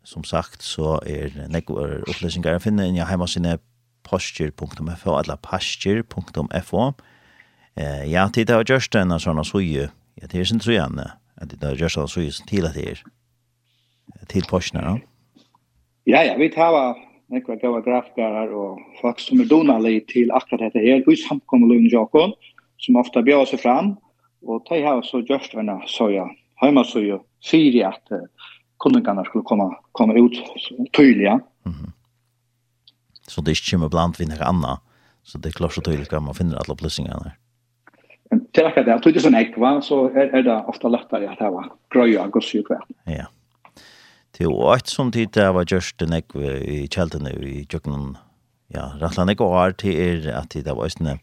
som 0.05 0.25
sagt 0.27 0.65
så 0.65 0.99
er 1.09 1.33
nekvar 1.53 2.03
opplysningar 2.11 2.59
å 2.59 2.63
finne 2.63 2.89
inn 2.89 2.99
i 2.99 3.07
heimasine 3.07 3.57
posture.fo 4.05 5.17
eller 5.17 5.41
pasture.fo 5.41 6.83
eh, 7.81 8.05
Ja, 8.11 8.29
tid 8.29 8.53
har 8.53 8.67
gjørst 8.69 8.99
en 9.01 9.17
sånn 9.23 9.43
suje, 9.49 9.89
ja, 10.21 10.29
det 10.29 10.41
er 10.41 10.51
sin 10.51 10.63
trojane, 10.63 11.09
at 11.41 11.55
det 11.55 11.65
har 11.65 11.81
gjørst 11.81 12.03
en 12.03 12.13
suje 12.13 12.47
til 12.51 12.69
at 12.69 12.77
det 12.77 12.91
er 12.93 13.05
til 14.31 14.47
Borsnær, 14.51 14.93
ja? 14.93 14.97
Ja, 16.05 16.21
ja, 16.21 16.35
vi 16.37 16.51
tar 16.53 16.75
nekva 17.35 17.57
gava 17.61 17.83
grafikarar 17.85 18.53
og 18.55 18.81
folk 19.01 19.21
som 19.23 19.43
er 19.43 19.51
donalig 19.51 20.05
til 20.13 20.33
akkurat 20.35 20.69
dette 20.69 20.83
her, 20.83 21.03
i 21.03 21.17
samkommelun 21.19 21.89
Jokon, 21.93 22.35
som 22.83 22.99
ofta 23.01 23.23
bjør 23.25 23.47
seg 23.51 23.63
fram, 23.65 23.95
og 24.45 24.65
de 24.69 24.81
har 24.85 25.03
så 25.07 25.23
gjørst 25.25 25.57
verna 25.57 25.79
soja, 25.89 26.27
heima 26.63 26.85
soja, 26.87 27.19
sier 27.45 27.89
at 27.89 28.13
uh, 28.13 28.27
kundingarna 28.83 29.25
skulle 29.29 29.47
komma, 29.49 29.71
komma 29.93 30.17
ut 30.19 30.37
tydliga. 30.93 31.41
Mm 31.65 31.73
-hmm. 31.73 31.93
Så 33.29 33.41
det 33.41 33.49
er 33.49 33.57
ikke 33.57 33.71
kommer 33.71 33.89
blant 33.89 34.21
vinner 34.21 34.43
anna, 34.43 34.79
så 35.23 35.39
det 35.39 35.49
er 35.49 35.59
klart 35.59 35.73
så 35.73 35.81
tydelig 35.81 36.09
hva 36.09 36.21
man 36.21 36.35
finner 36.35 36.57
alle 36.57 36.73
opplysningene 36.73 37.25
der. 37.25 37.37
Men 38.31 38.47
til 38.53 38.67
akkurat 38.67 38.87
det, 38.87 38.95
at 38.95 39.05
det 39.05 39.17
er 39.17 39.21
sånn 39.21 39.39
ekva, 39.39 39.81
så 39.81 40.11
er, 40.11 40.31
er 40.39 40.43
det 40.43 40.65
ofta 40.69 40.89
lettere 40.89 41.31
at 41.31 41.39
det 41.39 41.51
var 41.53 41.71
grøy 41.91 42.17
og 42.19 42.31
gossyk 42.33 42.67
Ja 43.07 43.27
til 44.35 44.51
og 44.51 44.75
et 44.75 44.91
som 44.91 45.13
tid 45.15 45.33
det 45.37 45.47
var 45.55 45.69
gjørst 45.69 46.03
en 46.03 46.17
ekv 46.19 46.43
i 46.43 46.79
kjeltene 46.91 47.33
i 47.39 47.63
kjøkkenen, 47.71 48.17
ja, 48.75 48.91
rettelig 49.01 49.23
en 49.23 49.35
ekv 49.35 49.47
år 49.47 49.77
til 49.81 50.01
er 50.01 50.29
at 50.35 50.57
det 50.57 50.75
var 50.75 50.91
østene 50.91 51.17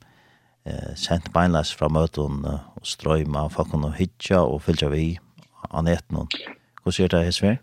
eh, 0.65 0.93
sendt 0.95 1.31
beinleis 1.35 1.73
fra 1.75 1.91
møten 1.91 2.45
og 2.47 2.87
strøyma, 2.87 3.49
folk 3.51 3.73
kunne 3.73 3.91
hitja 3.97 4.43
og 4.45 4.63
fylltja 4.65 4.91
vi 4.93 5.17
av 5.69 5.85
netten. 5.87 6.27
Hvordan 6.81 6.97
gjør 6.97 7.13
det, 7.15 7.25
Hesver? 7.27 7.59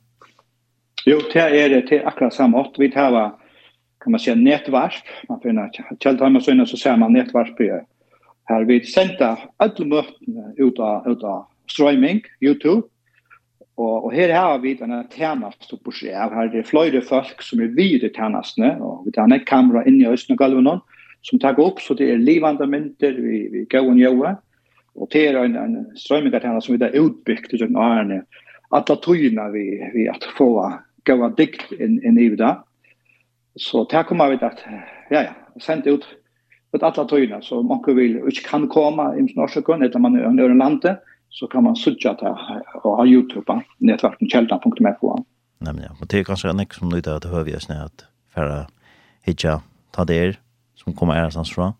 Jo, 1.06 1.20
det 1.32 1.42
er 1.42 1.68
det 1.72 1.84
til 1.88 2.04
akkurat 2.04 2.34
samme 2.34 2.58
åt. 2.58 2.76
Vi 2.78 2.90
tar 2.92 3.14
kan 4.00 4.12
man 4.12 4.20
säga 4.20 4.34
nätvarsp. 4.34 5.04
Man 5.28 5.40
finner 5.40 5.70
kjeldheimer 6.00 6.40
så 6.40 6.50
inne 6.50 6.66
så 6.66 6.76
ser 6.76 6.96
man 6.96 7.12
nätvarsp 7.12 7.60
i 7.60 7.70
Her 8.48 8.64
vi 8.64 8.78
sendte 8.86 9.36
alle 9.60 9.84
møtene 9.84 10.54
ut 10.56 10.78
av, 10.80 11.04
ut 11.04 11.24
av 11.24 11.42
strøyming, 11.68 12.22
YouTube, 12.40 12.88
Og, 13.78 14.08
og 14.08 14.12
her 14.12 14.32
har 14.34 14.58
vi 14.62 14.74
denne 14.74 15.04
tjenest 15.12 15.70
oppe 15.74 15.94
seg. 15.94 16.10
Her 16.10 16.34
er 16.48 16.50
det 16.50 16.66
flere 16.66 17.02
folk 17.06 17.42
som 17.46 17.62
er 17.62 17.74
videre 17.76 18.10
tjenestene, 18.14 18.74
og 18.82 19.06
vi 19.06 19.14
tar 19.14 19.30
ned 19.30 19.46
kamera 19.46 19.84
inn 19.86 20.00
i 20.02 20.08
Østen 20.10 20.34
og 20.38 20.82
som 21.26 21.38
tar 21.38 21.58
opp, 21.60 21.80
så 21.82 21.94
det 21.98 22.10
er 22.12 22.20
livande 22.22 22.66
mynter, 22.66 23.16
vi, 23.18 23.48
vi 23.52 23.64
går 23.70 23.88
og 23.90 23.98
gjør. 23.98 24.36
Og 24.98 25.08
det 25.12 25.24
er 25.28 25.38
en, 25.40 25.56
en 25.56 25.86
strømmingartjenest 25.98 26.66
som 26.66 26.76
vi 26.76 26.84
har 26.84 26.94
utbygd 26.94 27.54
i 27.54 27.58
sånn 27.58 27.78
årene. 27.78 28.22
Alla 28.74 28.96
tøyene 29.02 29.48
vi, 29.54 29.64
vi 29.94 30.06
at 30.10 30.26
få 30.36 30.52
gå 31.06 31.16
og 31.18 31.36
dikt 31.38 31.72
inn, 31.78 31.98
inn 32.06 32.18
i 32.18 32.30
det. 32.38 32.54
Så 33.58 33.84
det 33.90 34.04
kommer 34.06 34.30
vi 34.30 34.38
til 34.38 34.50
at, 34.50 34.62
ja, 35.10 35.22
ja, 35.30 35.34
sendt 35.62 35.90
ut 35.90 36.06
ut 36.74 36.82
alla 36.84 37.04
tøyene, 37.08 37.38
så 37.42 37.62
mange 37.64 37.94
vil 37.96 38.18
ikke 38.28 38.44
kan 38.44 38.66
komme 38.68 39.06
i 39.16 39.24
norsk, 39.36 39.70
eller 39.72 40.02
man 40.02 40.18
er 40.18 40.28
i 40.28 40.56
landet, 40.56 40.98
så 41.30 41.46
kan 41.46 41.64
man 41.64 41.76
söka 41.76 42.12
det 42.14 42.36
och 42.82 42.96
ha 42.96 43.06
Youtube 43.06 43.62
nätverken 43.78 44.28
källan.mfo. 44.28 45.24
Nej 45.60 45.74
ja, 45.82 45.90
Og 46.00 46.10
det 46.10 46.18
er 46.18 46.24
kanskje 46.24 46.50
en 46.50 46.66
som 46.70 46.90
lyder 46.90 47.16
at 47.16 47.22
det 47.22 47.30
høver 47.30 47.50
jeg 47.50 47.62
snä 47.62 47.84
att 47.84 48.04
för 48.34 48.66
hitja 49.26 49.60
ta 49.92 50.04
der 50.04 50.38
som 50.74 50.94
kommer 50.94 51.14
är 51.14 51.30
sån 51.30 51.44
så. 51.44 51.72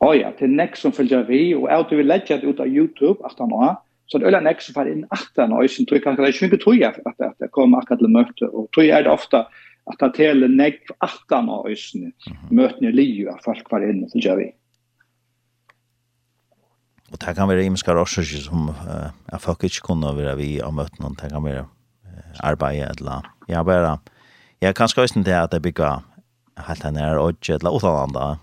Ja 0.00 0.14
ja, 0.14 0.30
det 0.38 0.44
er 0.44 0.56
näck 0.56 0.76
som 0.76 0.92
følger 0.92 1.22
vi 1.22 1.54
og 1.54 1.62
och 1.62 1.72
att 1.72 1.92
vi 1.92 2.02
det 2.02 2.42
ut 2.42 2.60
av 2.60 2.66
Youtube 2.66 3.24
at 3.24 3.38
han 3.38 3.52
har, 3.52 3.76
så 4.06 4.18
det 4.18 4.24
er 4.24 4.28
ölla 4.28 4.40
näck 4.40 4.60
så 4.60 4.72
fall 4.72 4.88
in 4.88 5.04
åtta 5.04 5.46
nöjsen 5.46 5.86
tror 5.86 6.00
jag 6.04 6.16
kanske 6.16 6.44
inte 6.44 6.56
tror 6.56 6.76
jag 6.76 6.94
att 7.06 7.20
at 7.20 7.38
det 7.38 7.48
kommer 7.48 7.78
att 7.78 7.88
kalla 7.88 8.08
möte 8.08 8.44
och 8.44 8.70
tror 8.70 8.84
er 8.84 9.02
det 9.02 9.10
ofta 9.10 9.46
att 9.84 9.98
ta 9.98 10.08
till 10.08 10.50
näck 10.50 10.80
åtta 11.00 11.40
nöjsen 11.40 12.12
møtene 12.50 12.88
i 12.88 12.92
livet 12.92 13.44
folk 13.44 13.70
var 13.70 13.90
inne 13.90 14.08
så 14.08 14.18
gör 14.18 14.36
vi. 14.36 14.52
Og 17.12 17.20
det 17.20 17.34
kan 17.36 17.48
være 17.48 17.66
imenskar 17.68 17.98
årsaker 18.00 18.40
som 18.40 18.70
uh, 18.72 19.10
jeg 19.30 19.40
folk 19.40 19.64
ikke 19.68 19.84
kunne 19.90 20.14
være 20.16 20.36
vi 20.40 20.54
av 20.64 20.72
møtene, 20.72 21.12
det 21.20 21.28
kan 21.32 21.44
være 21.44 21.66
uh, 21.66 22.22
arbeid 22.40 22.86
eller 22.88 23.28
Ja, 23.50 23.62
bare, 23.62 23.98
jeg 24.62 24.74
kan 24.74 24.88
skøysen 24.88 25.26
det 25.26 25.34
at 25.36 25.52
jeg 25.52 25.62
bygger 25.62 26.00
helt 26.68 26.84
henne 26.86 27.00
her 27.00 27.18
og 27.20 27.34
ikke 27.34 27.58
eller 27.58 27.74
uten 27.76 27.98
andre. 27.98 28.36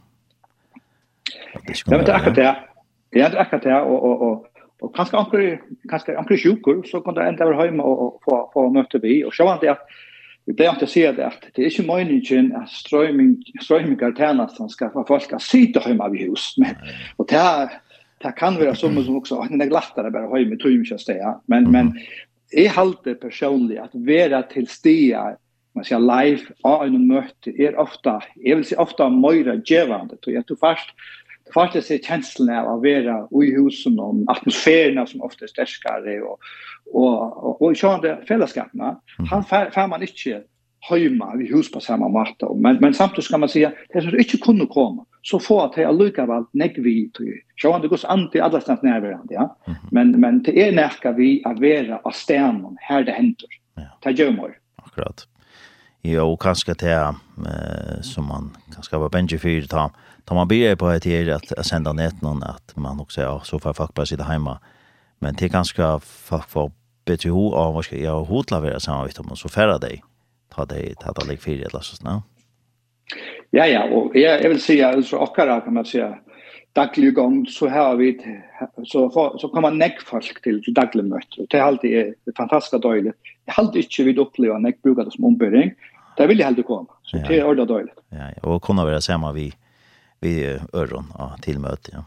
Det 1.66 2.10
er 2.10 2.14
akkurat 2.14 2.36
det. 2.36 2.52
Ja, 3.16 3.30
det 3.30 3.40
er 3.40 3.42
akkurat 3.42 3.64
det, 3.64 3.74
og, 3.74 4.04
og, 4.04 4.22
og, 4.22 4.46
og 4.82 4.94
kanskje 4.94 5.18
anker, 5.18 5.58
kanskje 5.90 6.18
anker 6.18 6.38
sjuker, 6.38 6.84
så 6.92 7.02
kan 7.02 7.16
det 7.18 7.26
enda 7.28 7.48
være 7.50 7.70
hjemme 7.70 7.84
og, 7.84 8.22
få, 8.26 8.44
få 8.54 8.70
møte 8.70 9.02
vi, 9.02 9.24
og 9.26 9.34
så 9.34 9.48
var 9.50 9.60
det 9.64 9.74
at 9.78 9.98
Vi 10.50 10.54
blir 10.58 10.72
alltid 10.72 10.90
sier 10.90 11.12
det 11.14 11.22
at 11.28 11.44
det 11.54 11.62
er 11.62 11.68
ikke 11.70 11.84
meningen 11.86 12.48
at 12.58 12.72
strøyming, 12.74 13.36
strøyming 13.62 14.00
er 14.02 14.32
av 14.42 14.50
som 14.56 14.70
skal 14.72 14.90
få 14.96 15.04
folk 15.06 15.36
å 15.36 15.38
sitte 15.38 15.84
hjemme 15.86 16.02
av 16.02 16.16
hus. 16.18 16.56
Men, 16.58 16.74
og 17.22 17.28
det 17.30 17.38
er, 17.38 17.76
det 18.22 18.36
kan 18.38 18.60
være 18.60 18.76
som 18.76 19.04
som 19.04 19.16
också 19.16 19.40
att 19.40 19.50
det 19.50 19.66
är 19.66 19.70
lättare 19.70 20.12
bara 20.12 20.30
höj 20.30 20.46
med 20.46 20.60
tur 20.60 20.94
och 20.94 21.02
stäja 21.02 21.42
men 21.46 21.72
men 21.72 22.00
är 22.52 22.70
halte 22.70 23.16
personlig 23.16 23.78
att 23.78 23.92
vara 23.94 24.44
till 24.44 24.68
stäja 24.68 25.36
man 25.76 25.84
ska 25.84 25.98
live 25.98 26.42
och 26.64 26.86
en 26.86 27.08
möte 27.08 27.62
är 27.62 27.80
ofta 27.80 28.22
jag 28.36 28.56
vill 28.56 28.66
säga 28.66 28.82
ofta 28.82 29.10
mera 29.10 29.62
gevande 29.66 30.16
så 30.22 30.32
jag 30.32 30.48
tror 30.48 30.58
fast 30.58 30.90
det 31.46 31.54
faktiskt 31.54 31.88
sig 31.88 32.04
känslan 32.04 32.58
av 32.58 32.74
att 32.74 32.82
vara 32.82 33.44
i 33.46 33.56
husen 33.56 34.00
och 34.00 34.16
atmosfären 34.28 35.08
som 35.08 35.22
ofta 35.22 35.46
är 35.46 35.48
starkare 35.48 36.22
och 36.22 36.40
och 36.94 37.24
och, 37.24 37.62
och, 37.62 37.62
och, 37.62 37.62
och, 37.62 37.62
och, 37.62 37.70
och, 37.70 37.70
och, 37.70 37.70
och, 37.70 38.18
och, 38.40 38.40
och, 38.40 38.46
och, 38.46 38.46
och, 39.70 39.70
och, 39.70 39.74
och, 40.22 40.36
och, 40.36 40.59
hemma 40.80 41.36
vi 41.36 41.48
hus 41.48 41.72
på 41.72 41.80
samma 41.80 42.08
matta 42.08 42.54
men 42.56 42.78
men 42.82 42.94
samtidigt 42.94 43.26
ska 43.26 43.38
man 43.38 43.50
säga 43.50 43.72
det 43.94 44.02
som 44.02 44.20
inte 44.20 44.38
kunde 44.38 44.66
komma 44.66 45.06
så 45.22 45.40
få 45.40 45.62
att 45.62 45.78
jag 45.78 45.98
lukar 45.98 46.28
väl 46.28 46.44
näck 46.52 46.78
vi 46.78 47.10
tror 47.10 47.34
så 47.62 47.72
han 47.72 47.82
det 47.82 47.88
går 47.88 48.00
anti 48.08 48.40
alla 48.40 48.62
stans 48.62 48.82
närvarande 48.82 49.34
ja 49.34 49.58
men 49.92 50.12
men 50.12 50.44
det 50.44 50.68
är 50.68 50.72
närka 50.72 51.12
vi 51.12 51.44
att 51.46 51.60
vara 51.60 52.00
av 52.04 52.12
stenen 52.12 52.78
här 52.80 53.04
det 53.04 53.12
händer 53.12 53.48
ta 54.02 54.10
gömmer 54.10 54.58
akkurat 54.76 55.28
Ja, 56.02 56.24
og 56.24 56.38
kanskje 56.40 56.78
til 56.80 57.16
eh, 57.44 58.02
som 58.02 58.24
man 58.24 58.54
kanske 58.74 58.98
var 58.98 59.10
benji 59.12 59.38
fyrir 59.38 59.68
ta, 59.68 59.90
ta 60.26 60.36
man 60.36 60.48
ber 60.48 60.76
på 60.76 60.88
et 60.94 61.04
her 61.04 61.34
at, 61.36 61.44
sända 61.50 61.64
senda 61.64 61.94
ned 61.94 62.22
noen 62.24 62.44
at 62.44 62.74
man 62.78 63.00
også 63.00 63.22
ja, 63.22 63.40
så 63.44 63.60
får 63.60 63.74
folk 63.74 63.94
bare 63.94 64.06
sitte 64.06 64.24
heima. 64.24 64.60
Men 65.20 65.36
det 65.36 65.46
er 65.46 65.58
kanskje 65.58 66.00
folk 66.00 66.48
får 66.50 66.72
betyr 67.06 67.32
ho 67.32 67.50
av 67.58 67.74
hva 67.74 67.84
skal 67.84 68.00
jeg 68.00 68.30
hodla 68.30 68.62
være 68.64 68.80
sammen 68.80 69.08
vidt 69.08 69.20
om 69.20 69.36
så 69.36 69.52
færre 69.52 69.80
deg 69.80 70.02
ta 70.50 70.66
det 70.66 71.00
ta 71.00 71.12
det 71.12 71.28
lik 71.28 71.42
fyra 71.42 71.66
eller 71.66 71.80
så 71.80 71.96
snart. 71.96 72.24
Ja 73.52 73.66
ja, 73.66 73.84
och 73.84 74.16
jeg, 74.16 74.44
jag 74.44 74.50
vill 74.50 74.62
säga 74.62 74.90
alltså 74.90 75.18
akkurat 75.18 75.64
kan 75.64 75.74
man 75.74 75.86
si, 75.86 76.04
daglig 76.74 77.14
gång 77.14 77.46
så 77.48 77.68
har 77.68 77.96
vi 77.96 78.20
så 78.86 79.10
for, 79.10 79.38
så 79.38 79.50
kommer 79.50 79.72
neck 79.72 80.02
folk 80.02 80.42
till 80.42 80.64
till 80.64 80.74
daglig 80.74 81.06
möte 81.06 81.42
och 81.42 81.48
det 81.50 81.58
er 81.58 81.62
alltid 81.62 81.92
är 81.94 82.14
det 82.26 82.38
fantastiska 82.38 82.78
døylig. 82.78 83.14
Jeg 83.46 83.54
har 83.54 83.64
alltid 83.64 83.84
inte 83.84 84.04
vid 84.04 84.20
uppleva 84.20 84.60
neck 84.60 84.76
det 84.84 85.12
som 85.12 85.26
ombering. 85.26 85.72
Det 86.18 86.28
vill 86.28 86.40
jag 86.40 86.46
helt 86.46 86.66
komma. 86.68 86.94
Så 87.04 87.18
ja. 87.18 87.28
det 87.28 87.40
är 87.40 87.46
ordet 87.46 87.68
døylig. 87.68 87.94
Ja, 88.10 88.18
ja, 88.36 88.50
och 88.50 88.62
kunne 88.62 88.86
være 88.86 89.02
samma 89.02 89.32
vi 89.32 89.54
vi 90.22 90.60
öron 90.74 91.14
ja, 91.18 91.36
till 91.42 91.60
möte 91.60 91.92
ja. 91.94 92.04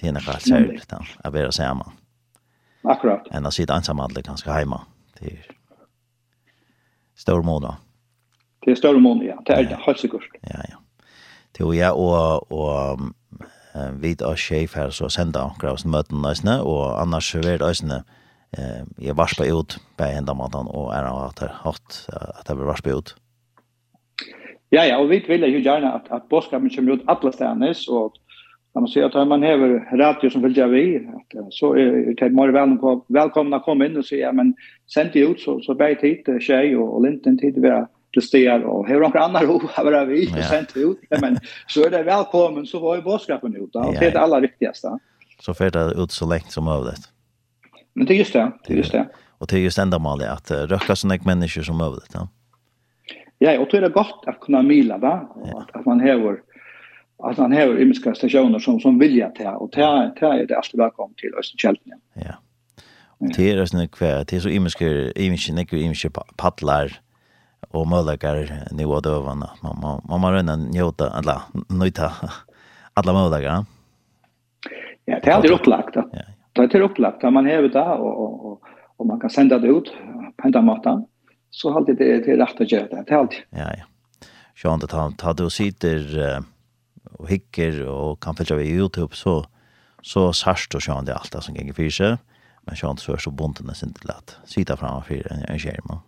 Det 0.00 0.08
är 0.08 0.12
något 0.12 0.42
särskilt 0.42 0.92
att 1.24 1.32
vara 1.32 1.52
samma. 1.52 1.92
Akkurat. 2.82 3.26
Än 3.30 3.46
att 3.46 3.54
sitta 3.54 3.76
ensam 3.76 4.00
alla 4.00 4.20
ganska 4.20 4.52
hemma. 4.52 4.80
Det 5.18 5.26
är 5.26 5.59
stor 7.20 7.42
måned. 7.42 7.74
Det 8.64 8.70
är 8.70 8.74
stor 8.74 8.98
mån 9.00 9.20
ja. 9.26 9.42
Det 9.46 9.52
är 9.52 9.64
det, 9.64 9.78
helt 9.86 9.98
säkert. 9.98 10.22
Ja, 10.42 10.60
ja. 10.68 10.76
Det 11.52 11.64
er 11.64 11.74
ja, 11.74 11.92
och 11.92 12.52
og 12.52 13.00
vi 14.00 14.16
og 14.22 14.38
chef 14.38 14.74
här 14.74 14.90
så 14.90 15.08
sända 15.08 15.38
akkurat 15.44 15.84
möten 15.84 15.90
møten 15.90 16.22
nøysene, 16.22 16.62
og 16.62 17.02
annars 17.02 17.24
så 17.24 17.38
er 17.38 17.42
det 17.42 17.60
nøysene 17.60 18.02
eh, 18.58 18.84
jag 18.98 19.16
varspa 19.16 19.44
ut 19.44 19.78
på 19.96 20.04
ända 20.04 20.34
maten, 20.34 20.66
och 20.66 20.94
är 20.94 21.04
att 21.04 21.38
ha 21.38 21.48
haft 21.48 22.08
att 22.08 22.46
det 22.46 22.54
blir 22.54 22.66
varspa 22.66 22.90
ut. 22.90 23.16
Ja, 24.70 24.84
ja, 24.84 24.98
och 24.98 25.10
vi 25.10 25.18
vil 25.28 25.52
jo 25.52 25.58
gjerne 25.58 25.92
att 25.92 26.10
at 26.10 26.28
bådskapen 26.28 26.70
kommer 26.70 26.92
ut 26.92 27.02
alla 27.06 27.32
stedene, 27.32 27.74
och 27.88 28.12
när 28.74 28.80
man 28.80 28.88
ser 28.88 29.02
att 29.02 29.28
man 29.28 29.42
häver 29.42 29.96
radio 29.96 30.30
som 30.30 30.42
vill 30.42 30.56
jag 30.56 30.70
att 31.44 31.54
så 31.54 31.74
är 31.74 32.14
det 32.14 32.30
mer 32.30 32.48
väl 32.48 32.78
på 32.78 33.04
välkomna 33.08 33.60
komma 33.60 33.86
in 33.86 33.96
och 33.96 34.04
säga 34.04 34.32
men 34.32 34.54
sent 34.94 35.16
ut 35.16 35.40
så 35.40 35.60
så 35.60 35.74
bäj 35.74 35.96
tid 35.96 36.42
tjej 36.42 36.76
och, 36.76 36.96
och 36.96 37.02
linten 37.02 37.38
tid 37.38 37.54
vi 37.58 37.84
till 38.12 38.22
stegar 38.22 38.60
och 38.60 38.88
hur 38.88 39.00
några 39.00 39.20
andra 39.20 39.40
ro 39.46 39.60
har 39.74 40.06
vi 40.06 40.26
sent 40.26 40.76
ut. 40.76 40.98
Men 41.20 41.38
så 41.66 41.84
är 41.84 41.90
det 41.90 42.02
välkommen 42.02 42.66
så 42.66 42.80
var 42.80 42.96
ju 42.96 43.02
boskapen 43.02 43.56
ut 43.56 43.76
och 43.76 43.92
det 44.00 44.06
är 44.06 44.12
det 44.12 44.20
allra 44.20 44.40
viktigaste 44.40 44.98
så 45.40 45.54
för 45.54 45.70
det 45.70 46.02
ut 46.02 46.10
så 46.10 46.28
länge 46.28 46.48
som 46.48 46.64
möjligt 46.64 47.08
men 47.94 48.06
det 48.06 48.14
är 48.14 48.18
just 48.18 48.32
det 48.32 48.52
det 48.66 48.72
är 48.72 48.76
just 48.76 48.92
det. 48.92 49.08
Och 49.38 49.46
det 49.46 49.56
är 49.56 49.60
just 49.60 49.78
ändamålet 49.78 50.28
att 50.28 50.50
röka 50.50 50.96
såna 50.96 51.18
människor 51.24 51.62
som 51.62 51.76
möjligt 51.78 52.10
ja 52.14 52.28
Ja, 53.42 53.60
och 53.60 53.68
det 53.70 53.76
är 53.76 53.88
gott 53.88 54.24
att 54.26 54.40
kunna 54.40 54.62
mila 54.62 54.98
va 54.98 55.28
och 55.34 55.62
att, 55.62 55.76
att 55.76 55.86
man 55.86 56.00
häver 56.00 56.40
att 57.22 57.38
han 57.38 57.52
har 57.52 57.82
imiska 57.82 58.14
stationer 58.14 58.58
som 58.58 58.80
som 58.80 58.98
vilja 58.98 59.28
ta 59.30 59.56
och 59.56 59.72
ta 59.72 60.12
ta 60.20 60.34
är 60.34 60.46
det 60.46 60.56
allt 60.56 60.74
välkommen 60.74 61.14
till 61.16 61.30
Österkältnia. 61.38 61.96
Ja. 62.14 62.34
Och 63.18 63.28
det 63.36 63.50
är 63.50 63.66
såna 63.66 63.88
kvä, 63.88 64.24
det 64.24 64.36
är 64.36 64.40
så 64.40 64.48
imiska 64.48 65.12
imiska 65.12 65.52
neck 65.52 65.72
imiska 65.72 66.10
paddlar 66.36 67.00
och 67.68 67.86
möjligheter 67.86 68.68
nu 68.70 68.84
och 68.84 69.02
då 69.02 69.22
man 69.22 69.38
man 69.62 70.00
man 70.08 70.20
man 70.20 70.32
rönna 70.32 70.56
njuta 70.56 71.10
alla 71.10 71.42
njuta 71.68 72.12
alla 72.94 73.12
möjligheter. 73.12 73.64
Ja, 75.04 75.20
det 75.22 75.48
är 75.48 75.52
upplagt. 75.52 75.96
Ja. 75.96 76.04
Det 76.52 76.74
är 76.74 76.80
upplagt. 76.80 77.22
Man 77.22 77.46
har 77.46 77.62
det 77.62 77.80
och 77.80 78.46
och 78.46 78.62
och 78.96 79.06
man 79.06 79.20
kan 79.20 79.30
sända 79.30 79.58
det 79.58 79.68
ut 79.68 79.92
på 80.36 80.48
den 80.48 80.64
maten. 80.64 81.06
Så 81.50 81.76
alltid 81.76 81.96
det 81.96 82.14
är 82.14 82.36
rätt 82.36 82.60
att 82.60 82.72
göra 82.72 82.86
det. 82.86 83.04
Det 83.06 83.14
alltid. 83.14 83.38
Ja, 83.50 83.58
ja. 83.78 83.84
Sjön 84.54 84.78
det 84.78 84.86
tar 84.86 85.10
tar 85.10 85.34
du 85.34 85.50
sitter 85.50 85.98
och 87.20 87.28
hickar 87.28 87.86
och 87.86 88.22
kan 88.22 88.34
följa 88.36 88.56
via 88.56 88.74
Youtube 88.74 89.14
så 89.16 89.46
så 90.02 90.32
sarst 90.32 90.74
och 90.74 90.82
sjön 90.84 91.04
det 91.04 91.14
allt 91.14 91.44
som 91.44 91.56
gänger 91.56 91.72
för 91.72 91.88
sig. 91.88 92.16
Men 92.62 92.76
sjön 92.76 92.96
så 92.96 93.12
är 93.12 93.16
så 93.16 93.30
bonden 93.30 93.68
är 93.68 93.86
inte 93.86 94.06
lätt. 94.06 94.36
Sitta 94.44 94.76
framför 94.76 95.32
en, 95.32 95.44
en 95.48 95.58
skärm. 95.58 95.98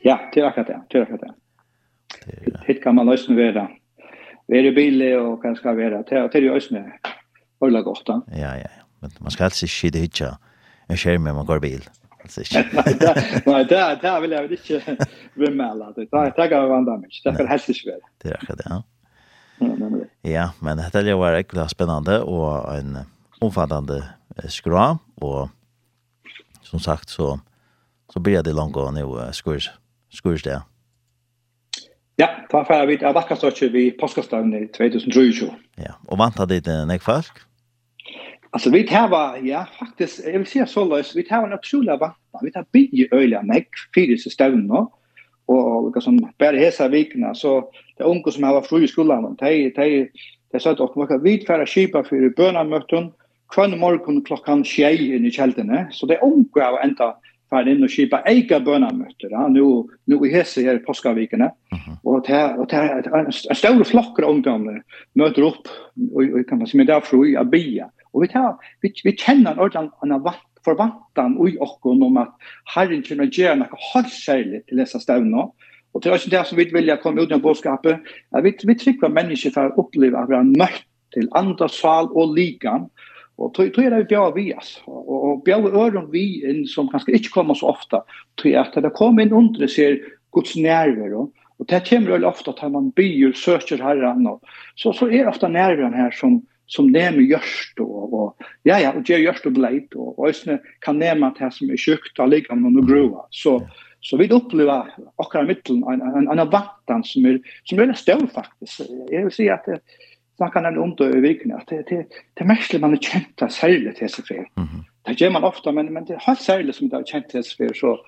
Ja, 0.00 0.30
det 0.34 0.40
är 0.40 0.44
akkurat 0.44 0.66
det. 0.66 0.82
Det 0.88 0.98
är 0.98 1.02
akkurat 1.02 1.20
det. 1.20 1.32
det 2.26 2.60
Hitt 2.66 2.82
kan 2.82 2.94
man 2.94 3.06
lösna 3.06 3.34
vara. 3.34 3.68
Vara 4.46 4.72
billig 4.72 5.18
och 5.18 5.42
kanske 5.42 5.74
vara. 5.74 6.02
Det 6.02 6.34
är 6.34 6.42
ju 6.42 6.54
lösna. 6.54 6.84
Hålla 7.60 7.82
gott. 7.82 8.02
Ja, 8.06 8.22
ja, 8.26 8.56
ja. 8.56 8.68
Men 9.00 9.10
man 9.18 9.30
ska 9.30 9.44
alltså 9.44 9.66
skida 9.68 9.98
hitcha 9.98 10.38
en 10.88 10.96
skärm 10.96 11.22
med 11.22 11.34
man 11.34 11.46
går 11.46 11.60
bil. 11.60 11.84
Alltså. 12.22 12.40
Nej, 13.46 13.64
det 13.68 13.98
det 14.02 14.20
vill 14.20 14.30
jag 14.30 14.52
inte 14.52 15.06
bemalla. 15.34 15.92
Det 15.92 16.06
tar 16.06 16.24
jag 16.24 16.36
tar 16.36 16.50
jag 16.50 16.68
vandrar 16.68 16.98
mig. 16.98 17.08
Det 17.24 17.30
är 17.30 17.46
helt 17.46 17.62
svårt. 17.62 18.02
Det 18.22 18.28
är 18.28 18.34
akkurat 18.34 18.58
det. 18.58 18.64
Ja. 18.68 18.82
Ja, 20.26 20.50
men 20.60 20.80
dette 20.80 21.00
er 21.00 21.12
jo 21.12 21.22
veldig 21.22 21.68
spennende 21.70 22.20
og 22.24 22.48
en 22.74 22.98
omfattende 23.44 24.02
skra, 24.52 24.96
og 25.22 25.48
som 26.66 26.82
sagt 26.82 27.12
så, 27.12 27.36
så 28.12 28.20
blir 28.20 28.42
det 28.44 28.56
langt 28.56 28.76
å 28.76 28.88
nå 28.92 29.06
skurs, 29.36 29.70
skurs 30.12 30.44
det. 30.44 30.58
Ja, 32.16 32.30
ta 32.50 32.62
får 32.64 32.86
vi 32.88 32.96
et 32.96 33.04
vakkerstøtje 33.04 33.68
vi 33.74 33.90
påskastøvn 34.00 34.54
i 34.56 34.62
2023. 34.72 35.50
Ja, 35.84 35.98
og 36.08 36.20
vant 36.20 36.40
av 36.40 36.48
ditt 36.48 36.68
nek 36.88 37.04
folk? 37.04 37.42
Altså, 38.56 38.70
vi 38.72 38.86
tar 38.88 39.12
ja, 39.44 39.66
faktisk, 39.76 40.22
jeg 40.24 40.40
vil 40.40 40.46
si 40.48 40.62
så 40.64 40.86
løs, 40.88 41.12
vi 41.16 41.26
tar 41.28 41.44
en 41.44 41.52
oppsjole 41.52 41.92
av 41.92 42.00
vant, 42.00 42.16
vi 42.40 42.52
tar 42.54 42.64
bygge 42.72 43.08
øyne 43.12 43.42
nek, 43.44 43.68
fire 43.94 44.16
støvn 44.16 44.64
nå, 44.70 44.86
og 45.52 45.90
liksom, 45.94 46.22
bare 46.40 46.62
hesa 46.62 46.88
vikna 46.88 47.34
så 47.36 47.58
det 47.96 48.04
är 48.04 48.08
unga 48.08 48.30
som 48.30 48.44
har 48.44 48.62
fru 48.62 48.84
i 48.84 48.88
skolan. 48.88 49.36
De, 49.38 49.70
de, 49.70 50.08
de 50.52 50.60
sa 50.60 50.70
att 50.70 50.96
man 50.96 51.06
kan 51.06 51.22
vidfära 51.22 51.66
skipa 51.66 52.04
för 52.04 52.28
bönamöten 52.36 53.12
kvann 53.54 53.78
morgon 53.78 54.24
klockan 54.24 54.64
tjej 54.64 55.14
in 55.16 55.26
i 55.26 55.30
kjeltene. 55.30 55.88
Så 55.90 56.06
det 56.06 56.14
är 56.14 56.24
unga 56.24 56.68
av 56.68 56.78
enda 56.82 57.16
färd 57.50 57.68
in 57.68 57.84
och 57.84 57.90
skipa 57.90 58.22
eiga 58.22 58.60
bönamöter. 58.60 59.28
Ja. 59.30 59.48
Nu, 59.48 59.84
nu 60.04 60.26
i 60.26 60.32
Hesse 60.32 60.62
här 60.62 60.74
i 60.74 60.78
påskavikene. 60.78 61.50
og. 62.02 62.58
Och 62.58 62.66
det 62.70 63.10
en 63.50 63.56
stor 63.56 63.84
flock 63.84 64.18
av 64.18 64.30
ungdommer 64.30 64.82
møter 65.14 65.42
opp, 65.42 65.68
og, 66.12 66.22
og, 66.22 66.42
kan 66.48 66.58
man 66.58 66.66
si, 66.66 66.76
med 66.76 66.86
det 66.86 67.00
fru 67.04 67.24
i 67.28 67.36
Abia. 67.36 67.90
Och 68.12 68.22
vi, 68.22 68.28
tar, 68.28 68.56
vi, 68.80 68.92
vi 69.04 69.12
kjenner 69.16 69.52
en 69.52 69.58
ordentlig 69.58 69.90
en 70.02 70.22
vatt 70.22 70.42
forvantan 70.66 71.36
ui 71.38 71.56
okkon 71.62 72.02
om 72.02 72.16
at 72.18 72.32
herren 72.74 73.02
kommer 73.06 73.30
gjøre 73.30 73.60
noe 73.60 73.80
helt 73.92 74.12
særlig 74.12 74.64
til 74.66 74.82
disse 74.82 75.00
stevnene. 75.00 75.46
Og 75.96 76.02
det 76.04 76.10
er 76.10 76.18
ikke 76.20 76.34
det 76.34 76.44
som 76.44 76.58
vi 76.58 76.66
vil 76.74 76.92
komme 77.00 77.24
ut 77.24 77.32
av 77.32 77.40
bådskapet. 77.40 78.08
Vi, 78.44 78.52
vi 78.68 78.74
trykker 78.76 79.12
mennesker 79.12 79.54
for 79.54 79.72
å 79.72 79.86
oppleve 79.86 80.20
at 80.20 80.28
vi 80.28 80.36
har 80.36 80.50
møtt 80.50 80.82
til 81.16 81.30
andre 81.38 81.68
sal 81.72 82.10
og 82.12 82.34
likan. 82.36 82.90
Og 83.40 83.54
tog, 83.56 83.70
tog 83.72 83.84
er 83.84 83.94
det 83.94 84.02
vi 84.02 84.10
bjør 84.12 84.34
vi, 84.36 84.50
altså. 84.52 84.82
Og, 84.92 85.16
og 85.16 85.40
bjør 85.46 85.70
øren 85.72 86.10
vi 86.12 86.26
inn 86.44 86.66
som 86.68 86.90
kanskje 86.92 87.16
ikke 87.16 87.32
kommer 87.38 87.56
så 87.56 87.70
ofte. 87.72 88.02
Tog 88.40 88.58
at 88.60 88.76
det 88.76 88.92
kommer 88.96 89.24
inn 89.24 89.32
under 89.36 89.72
ser 89.72 89.96
Guds 90.36 90.52
nerver. 90.60 91.16
Og, 91.16 91.48
og 91.56 91.70
det 91.72 91.80
kommer 91.88 92.16
veldig 92.16 92.28
ofte 92.28 92.52
at 92.52 92.76
man 92.76 92.92
byr, 92.96 93.32
søker 93.32 93.80
herren. 93.80 94.28
Og, 94.28 94.44
så, 94.76 94.92
så 94.92 95.08
er 95.08 95.32
ofte 95.32 95.48
nerven 95.48 95.96
her 95.96 96.12
som, 96.16 96.42
som 96.68 96.92
nemer 96.92 97.24
gjørst 97.24 97.80
og, 97.80 98.12
og 98.12 98.46
ja 98.68 98.82
ja, 98.82 98.92
og 98.92 99.06
gjør 99.06 99.22
gjørst 99.28 99.48
og 99.48 99.52
bleit 99.54 99.92
og, 99.94 100.16
og 100.18 100.56
kan 100.84 100.98
nema 101.00 101.30
det 101.38 101.52
som 101.54 101.70
er 101.70 101.80
sjukt 101.80 102.20
av 102.20 102.32
likan 102.34 102.68
og 102.68 102.84
grua. 102.84 103.24
Så. 103.32 103.60
Så 104.10 104.16
vi 104.16 104.28
uppleva 104.28 104.86
akkurat 105.16 105.44
i 105.44 105.46
mitteln 105.46 105.82
en 105.82 106.00
en 106.00 106.38
en 106.38 106.50
vaktan 106.50 107.04
som 107.04 107.26
är 107.26 107.40
som 107.64 107.78
är 107.78 107.92
stor 107.92 108.26
faktiskt. 108.26 108.80
Jag 109.10 109.22
vill 109.22 109.32
säga 109.32 109.54
att 109.54 109.64
snacka 110.36 110.60
nämligen 110.60 110.82
om 110.82 110.94
det 110.96 111.18
i 111.18 111.20
veckan 111.20 111.52
att 111.52 111.66
det 111.66 111.82
det 111.88 112.06
det 112.34 112.44
mest 112.44 112.80
man 112.80 112.90
har 112.90 112.96
känt 112.96 113.42
att 113.42 113.52
sälja 113.52 113.92
till 113.92 114.08
sig 114.08 114.24
för. 114.24 114.46
Det 115.02 115.20
gör 115.20 115.30
man 115.30 115.44
ofta 115.44 115.72
men 115.72 115.92
men 115.92 116.04
det 116.04 116.18
har 116.20 116.34
sälja 116.34 116.72
som 116.72 116.88
det 116.88 116.96
har 116.96 117.04
känt 117.04 117.28
till 117.28 117.44
sig 117.44 117.56
för 117.56 117.74
så 117.74 117.98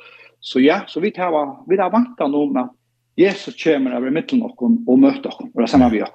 så 0.40 0.60
ja 0.60 0.80
så 0.86 1.00
vi 1.00 1.10
tar 1.10 1.70
vi 1.70 1.76
där 1.76 1.90
vaktan 1.90 2.34
om 2.34 2.56
att 2.56 2.72
Jesus 3.16 3.64
kommer 3.64 3.90
över 3.90 4.10
mitteln 4.10 4.42
och 4.42 4.62
och 4.62 4.98
möter 4.98 5.28
oss 5.28 5.50
och 5.54 5.62
det 5.62 5.68
samma 5.68 5.88
vi 5.88 5.98
gör. 5.98 6.10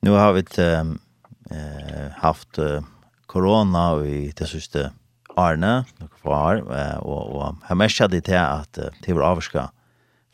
Nu 0.00 0.10
har 0.10 0.32
vi 0.32 0.40
ett 0.40 0.58
eh 0.58 0.84
haft 2.16 2.58
corona 3.26 4.06
i 4.06 4.32
det 4.38 4.46
sista 4.46 4.78
Arne, 5.40 5.84
noen 6.00 6.16
far, 6.22 6.60
og, 7.02 7.20
og 7.36 7.68
jeg 7.68 7.78
merker 7.80 8.10
det 8.12 8.24
til 8.28 8.38
at 8.40 8.80
til 9.04 9.16
vår 9.16 9.28
avvarska 9.30 9.68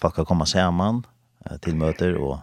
folk 0.02 0.14
kan 0.18 0.28
komme 0.28 0.46
sammen 0.46 1.02
til 1.64 1.76
møter 1.78 2.18
og 2.18 2.38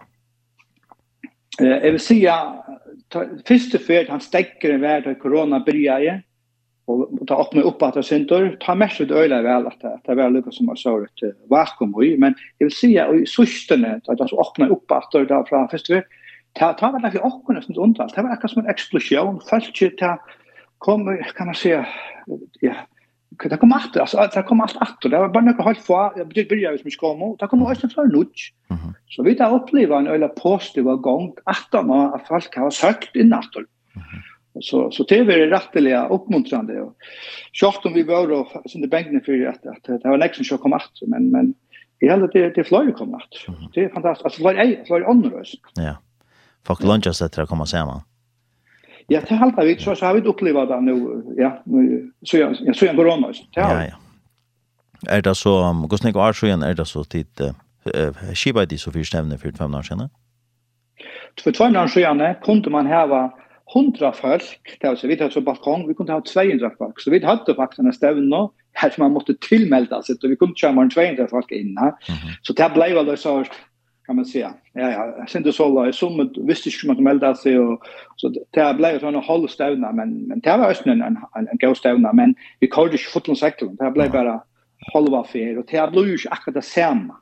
Jeg 1.60 1.92
vil 1.94 2.02
si 2.04 2.18
at 2.28 3.20
første 3.48 3.80
fyrt 3.80 4.10
han 4.12 4.24
stekker 4.24 4.74
en 4.76 4.82
vær 4.84 5.06
av 5.08 5.16
korona 5.22 5.62
bryr 5.64 5.86
jeg, 5.86 6.18
og 6.92 7.14
ta 7.30 7.38
åpne 7.40 7.64
opp 7.66 7.84
at 7.86 7.96
det 7.96 8.04
synder, 8.06 8.50
ta 8.62 8.76
mest 8.78 9.00
ut 9.00 9.14
øyla 9.14 9.40
vel 9.46 9.70
at 9.70 9.86
det 10.06 10.18
var 10.20 10.34
lukket 10.34 10.58
som 10.58 10.70
jeg 10.74 10.82
sa 10.84 10.98
et 11.00 11.24
vakuum 11.50 11.96
i, 12.04 12.12
men 12.20 12.36
jeg 12.60 12.68
vil 12.68 12.76
si 12.76 12.92
at 13.00 13.14
i 13.16 13.24
sustene, 13.30 13.96
at 14.04 14.22
så 14.30 14.42
åpne 14.42 14.68
opp 14.74 14.92
at 14.94 15.16
det 15.16 15.42
fra 15.50 15.64
første 15.72 15.96
fyrt, 15.96 16.20
ta 16.60 16.74
ta 16.74 16.92
var 16.92 17.00
det 17.00 17.12
för 17.12 17.26
åkna 17.26 17.62
som 17.62 17.78
undan. 17.78 18.08
Det 18.08 18.22
var 18.22 18.30
akkurat 18.30 18.42
kanske 18.42 18.60
en 18.60 18.70
explosion. 18.70 19.42
Falske 19.50 19.90
ta 19.90 20.18
kom, 20.86 21.18
kan 21.36 21.46
man 21.46 21.56
säga, 21.56 21.88
ja, 22.62 22.76
det 23.50 23.58
kom 23.58 23.72
allt, 23.72 23.98
alltså 23.98 24.30
det 24.36 24.44
kom 24.44 24.62
allt 24.62 24.78
att 24.78 25.02
det 25.02 25.10
var 25.10 25.30
bara 25.30 25.44
något 25.44 25.66
helt 25.66 25.86
få, 25.86 26.14
jag 26.18 26.28
började 26.28 26.50
börja 26.50 26.72
med 26.72 26.94
skomo, 26.94 27.36
det 27.40 27.48
kom 27.48 27.62
också 27.62 27.90
från 27.90 28.08
nudge. 28.08 28.54
Så 29.10 29.24
vi 29.24 29.34
där 29.34 29.54
upplevde 29.54 29.96
en 29.96 30.08
eller 30.08 30.28
positiv 30.28 30.84
gång 30.84 31.34
att 31.46 31.68
de 31.72 31.90
har 31.90 32.22
folk 32.28 32.56
har 32.56 32.70
sökt 32.70 33.16
in 33.16 33.30
natt. 33.30 33.54
Så 34.62 34.92
så 34.92 35.04
det 35.04 35.24
var 35.24 35.34
rättliga 35.34 36.08
uppmuntrande 36.08 36.82
och 36.82 36.96
schakt 37.54 37.86
om 37.86 37.94
vi 37.94 38.04
var 38.04 38.28
då 38.28 38.48
som 38.66 38.82
det 38.82 38.88
bänken 38.88 39.22
för 39.26 39.46
att 39.46 39.66
att 39.66 39.84
det 39.84 40.10
var 40.10 40.18
nästan 40.18 40.46
så 40.46 40.58
kom 40.58 40.74
att 40.74 40.92
men 41.08 41.32
men 41.32 41.54
i 42.00 42.06
hela 42.10 42.28
det 42.28 42.50
det 42.56 42.64
flöj 42.64 42.94
kom 42.94 43.14
att. 43.14 43.34
Det 43.74 43.84
är 43.84 43.90
fantastiskt. 43.90 44.26
Alltså 44.26 44.44
var 44.44 44.54
ej, 44.54 44.86
var 44.90 45.02
annorlunda. 45.02 45.44
Ja. 45.76 45.96
Folk 46.68 46.84
lunchar 46.84 47.12
så 47.12 47.26
att 47.26 47.34
det 47.34 47.46
kommer 47.46 47.66
samman. 47.66 48.02
Ja, 49.08 49.22
det 49.30 49.36
halta 49.36 49.64
vi 49.66 49.78
så 49.80 49.96
så 49.96 50.06
har 50.06 50.14
vi 50.14 50.22
upplevt 50.22 50.70
det 50.70 50.82
nu. 50.82 51.24
Ja, 51.38 51.62
nu 51.66 52.12
så 52.26 52.38
jag 52.38 52.56
jag 52.60 52.76
så 52.76 52.86
jag 52.86 52.96
går 52.96 53.08
om. 53.08 53.34
Ja, 53.52 53.84
ja. 53.84 53.96
Är 55.08 55.22
det 55.22 55.36
så 55.36 55.62
om 55.62 55.88
Gosnik 55.88 56.16
så 56.36 56.46
igen 56.46 56.64
är 56.64 56.74
det 56.74 56.86
så 56.86 57.04
tid 57.04 57.28
eh 57.94 58.14
skiba 58.34 58.66
det 58.66 58.78
så 58.78 58.92
för 58.92 59.04
stämne 59.04 59.38
för 59.38 59.52
fem 59.52 59.74
år 59.74 59.84
sedan. 59.84 60.10
För 61.44 61.52
två 61.52 61.64
år 61.64 61.88
sedan 61.88 62.36
kunde 62.46 62.70
man 62.70 62.86
häva 62.86 63.32
100 63.76 64.12
folk, 64.12 64.78
det 64.82 64.88
var 64.88 64.96
så 64.96 65.08
vidt 65.08 65.34
så 65.34 65.42
balkong, 65.42 65.88
vi 65.88 65.94
kunde 65.94 66.14
ha 66.14 66.22
200 66.22 66.72
folk. 66.78 67.00
Så 67.00 67.12
vi 67.12 67.26
hadde 67.26 67.56
faktisk 67.56 67.80
en 67.80 67.94
stevne 67.94 68.50
her 68.74 68.90
som 68.90 69.04
man 69.04 69.14
måtte 69.14 69.34
tilmelde 69.42 70.02
seg, 70.04 70.22
og 70.24 70.30
vi 70.30 70.36
kunde 70.36 70.56
kjøre 70.60 70.90
200 70.90 71.28
folk 71.30 71.52
inne. 71.52 71.92
Så 72.44 72.54
det 72.54 72.72
ble 72.74 72.92
vel 72.94 73.18
så 73.18 73.44
kan 74.06 74.16
man 74.16 74.26
säga. 74.26 74.54
Ja, 74.74 74.92
ja, 74.92 75.16
jag 75.18 75.30
synte 75.30 75.52
så 75.52 75.84
där 75.84 75.92
som 75.92 76.32
visste 76.48 76.70
ju 76.70 76.88
man 76.88 77.04
melda 77.04 77.36
sig 77.36 77.60
och 77.60 77.84
så 78.16 78.30
det 78.30 78.76
blev 78.78 79.00
det 79.00 79.08
en 79.08 79.16
håll 79.16 79.50
stävna 79.50 79.92
men 79.92 80.28
men 80.28 80.40
det 80.40 80.58
var 80.58 80.70
östen 80.70 81.02
en 81.02 81.18
en, 81.36 81.48
en 81.48 81.58
go 81.62 81.76
stävna 81.76 82.14
men 82.14 82.36
vi 82.60 82.68
kallade 82.68 82.92
ju 82.92 82.98
fotboll 82.98 83.38
sektorn. 83.38 83.76
Det 83.76 83.92
blev 83.92 84.12
bara 84.12 84.44
halva 84.94 85.24
fer 85.24 85.58
och 85.58 85.66
det 85.72 85.92
blev 85.92 86.08
ju 86.08 86.18
akkurat 86.30 86.54
det 86.54 86.62
samma. 86.62 87.16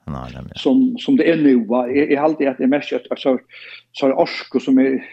Som 0.56 0.98
som 0.98 1.18
det 1.18 1.32
är 1.32 1.38
nu 1.38 1.66
va 1.66 1.90
i 1.90 2.18
allt 2.18 2.40
det 2.40 2.48
att 2.48 2.58
det 2.58 2.68
mest 2.68 2.94
att 3.12 3.20
så 3.20 3.40
så 3.92 4.14
orsko 4.14 4.60
som 4.60 4.78
är 4.78 5.04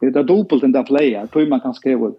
det 0.00 0.10
där 0.10 0.24
dubbelt 0.24 0.62
den 0.62 0.72
där 0.72 0.82
player 0.82 1.26
på 1.26 1.40
man 1.40 1.60
kan 1.60 1.74
skriva 1.74 2.12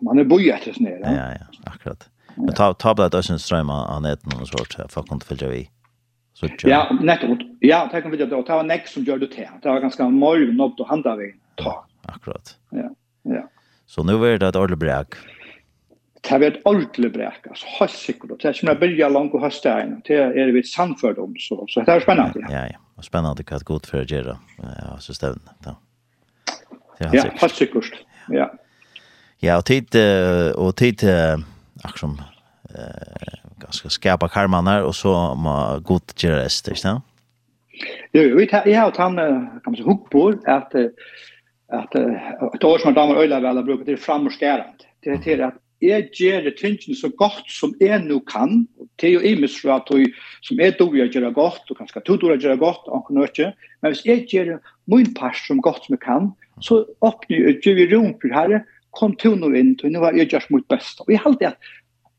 man 0.00 0.18
är 0.18 0.24
bojat 0.24 0.66
just 0.66 0.80
ner. 0.80 1.00
Ja 1.04 1.12
ja, 1.12 1.72
akkurat. 1.72 2.08
Men 2.34 2.54
ta 2.54 2.74
ta 2.74 2.94
på 2.94 3.02
det 3.02 3.08
där 3.08 3.22
sen 3.22 3.38
strömma 3.38 3.86
an 3.86 4.04
ett 4.04 4.26
någon 4.26 4.46
sorts 4.46 4.76
för 4.88 5.00
att 5.00 5.24
följa 5.24 5.48
vi. 5.48 5.68
Så 6.42 6.68
ja, 6.68 6.98
nettopp. 7.00 7.38
Ja, 7.60 7.88
det 7.92 8.02
kan 8.02 8.10
vi 8.10 8.16
då 8.16 8.42
ta 8.42 8.60
en 8.60 8.66
näck 8.66 8.88
som 8.88 9.04
gör 9.04 9.18
det 9.18 9.26
till. 9.26 9.48
Det 9.62 9.68
var 9.68 9.80
ganska 9.80 10.08
morgon 10.08 10.60
upp 10.60 10.76
då 10.76 10.84
handar 10.84 11.16
vi 11.16 11.34
ta. 11.54 11.86
Akkurat. 12.02 12.56
Ja. 12.70 12.90
Ja. 13.22 13.48
Så 13.86 14.02
nu 14.02 14.26
är 14.26 14.38
det 14.38 14.48
ett 14.48 14.56
ordentligt 14.56 14.78
bräck. 14.78 15.14
Det 16.20 16.34
är 16.34 16.42
ett 16.42 16.60
ordentlig 16.64 17.12
bräck. 17.12 17.46
altså. 17.46 17.66
helt 17.78 17.90
sikkert. 17.90 18.42
Det 18.42 18.48
er 18.48 18.52
som 18.52 18.68
att 18.68 18.80
börja 18.80 19.08
langt 19.08 19.34
å 19.34 19.38
hösta 19.38 19.82
in. 19.82 20.02
Det 20.04 20.14
er 20.14 20.52
vi 20.52 20.62
samført 20.62 21.18
om 21.18 21.34
så 21.38 21.66
så 21.68 21.80
det 21.80 21.92
er 21.92 22.00
spennende. 22.00 22.40
Ja, 22.50 22.66
ja. 22.66 22.78
ja. 22.96 23.02
spennende 23.02 23.42
hva 23.42 23.58
det 23.58 23.62
er 23.62 23.64
godt 23.64 23.86
for 23.86 23.98
å 23.98 24.04
gjøre, 24.04 24.36
Ja, 24.62 24.98
så 24.98 25.14
stävn. 25.14 25.40
Ja. 25.66 25.74
Ja, 27.00 27.08
helt 27.10 27.54
sikkert. 27.54 28.04
Ja. 28.30 28.48
Ja, 29.42 29.56
og 29.56 29.64
tid 29.64 29.96
og 30.54 30.76
tid 30.76 31.02
akkurat 31.04 31.98
som 31.98 32.20
eh 32.74 33.41
ska 33.74 33.88
skapa 33.88 34.28
karmanar 34.28 34.82
och 34.82 34.94
så 34.94 35.34
må 35.34 35.80
gott 35.84 36.22
göra 36.22 36.44
rest, 36.44 36.68
inte 36.68 36.80
sant? 36.80 37.04
Jo, 38.12 38.36
vi 38.36 38.46
tar, 38.46 38.66
jag 38.66 38.80
har 38.80 38.92
han 38.96 39.16
kan 39.16 39.60
man 39.66 39.76
säga 39.76 39.86
hook 39.86 40.10
på 40.10 40.34
att 40.44 40.74
att 41.72 41.94
ett 42.54 42.64
år 42.64 42.78
som 42.78 42.94
damer 42.94 43.14
öla 43.14 43.40
väl 43.40 43.56
har 43.56 43.62
brukat 43.62 43.86
det 43.86 43.96
fram 43.96 44.26
och 44.26 44.32
skärant. 44.32 44.86
Det 45.00 45.10
är 45.10 45.16
till 45.16 45.42
att 45.42 45.54
är 45.80 46.08
ger 46.12 46.42
det 46.42 46.56
tingen 46.56 46.96
så 46.96 47.08
gott 47.08 47.44
som 47.46 47.74
är 47.80 47.98
nu 47.98 48.20
kan 48.20 48.66
och 48.78 48.86
det 48.96 49.06
är 49.06 49.10
ju 49.10 49.20
imis 49.20 49.64
att 49.64 49.88
som 50.40 50.60
är 50.60 50.74
då 50.78 50.96
jag 50.96 51.14
gör 51.14 51.30
gott 51.30 51.70
och 51.70 51.78
kanske 51.78 52.00
två 52.00 52.16
då 52.16 52.36
gör 52.36 52.56
gott 52.56 52.88
och 52.88 53.06
knöche 53.06 53.52
men 53.80 53.92
hvis 53.92 54.04
jag 54.04 54.18
ger 54.32 54.58
min 54.84 55.14
pass 55.14 55.46
som 55.46 55.60
gott 55.60 55.84
som 55.84 55.92
jag 55.92 56.00
kan 56.00 56.32
så 56.60 56.78
öppnar 56.80 57.36
ju 57.36 57.60
ju 57.62 57.74
vi 57.74 57.86
rum 57.86 58.14
för 58.20 58.28
herre 58.28 58.64
kom 58.90 59.16
till 59.16 59.36
nu 59.36 59.58
in 59.58 59.78
och 59.82 59.90
nu 59.90 59.98
har 59.98 60.12
jag 60.12 60.32
gjort 60.32 60.50
mitt 60.50 60.68
bästa. 60.68 61.04
Vi 61.06 61.16
har 61.16 61.24
alltid 61.30 61.48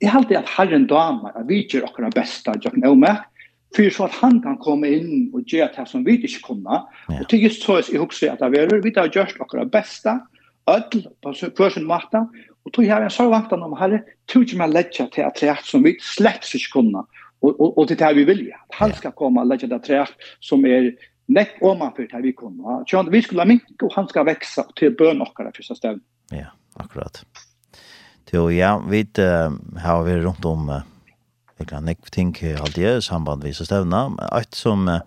jeg 0.04 0.12
halte 0.12 0.38
at 0.38 0.50
Herren 0.58 0.88
damer, 0.88 1.32
at 1.36 1.48
vi 1.48 1.64
gjør 1.64 1.88
akkurat 1.88 2.16
besta, 2.16 2.58
Jørgen 2.60 2.84
Eumek, 2.84 3.24
för 3.76 3.90
så 3.90 4.04
att 4.06 4.12
han 4.12 4.42
kan 4.42 4.58
komma 4.58 4.88
in 4.88 5.32
och 5.34 5.42
göra 5.46 5.70
det 5.76 5.86
som 5.86 6.04
vi 6.04 6.16
inte 6.16 6.28
kunde. 6.28 6.70
Ja. 7.08 7.22
Och 7.22 7.30
till 7.30 7.44
just 7.44 7.64
så 7.64 7.78
är 7.78 7.84
jag 7.94 8.04
också 8.04 8.32
att 8.32 8.52
vi 8.52 8.60
har 8.60 8.82
vi 8.82 8.94
har 8.96 9.06
gjort 9.06 9.54
våra 9.54 9.66
bästa, 9.66 10.20
öll 10.68 11.08
på 11.22 11.34
för 11.58 11.70
sin 11.70 11.86
matta, 11.86 12.30
och 12.64 12.74
tog 12.74 12.86
här 12.86 13.02
en 13.02 13.10
så 13.10 13.30
vakt 13.30 13.52
om 13.52 13.78
herre, 13.78 14.04
tog 14.26 14.44
ju 14.44 14.58
mig 14.58 14.70
lägga 14.70 15.08
till 15.08 15.24
att 15.24 15.36
det 15.36 15.60
som 15.64 15.84
vi 15.84 15.98
slett 16.00 16.54
inte 16.54 16.66
kunde. 16.74 17.04
Och, 17.40 17.60
och, 17.60 17.78
och 17.78 17.88
det 17.88 18.02
här 18.02 18.14
vi 18.14 18.24
vill 18.24 18.52
att 18.54 18.76
han 18.76 18.94
ska 18.94 19.12
komma 19.12 19.42
och 19.42 19.48
lägga 19.48 19.68
det 19.68 19.80
träd 19.80 20.08
som 20.40 20.66
är 20.66 20.96
näck 21.26 21.58
om 21.62 21.80
man 21.80 21.92
för 21.96 22.08
det 22.08 22.22
vi 22.22 22.34
kunne. 22.34 22.84
Så 22.88 23.04
vi 23.04 23.22
skulle 23.22 23.46
minka 23.46 23.86
og 23.86 23.92
han 23.96 24.08
skal 24.08 24.26
växa 24.26 24.64
til 24.76 24.96
bøn 24.98 25.22
och 25.22 25.34
för 25.56 25.64
så 25.64 26.00
Ja, 26.32 26.46
akkurat. 26.76 27.26
Jo, 28.34 28.48
ja, 28.50 28.80
vi 28.90 29.04
uh, 29.22 29.54
har 29.84 30.06
vært 30.08 30.24
rundt 30.26 30.46
om 30.50 30.70
uh, 30.72 30.82
jeg 31.60 31.68
kan 31.70 31.88
ikke 31.88 32.12
tenke 32.12 32.56
alt 32.58 32.80
samband 33.06 33.44
vi 33.46 33.54
så 33.54 33.66
stevna. 33.66 34.08
Alt 34.34 34.56
som 34.58 34.88
eh, 34.90 35.00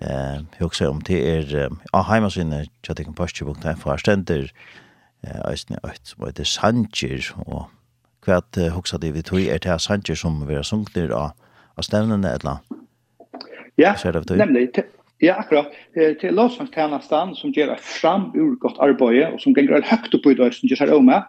jeg 0.00 0.64
også 0.64 0.88
om 0.88 1.02
til 1.04 1.20
er 1.20 1.68
uh, 1.68 1.76
av 1.92 2.08
heimasynet 2.08 2.72
tjatikken.fo 2.82 3.92
er 3.92 4.00
stender 4.00 4.48
eisne 5.48 5.78
alt 5.84 6.02
som 6.08 6.24
heter 6.26 6.44
Sanger 6.44 7.30
og 7.46 7.68
hva 8.24 8.40
at 8.40 8.58
hoksa 8.74 8.98
det 9.00 9.14
vi 9.14 9.22
tog 9.22 9.40
er 9.40 9.60
til 9.62 9.78
Sanger 9.80 10.16
som 10.16 10.42
vi 10.48 10.56
har 10.56 10.66
sunkner 10.66 11.12
av, 11.12 11.30
av 11.76 11.86
stevnene 11.86 12.32
eller 12.32 12.60
Ja, 13.76 13.94
nemlig, 13.94 14.68
Ja, 15.22 15.38
akkurat. 15.38 15.66
Eh, 15.96 16.16
til 16.20 16.34
lovsangstjenestene 16.34 17.36
som 17.38 17.52
gjør 17.54 17.74
et 17.74 17.84
fram 17.86 18.26
ur 18.34 18.56
godt 18.60 18.80
arbeid, 18.82 19.22
og 19.32 19.40
som 19.40 19.54
ganger 19.54 19.78
høyt 19.78 20.16
opp 20.18 20.26
i 20.26 20.34
dag, 20.40 20.52
som 20.52 20.68
gjør 20.68 20.80
seg 20.82 20.92
om 20.96 21.06
med, 21.08 21.22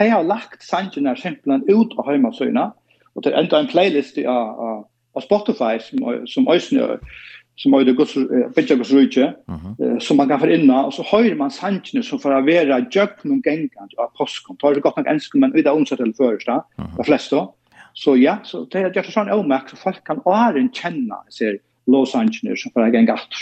De 0.00 0.08
har 0.08 0.24
lagt 0.24 0.62
sannsjoner 0.64 1.18
simpelthen 1.20 1.66
ut 1.68 1.92
av 1.98 2.08
heimasøyene, 2.08 2.70
og 3.14 3.24
det 3.24 3.32
er 3.32 3.42
enda 3.42 3.60
en 3.60 3.68
playlist 3.68 4.16
av, 4.24 4.54
av, 4.68 4.78
av 5.18 5.26
Spotify 5.26 5.76
som, 5.84 6.06
som 6.30 6.48
øyne 6.48 6.98
som 7.60 7.72
har 7.72 7.84
det 7.84 7.92
gått 7.98 8.14
bitte 8.56 8.76
gått 8.80 8.92
rutje 8.94 9.26
som 10.00 10.16
man 10.16 10.28
kan 10.30 10.40
få 10.40 10.48
inna 10.54 10.84
og 10.86 10.94
så 10.96 11.04
höjer 11.10 11.34
man 11.36 11.50
sanchen 11.50 12.02
som 12.02 12.18
för 12.18 12.32
att 12.32 12.44
vara 12.44 12.86
jöck 12.90 13.24
någon 13.24 13.42
gängan 13.44 13.88
av 13.98 14.06
påsken. 14.18 14.56
tar 14.56 14.74
det 14.74 14.80
godt 14.80 14.96
nok 14.96 15.06
ensk 15.06 15.34
men 15.34 15.52
utan 15.54 15.84
til 15.84 16.14
først 16.18 16.46
da, 16.46 16.60
de 16.96 17.04
fleste. 17.04 17.36
så 17.94 18.16
ja 18.16 18.38
så 18.44 18.64
det 18.72 18.80
er 18.80 18.92
just 18.96 19.12
sånn 19.12 19.30
omax 19.30 19.70
så 19.70 19.76
folk 19.76 20.04
kan 20.04 20.22
åren 20.24 20.70
kjenne 20.72 21.20
ser 21.28 21.58
Los 21.86 22.14
Angeles 22.14 22.62
som 22.62 22.72
för 22.72 22.80
att 22.80 23.06
gatt. 23.06 23.34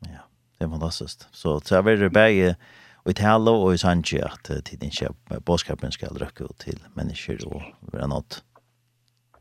ja 0.00 0.22
det 0.58 0.66
var 0.66 0.78
fantastiskt 0.78 1.28
så 1.32 1.60
så 1.60 1.76
är 1.76 1.96
det 1.96 2.10
bäge 2.10 2.56
og 3.04 3.12
i 3.12 3.16
tale 3.18 3.52
og 3.52 3.74
i 3.74 3.80
sannsje 3.80 4.22
at 4.24 4.48
tiden 4.64 4.88
ikke 4.88 5.12
bådskapen 5.44 5.92
skal 5.92 6.16
røkke 6.20 6.48
ut 6.48 6.56
til 6.64 6.78
mennesker 6.96 7.42
og 7.46 7.62
være 7.92 8.08
nått. 8.08 8.40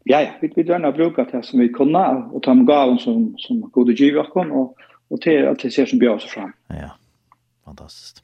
Ja, 0.10 0.20
ja, 0.20 0.34
vi 0.42 0.50
vil 0.56 0.68
gjerne 0.68 0.92
bruke 0.92 1.24
det 1.32 1.46
som 1.48 1.62
vi 1.64 1.70
kunne, 1.72 2.02
og 2.36 2.44
ta 2.44 2.54
med 2.54 2.68
gaven 2.68 3.00
som, 3.00 3.30
som 3.40 3.62
god 3.62 3.72
gode 3.72 3.96
giver 3.96 4.26
oss, 4.26 4.34
og, 4.36 4.76
og 5.10 5.22
til 5.24 5.48
at 5.48 5.64
det 5.64 5.72
ser 5.72 5.88
som 5.88 6.02
bjør 6.02 6.18
oss 6.18 6.28
fram. 6.28 6.52
Ja, 6.76 6.92
fantastisk. 7.64 8.20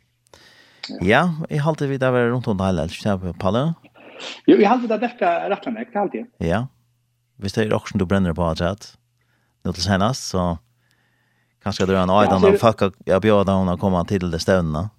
Ja, 0.89 1.05
ja 1.07 1.23
jeg 1.47 1.63
halte 1.63 1.87
vi 1.87 2.01
der 2.01 2.19
rundt 2.33 2.51
om 2.51 2.59
det 2.59 2.67
hele, 2.67 2.89
ikke 2.91 3.33
Palle? 3.39 3.63
Jo, 4.43 4.57
jeg 4.59 4.67
halte 4.67 4.91
det 4.91 4.99
dette 5.05 5.23
rett 5.23 5.67
og 5.71 5.73
slett, 5.77 5.95
alltid. 5.95 6.27
Ja, 6.43 6.65
hvis 7.39 7.55
det 7.55 7.69
er 7.69 7.75
også 7.77 7.95
du 7.95 8.03
brenner 8.05 8.35
på 8.35 8.43
at 8.43 8.59
rett, 8.59 8.91
nå 9.63 9.71
til 9.71 9.87
senest, 9.87 10.33
så 10.35 10.57
kanskje 11.63 11.87
du 11.87 11.95
er 11.95 12.03
en 12.03 12.11
øyne, 12.11 12.43
og 12.43 12.59
fuck, 12.59 12.89
har 13.07 13.23
bjør 13.23 13.47
deg 13.47 13.71
å 13.71 13.79
komme 13.79 14.03
til 14.11 14.27
det 14.27 14.43
støvnene. 14.43 14.89
Ja, 14.89 14.98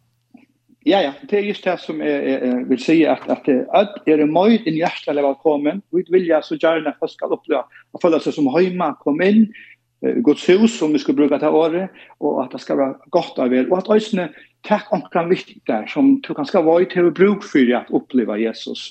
Ja, 0.82 1.02
ja, 1.02 1.12
det 1.28 1.38
är 1.38 1.42
just 1.42 1.64
det 1.64 1.80
som 1.80 2.00
är 2.00 2.64
vill 2.64 2.82
säga 2.82 3.12
att, 3.12 3.28
att, 3.28 3.48
att 3.68 4.08
är 4.08 4.18
det 4.18 4.26
möjligt 4.26 4.66
en 4.66 4.76
hjärtlig 4.76 5.24
kommen. 5.42 5.82
Vi 5.90 6.04
vill 6.08 6.26
ju 6.26 6.40
så 6.42 6.54
gärna 6.54 6.90
att 6.90 6.98
folk 6.98 7.12
ska 7.12 7.26
uppleva 7.26 7.64
att 7.92 8.00
följa 8.02 8.20
sig 8.20 8.32
som 8.32 8.46
hemma, 8.46 8.94
kom 8.94 9.22
in, 9.22 9.52
Guds 10.00 10.48
hus 10.48 10.78
som 10.78 10.92
vi 10.92 10.98
skulle 10.98 11.16
bruka 11.16 11.38
ta 11.38 11.50
året, 11.50 11.90
og 12.20 12.38
at 12.44 12.54
det 12.54 12.60
skal 12.62 12.78
være 12.80 13.10
godt 13.12 13.38
av 13.38 13.52
er, 13.52 13.66
og 13.68 13.82
at 13.82 13.90
øysene 13.92 14.30
takk 14.64 14.88
omkring 14.96 15.28
viktig 15.28 15.60
der, 15.68 15.84
som 15.92 16.14
du 16.24 16.32
kan 16.34 16.48
skal 16.48 16.64
være 16.64 16.88
til 16.88 17.10
å 17.10 17.12
bruke 17.12 17.44
for 17.44 17.72
at 17.76 17.92
oppleva 17.92 18.38
Jesus, 18.40 18.86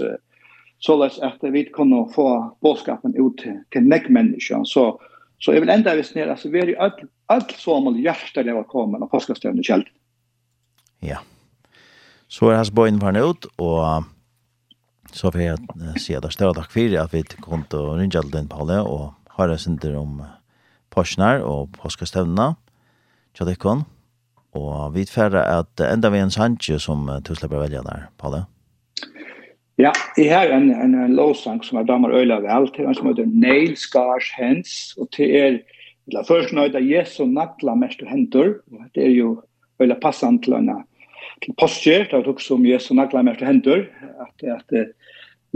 så 0.79 0.97
løs 0.99 1.17
at 1.25 1.41
vi 1.41 1.65
kan 1.73 1.95
få 2.13 2.27
bådskapen 2.61 3.17
ut 3.17 3.41
til, 3.41 3.57
til 3.73 3.89
nek. 3.89 4.05
Så, 4.69 4.85
så 5.41 5.57
jeg 5.57 5.65
vil 5.65 5.73
enda 5.73 5.97
hvis 5.97 6.13
nere, 6.13 6.37
altså 6.37 6.53
vi 6.53 6.61
er 6.61 6.75
i 6.75 6.77
alt, 6.77 7.01
alt 7.29 7.57
som 7.57 7.89
om 7.89 7.97
hjertet 7.97 8.45
det 8.45 8.53
var 8.53 8.69
kommet, 8.69 9.01
og 9.01 9.09
påskastøvende 9.09 9.65
kjeld. 9.65 9.89
Ja. 11.01 11.17
Yeah. 11.17 11.38
Så 12.29 12.51
er 12.51 12.59
hans 12.59 12.69
bøyen 12.69 12.99
for 13.01 13.17
ut, 13.17 13.47
og 13.57 14.05
så 15.11 15.31
får 15.33 15.41
jeg 15.41 15.95
si 15.97 16.13
at 16.13 16.21
det 16.21 16.29
er 16.29 16.35
større 16.35 16.57
takk 16.59 16.73
for 16.75 16.97
at 17.01 17.13
vi 17.13 17.23
kom 17.41 17.63
til 17.69 17.81
å 17.81 17.95
ringe 17.97 18.19
alle 18.19 18.35
den 18.35 18.51
alle, 18.53 18.83
og 18.85 19.15
har 19.39 19.49
jeg 19.49 19.63
sinter 19.63 19.95
om 19.97 20.19
Porsjonar 20.93 21.41
og 21.45 21.71
påskestevnene, 21.79 22.53
Tjadekkon, 23.37 23.81
og 24.57 24.93
vi 24.93 25.05
tferder 25.09 25.41
at 25.41 25.81
enda 25.85 26.09
vi 26.13 26.21
en 26.21 26.33
sanje 26.33 26.77
som 26.81 27.05
du 27.07 27.33
slipper 27.33 27.61
velge 27.61 27.81
der, 27.85 28.07
Palle. 28.21 28.45
Ja, 29.79 29.93
jeg 30.17 30.33
har 30.33 30.51
en, 30.51 30.69
en, 30.75 30.95
en 30.99 31.13
lovsang 31.15 31.61
som 31.63 31.79
er 31.79 31.85
damer 31.87 32.11
øyla 32.11 32.41
vel 32.43 32.67
til, 32.75 32.85
en 32.89 32.97
som 32.97 33.07
heter 33.07 33.29
Nail 33.31 33.77
Scars 33.79 34.27
Hands, 34.35 34.73
og 34.99 35.07
til 35.15 35.33
er, 35.39 35.59
eller 36.09 36.25
først 36.27 36.51
nøyda 36.53 36.81
Jesu 36.83 37.23
nakla 37.29 37.77
mest 37.79 38.03
hendur, 38.05 38.57
og 38.73 38.89
det 38.97 39.05
er 39.07 39.13
jo 39.15 39.37
øyla 39.79 39.95
passant 40.03 40.43
til 40.43 40.57
en 40.57 40.73
postjer, 41.59 42.07
det 42.09 42.17
er 42.17 42.27
også 42.29 42.57
om 42.57 42.65
Jesu 42.67 42.93
nagla 42.97 43.23
mer 43.25 43.37
til 43.39 43.47
hendur, 43.49 43.85
at, 44.25 44.43
at 44.43 44.91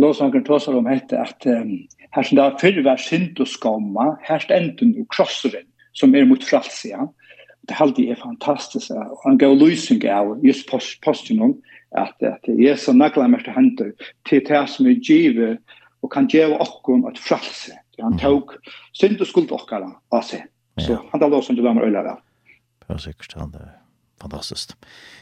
lovsangeren 0.02 0.46
tåsar 0.48 0.78
om 0.78 0.90
hette 0.90 1.20
at 1.20 1.48
um, 1.50 1.76
her 2.14 2.28
som 2.28 2.38
det 2.38 2.46
er 2.46 2.58
fyrre 2.62 2.86
var 2.86 3.02
sint 3.02 3.40
og 3.42 3.50
skamma, 3.50 4.14
her 4.28 4.42
stendun 4.44 4.96
og 5.02 5.10
krosseren 5.14 5.68
som 5.98 6.16
er 6.16 6.26
mot 6.30 6.44
fralsia, 6.44 6.98
ja. 6.98 7.12
Det 7.64 7.78
halde 7.78 8.04
er 8.12 8.18
fantastisk, 8.20 8.92
og 8.92 9.22
han 9.24 9.38
gav 9.40 9.54
lysing 9.56 10.02
av 10.12 10.34
just 10.44 10.66
post, 10.68 10.98
postjen 11.00 11.40
at, 11.96 12.12
at 12.20 12.50
Jesu 12.60 12.90
nagla 12.92 13.30
mer 13.32 13.40
til 13.46 13.56
hendur, 13.56 13.94
til 14.28 14.44
det 14.44 14.64
som 14.68 14.90
er 14.92 15.00
givet 15.00 15.62
og 16.04 16.12
kan 16.12 16.28
gjeva 16.28 16.60
okkum 16.60 17.06
at 17.08 17.22
fralse. 17.24 17.78
Han 18.02 18.18
tok 18.20 18.58
synd 18.92 19.22
og 19.24 19.30
skuld 19.30 19.56
okkara 19.56 19.94
av 20.12 20.28
seg. 20.28 20.44
Så 20.82 20.98
han 21.14 21.24
da 21.24 21.30
lovsangeren 21.32 21.70
var 21.70 21.78
med 21.78 21.88
øyla 21.88 22.04
vel. 22.10 22.20
Ja, 22.90 22.98
sikkert 23.00 23.38
han 23.40 23.56
det 23.56 23.70
fantastiskt. 24.24 24.76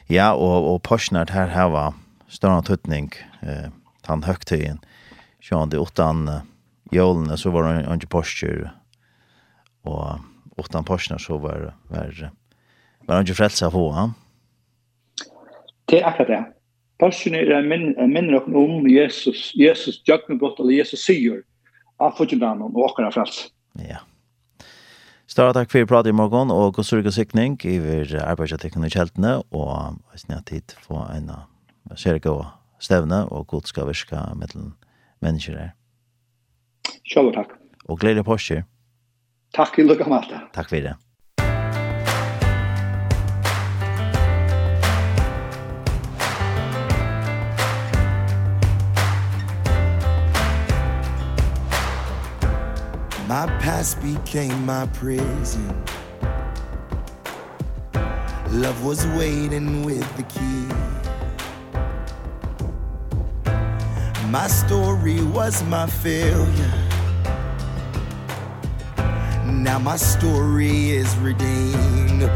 Ja, 0.07 0.33
og, 0.33 0.83
Porsche 0.83 1.25
här 1.29 1.47
här 1.47 1.69
var 1.69 1.93
stor 2.27 2.61
tutning 2.61 3.11
eh, 3.41 3.69
han 4.05 4.23
høgtøyen, 4.23 4.79
det 5.69 5.77
åttan 5.77 6.27
uh, 6.27 6.41
jålene, 6.91 7.37
så 7.37 7.49
var 7.49 7.63
han 7.63 7.93
inte 7.93 8.07
Porsche. 8.07 8.69
Och 9.83 10.19
åttan 10.57 10.83
Porsche 10.83 11.19
så 11.19 11.37
var, 11.37 11.73
var, 11.87 12.31
var 13.05 13.15
han 13.15 13.25
ju 13.25 13.33
frälsa 13.33 13.71
på 13.71 13.91
han. 13.91 14.13
Det 15.85 16.01
är 16.01 16.07
akkurat 16.07 16.27
det. 16.27 16.45
Porsche 16.99 17.29
är 17.29 17.51
en 17.51 17.69
min 17.69 18.13
minner 18.13 18.31
dere 18.31 18.55
om 18.55 18.89
Jesus, 18.89 19.55
Jesus 19.55 20.03
djøkken 20.07 20.37
godt, 20.37 20.59
eller 20.59 20.73
Jesus 20.73 21.05
sier, 21.05 21.43
av 21.97 22.13
fotjendamen 22.17 22.69
og 22.69 22.77
åkere 22.77 23.11
frelse. 23.11 23.49
Ja. 23.73 23.83
Yeah. 23.83 24.10
Stora 25.31 25.53
takk 25.55 25.69
for 25.71 25.87
prat 25.87 26.07
i 26.09 26.11
morgen, 26.11 26.49
og 26.51 26.73
god 26.75 26.83
surg 26.83 27.05
og 27.07 27.13
sikning 27.15 27.53
i 27.63 27.77
vir 27.79 28.09
arbeidsatikken 28.19 28.83
i 28.83 28.89
kjeltene, 28.91 29.37
og 29.55 30.01
jeg 30.11 30.25
snitt 30.25 30.49
tid 30.49 30.73
få 30.83 31.05
en 31.05 31.29
kjerke 31.95 32.33
og 32.33 32.49
stevne, 32.83 33.21
og 33.31 33.45
god 33.53 33.69
skal 33.71 33.87
virke 33.87 34.19
mellom 34.35 34.73
mennesker 35.23 35.55
her. 35.55 35.71
Kjølver 37.07 37.37
takk. 37.37 37.55
Og 37.87 38.01
gleder 38.03 38.27
på 38.27 38.35
oss 38.35 38.49
Takk 39.55 39.79
i 39.79 39.87
lukka 39.87 40.09
om 40.09 40.17
alt. 40.19 40.35
Takk 40.51 40.67
for 40.67 40.83
det. 40.83 40.97
My 53.31 53.47
past 53.61 54.01
became 54.01 54.65
my 54.65 54.85
prison. 54.87 55.85
Love 58.49 58.83
was 58.83 59.07
waiting 59.15 59.85
with 59.85 60.05
the 60.17 60.23
key. 60.23 60.67
My 64.27 64.47
story 64.47 65.23
was 65.23 65.63
my 65.63 65.87
failure. 65.87 66.73
Now 69.45 69.79
my 69.79 69.95
story 69.95 70.89
is 70.89 71.15
redeemed. 71.15 72.29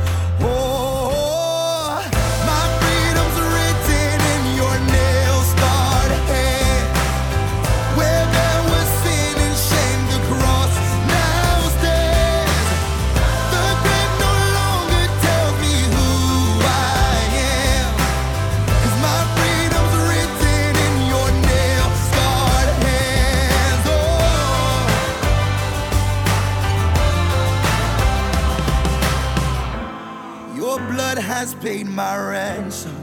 has 31.46 31.54
paid 31.64 31.86
my 31.86 32.18
ransom. 32.18 32.96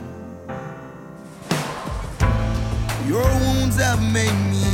Your 3.07 3.23
wounds 3.23 3.77
have 3.77 4.03
made 4.13 4.37
me 4.51 4.72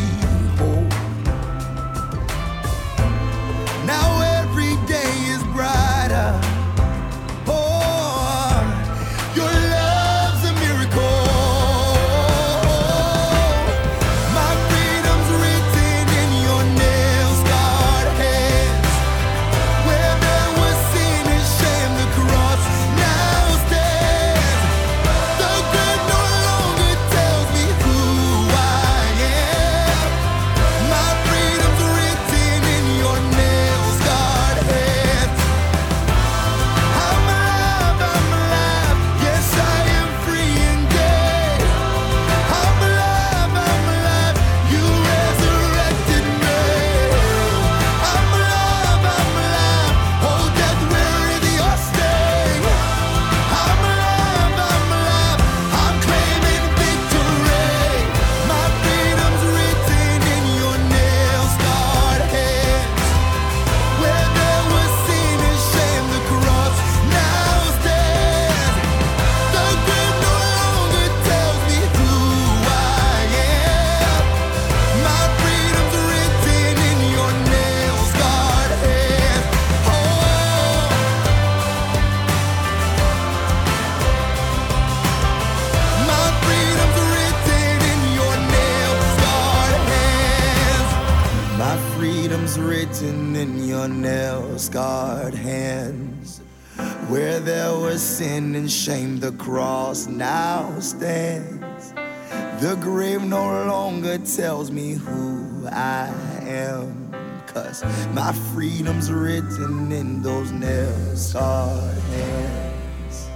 cause 107.58 107.84
my 108.14 108.32
freedom's 108.52 109.10
written 109.10 109.92
in 109.92 110.22
those 110.22 110.52
nails 110.52 111.32
hard 111.32 111.98
hands 112.14 113.28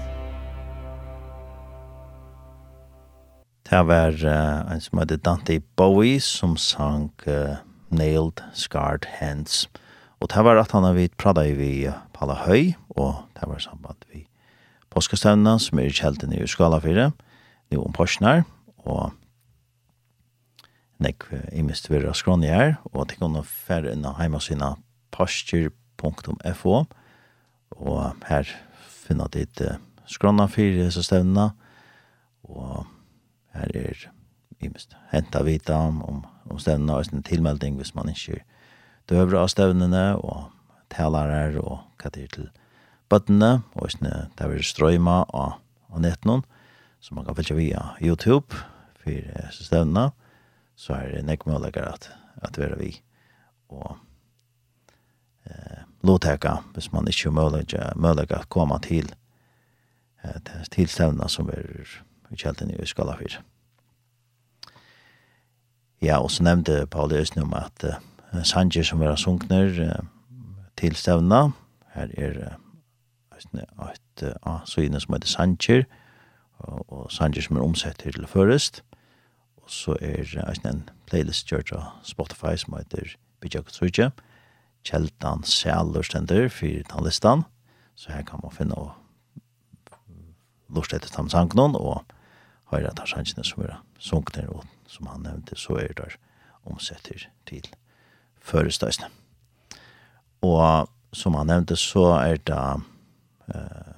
Det 3.62 3.86
var 3.86 4.12
uh, 4.24 4.72
en 4.72 4.80
som 4.80 4.98
heter 4.98 5.16
Dante 5.16 5.60
Bowie 5.76 6.20
som 6.20 6.56
sang 6.56 7.10
uh, 7.26 7.56
Nailed 7.88 8.42
Scarred 8.52 9.06
Hands. 9.08 9.68
Og 10.20 10.28
det 10.28 10.44
var 10.44 10.60
at 10.60 10.72
han 10.72 10.84
har 10.84 10.92
vidt 10.92 11.16
prata 11.16 11.40
i 11.48 11.54
vi 11.56 11.88
Palla 12.12 12.34
Høy, 12.34 12.74
og 12.90 13.24
det 13.32 13.48
var 13.48 13.58
samband 13.58 14.04
vi 14.12 14.26
påskestevnene 14.92 15.56
som 15.56 15.80
er 15.80 15.88
i 15.88 15.96
kjelten 15.96 16.34
i 16.36 16.44
Skalafire, 16.46 17.10
nå 17.72 17.80
om 17.80 17.96
Porsnar, 17.96 18.44
og 18.84 19.16
nek 21.02 21.26
i 21.52 21.62
mist 21.66 21.90
vera 21.90 22.14
skrån 22.16 22.44
her, 22.46 22.76
og 22.92 23.08
det 23.10 23.18
kunne 23.20 23.44
færre 23.46 23.92
inn 23.92 24.06
av 24.08 24.18
heimasina 24.20 24.74
pasture.fo, 25.14 26.76
og 27.76 28.26
her 28.28 28.52
finna 29.02 29.28
dit 29.32 29.62
skrånna 30.10 30.48
fyrir 30.50 30.84
disse 30.84 31.04
stevnene, 31.06 31.50
og 32.48 32.86
her 33.56 33.76
er 33.76 34.08
i 34.62 34.70
mist 34.70 34.96
henta 35.12 35.42
vita 35.46 35.76
om, 35.88 36.00
om, 36.06 36.24
om 36.50 36.60
stevnene, 36.62 36.96
og 36.96 37.12
en 37.12 37.26
tilmelding 37.26 37.78
hvis 37.80 37.94
man 37.98 38.10
ikke 38.12 38.42
døver 39.10 39.42
av 39.42 39.50
stevnene, 39.52 40.04
og 40.18 40.50
talarer, 40.92 41.58
og 41.60 41.82
hva 42.00 42.12
det 42.12 42.26
er 42.26 42.34
til 42.36 42.50
bøttene, 43.12 43.62
og 43.76 43.92
det 44.00 44.46
er 44.46 44.66
strøyma 44.66 45.22
av, 45.28 45.58
av 45.92 46.02
nettene, 46.04 46.42
så 47.02 47.16
man 47.16 47.26
kan 47.26 47.36
følge 47.36 47.58
via 47.58 47.86
YouTube, 48.00 48.54
for 49.02 49.56
stevnene, 49.58 50.12
så 50.82 50.96
er 50.98 51.12
det 51.14 51.26
nekk 51.26 51.46
mulighet 51.46 51.84
at, 51.86 52.08
at 52.42 52.58
være 52.58 52.78
vi. 52.80 52.90
Og 53.70 53.96
eh, 55.46 55.84
lovteka, 56.02 56.56
hvis 56.74 56.90
man 56.92 57.08
ikke 57.08 57.30
har 57.30 57.36
mulighet, 57.38 57.96
mulighet 57.96 58.32
at 58.38 58.48
komme 58.48 58.78
til 58.82 59.14
eh, 60.24 60.40
til 60.70 60.88
stevna 60.88 61.28
som 61.28 61.50
er 61.54 61.86
i 62.32 62.36
kjelten 62.36 62.72
i 62.72 62.86
skala 62.86 63.14
4. 63.20 63.42
Ja, 66.02 66.18
og 66.18 66.30
så 66.30 66.42
nevnte 66.42 66.86
Paul 66.90 67.12
Østen 67.14 67.42
om 67.42 67.54
at 67.54 67.84
eh, 67.84 68.42
sanger 68.42 68.82
som 68.82 69.02
er 69.02 69.16
sunkner 69.16 69.70
eh, 69.86 70.04
til 70.76 70.96
stevna, 70.96 71.52
her 71.94 72.10
er 72.18 72.38
eh, 72.48 72.58
et 73.92 74.24
av 74.42 74.66
søgne 74.66 75.00
som 75.00 75.14
heter 75.14 75.28
sanger, 75.28 75.84
og, 76.58 76.92
og 76.92 77.12
sanger 77.12 77.42
som 77.42 77.56
er 77.56 77.62
omsett 77.62 77.98
til 78.02 78.26
først, 78.26 78.82
så 79.72 79.96
er 80.04 80.28
det 80.28 80.68
en 80.68 80.84
playlist 81.08 81.48
gjørt 81.48 81.72
av 81.72 81.88
Spotify 82.06 82.54
som 82.60 82.76
heter 82.76 83.14
Bidjak 83.40 83.72
Trudje. 83.72 84.10
Kjeldan 84.84 85.44
Sjalur 85.48 86.04
stender 86.04 86.48
for 86.52 86.82
den 86.90 87.06
listan. 87.06 87.44
Så 87.96 88.12
her 88.12 88.24
kan 88.26 88.40
man 88.42 88.54
finne 88.54 88.76
og 88.76 88.92
lort 90.72 90.92
etter 90.92 91.12
tamsangen 91.12 91.76
og 91.76 92.02
høyre 92.72 92.92
at 92.92 93.00
han 93.12 93.26
som 93.44 93.64
er 93.64 93.78
sunkner 94.00 94.48
og 94.48 94.64
som 94.88 95.08
han 95.08 95.24
nevnte 95.26 95.56
så 95.56 95.76
er 95.80 95.92
det 95.96 96.16
omsetter 96.68 97.28
til 97.48 97.68
førestøysene. 98.40 99.08
Og 100.42 100.88
som 101.12 101.36
han 101.38 101.50
nevnte 101.50 101.76
så 101.76 102.06
er 102.18 102.40
det 102.40 102.64
eh, 103.54 103.94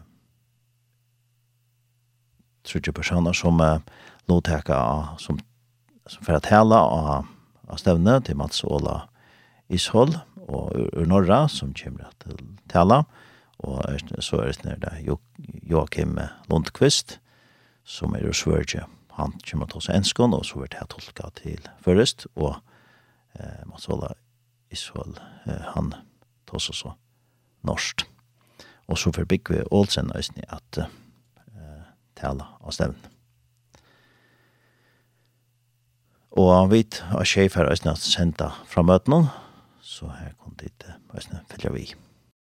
trutje 2.64 2.92
personer 2.92 3.32
som 3.36 3.60
eh, 3.60 3.80
lovteka 4.28 4.78
som 5.18 5.38
som 6.06 6.24
får 6.24 6.42
tala 6.44 6.80
av, 6.84 7.26
av 7.68 7.80
stevne 7.80 8.18
til 8.24 8.36
Mats 8.36 8.64
Åla 8.64 9.04
Ishold 9.72 10.18
og 10.44 10.74
ur 10.76 11.06
Norra 11.08 11.46
som 11.48 11.72
kommer 11.76 12.10
til 12.22 12.40
tala. 12.68 13.04
Og 13.64 13.80
så 14.20 14.42
er 14.42 14.52
det 14.52 14.66
nere 14.66 14.98
jo, 15.06 15.18
Joakim 15.64 16.18
Lundqvist 16.50 17.18
som 17.84 18.16
er 18.16 18.26
ur 18.28 18.36
Sverige 18.36 18.84
han 19.14 19.36
kommer 19.46 19.68
til 19.70 19.78
oss 19.78 19.90
enskån 19.92 20.34
og 20.34 20.42
så 20.48 20.64
er 20.64 20.72
det 20.72 20.88
tolka 20.90 21.30
til 21.38 21.68
først 21.84 22.26
og 22.34 22.56
eh, 23.38 23.62
Mats 23.70 23.86
Åla 23.88 24.10
Ishold 24.74 25.20
eh, 25.46 25.70
han 25.76 25.92
tar 26.48 26.58
oss 26.58 26.70
også 26.72 26.96
norskt. 27.64 28.08
Og 28.90 28.98
så 28.98 29.12
får 29.14 29.24
Bigve 29.30 29.62
Olsen 29.72 30.10
øyne 30.12 30.44
at 30.50 30.82
eh, 30.82 31.84
tala 32.18 32.56
av 32.60 32.74
stevne 32.74 33.13
Og 36.34 36.50
han 36.50 36.70
vet 36.72 36.98
at 37.14 37.28
sjef 37.30 37.54
her 37.58 37.70
er 37.70 37.78
senda 38.00 38.50
fra 38.66 38.82
møtene, 38.82 39.28
så 39.84 40.08
her 40.18 40.32
kom 40.42 40.56
dit, 40.58 40.86
er 41.14 41.22
snar, 41.22 41.44
følger 41.52 41.74
vi. 41.76 41.84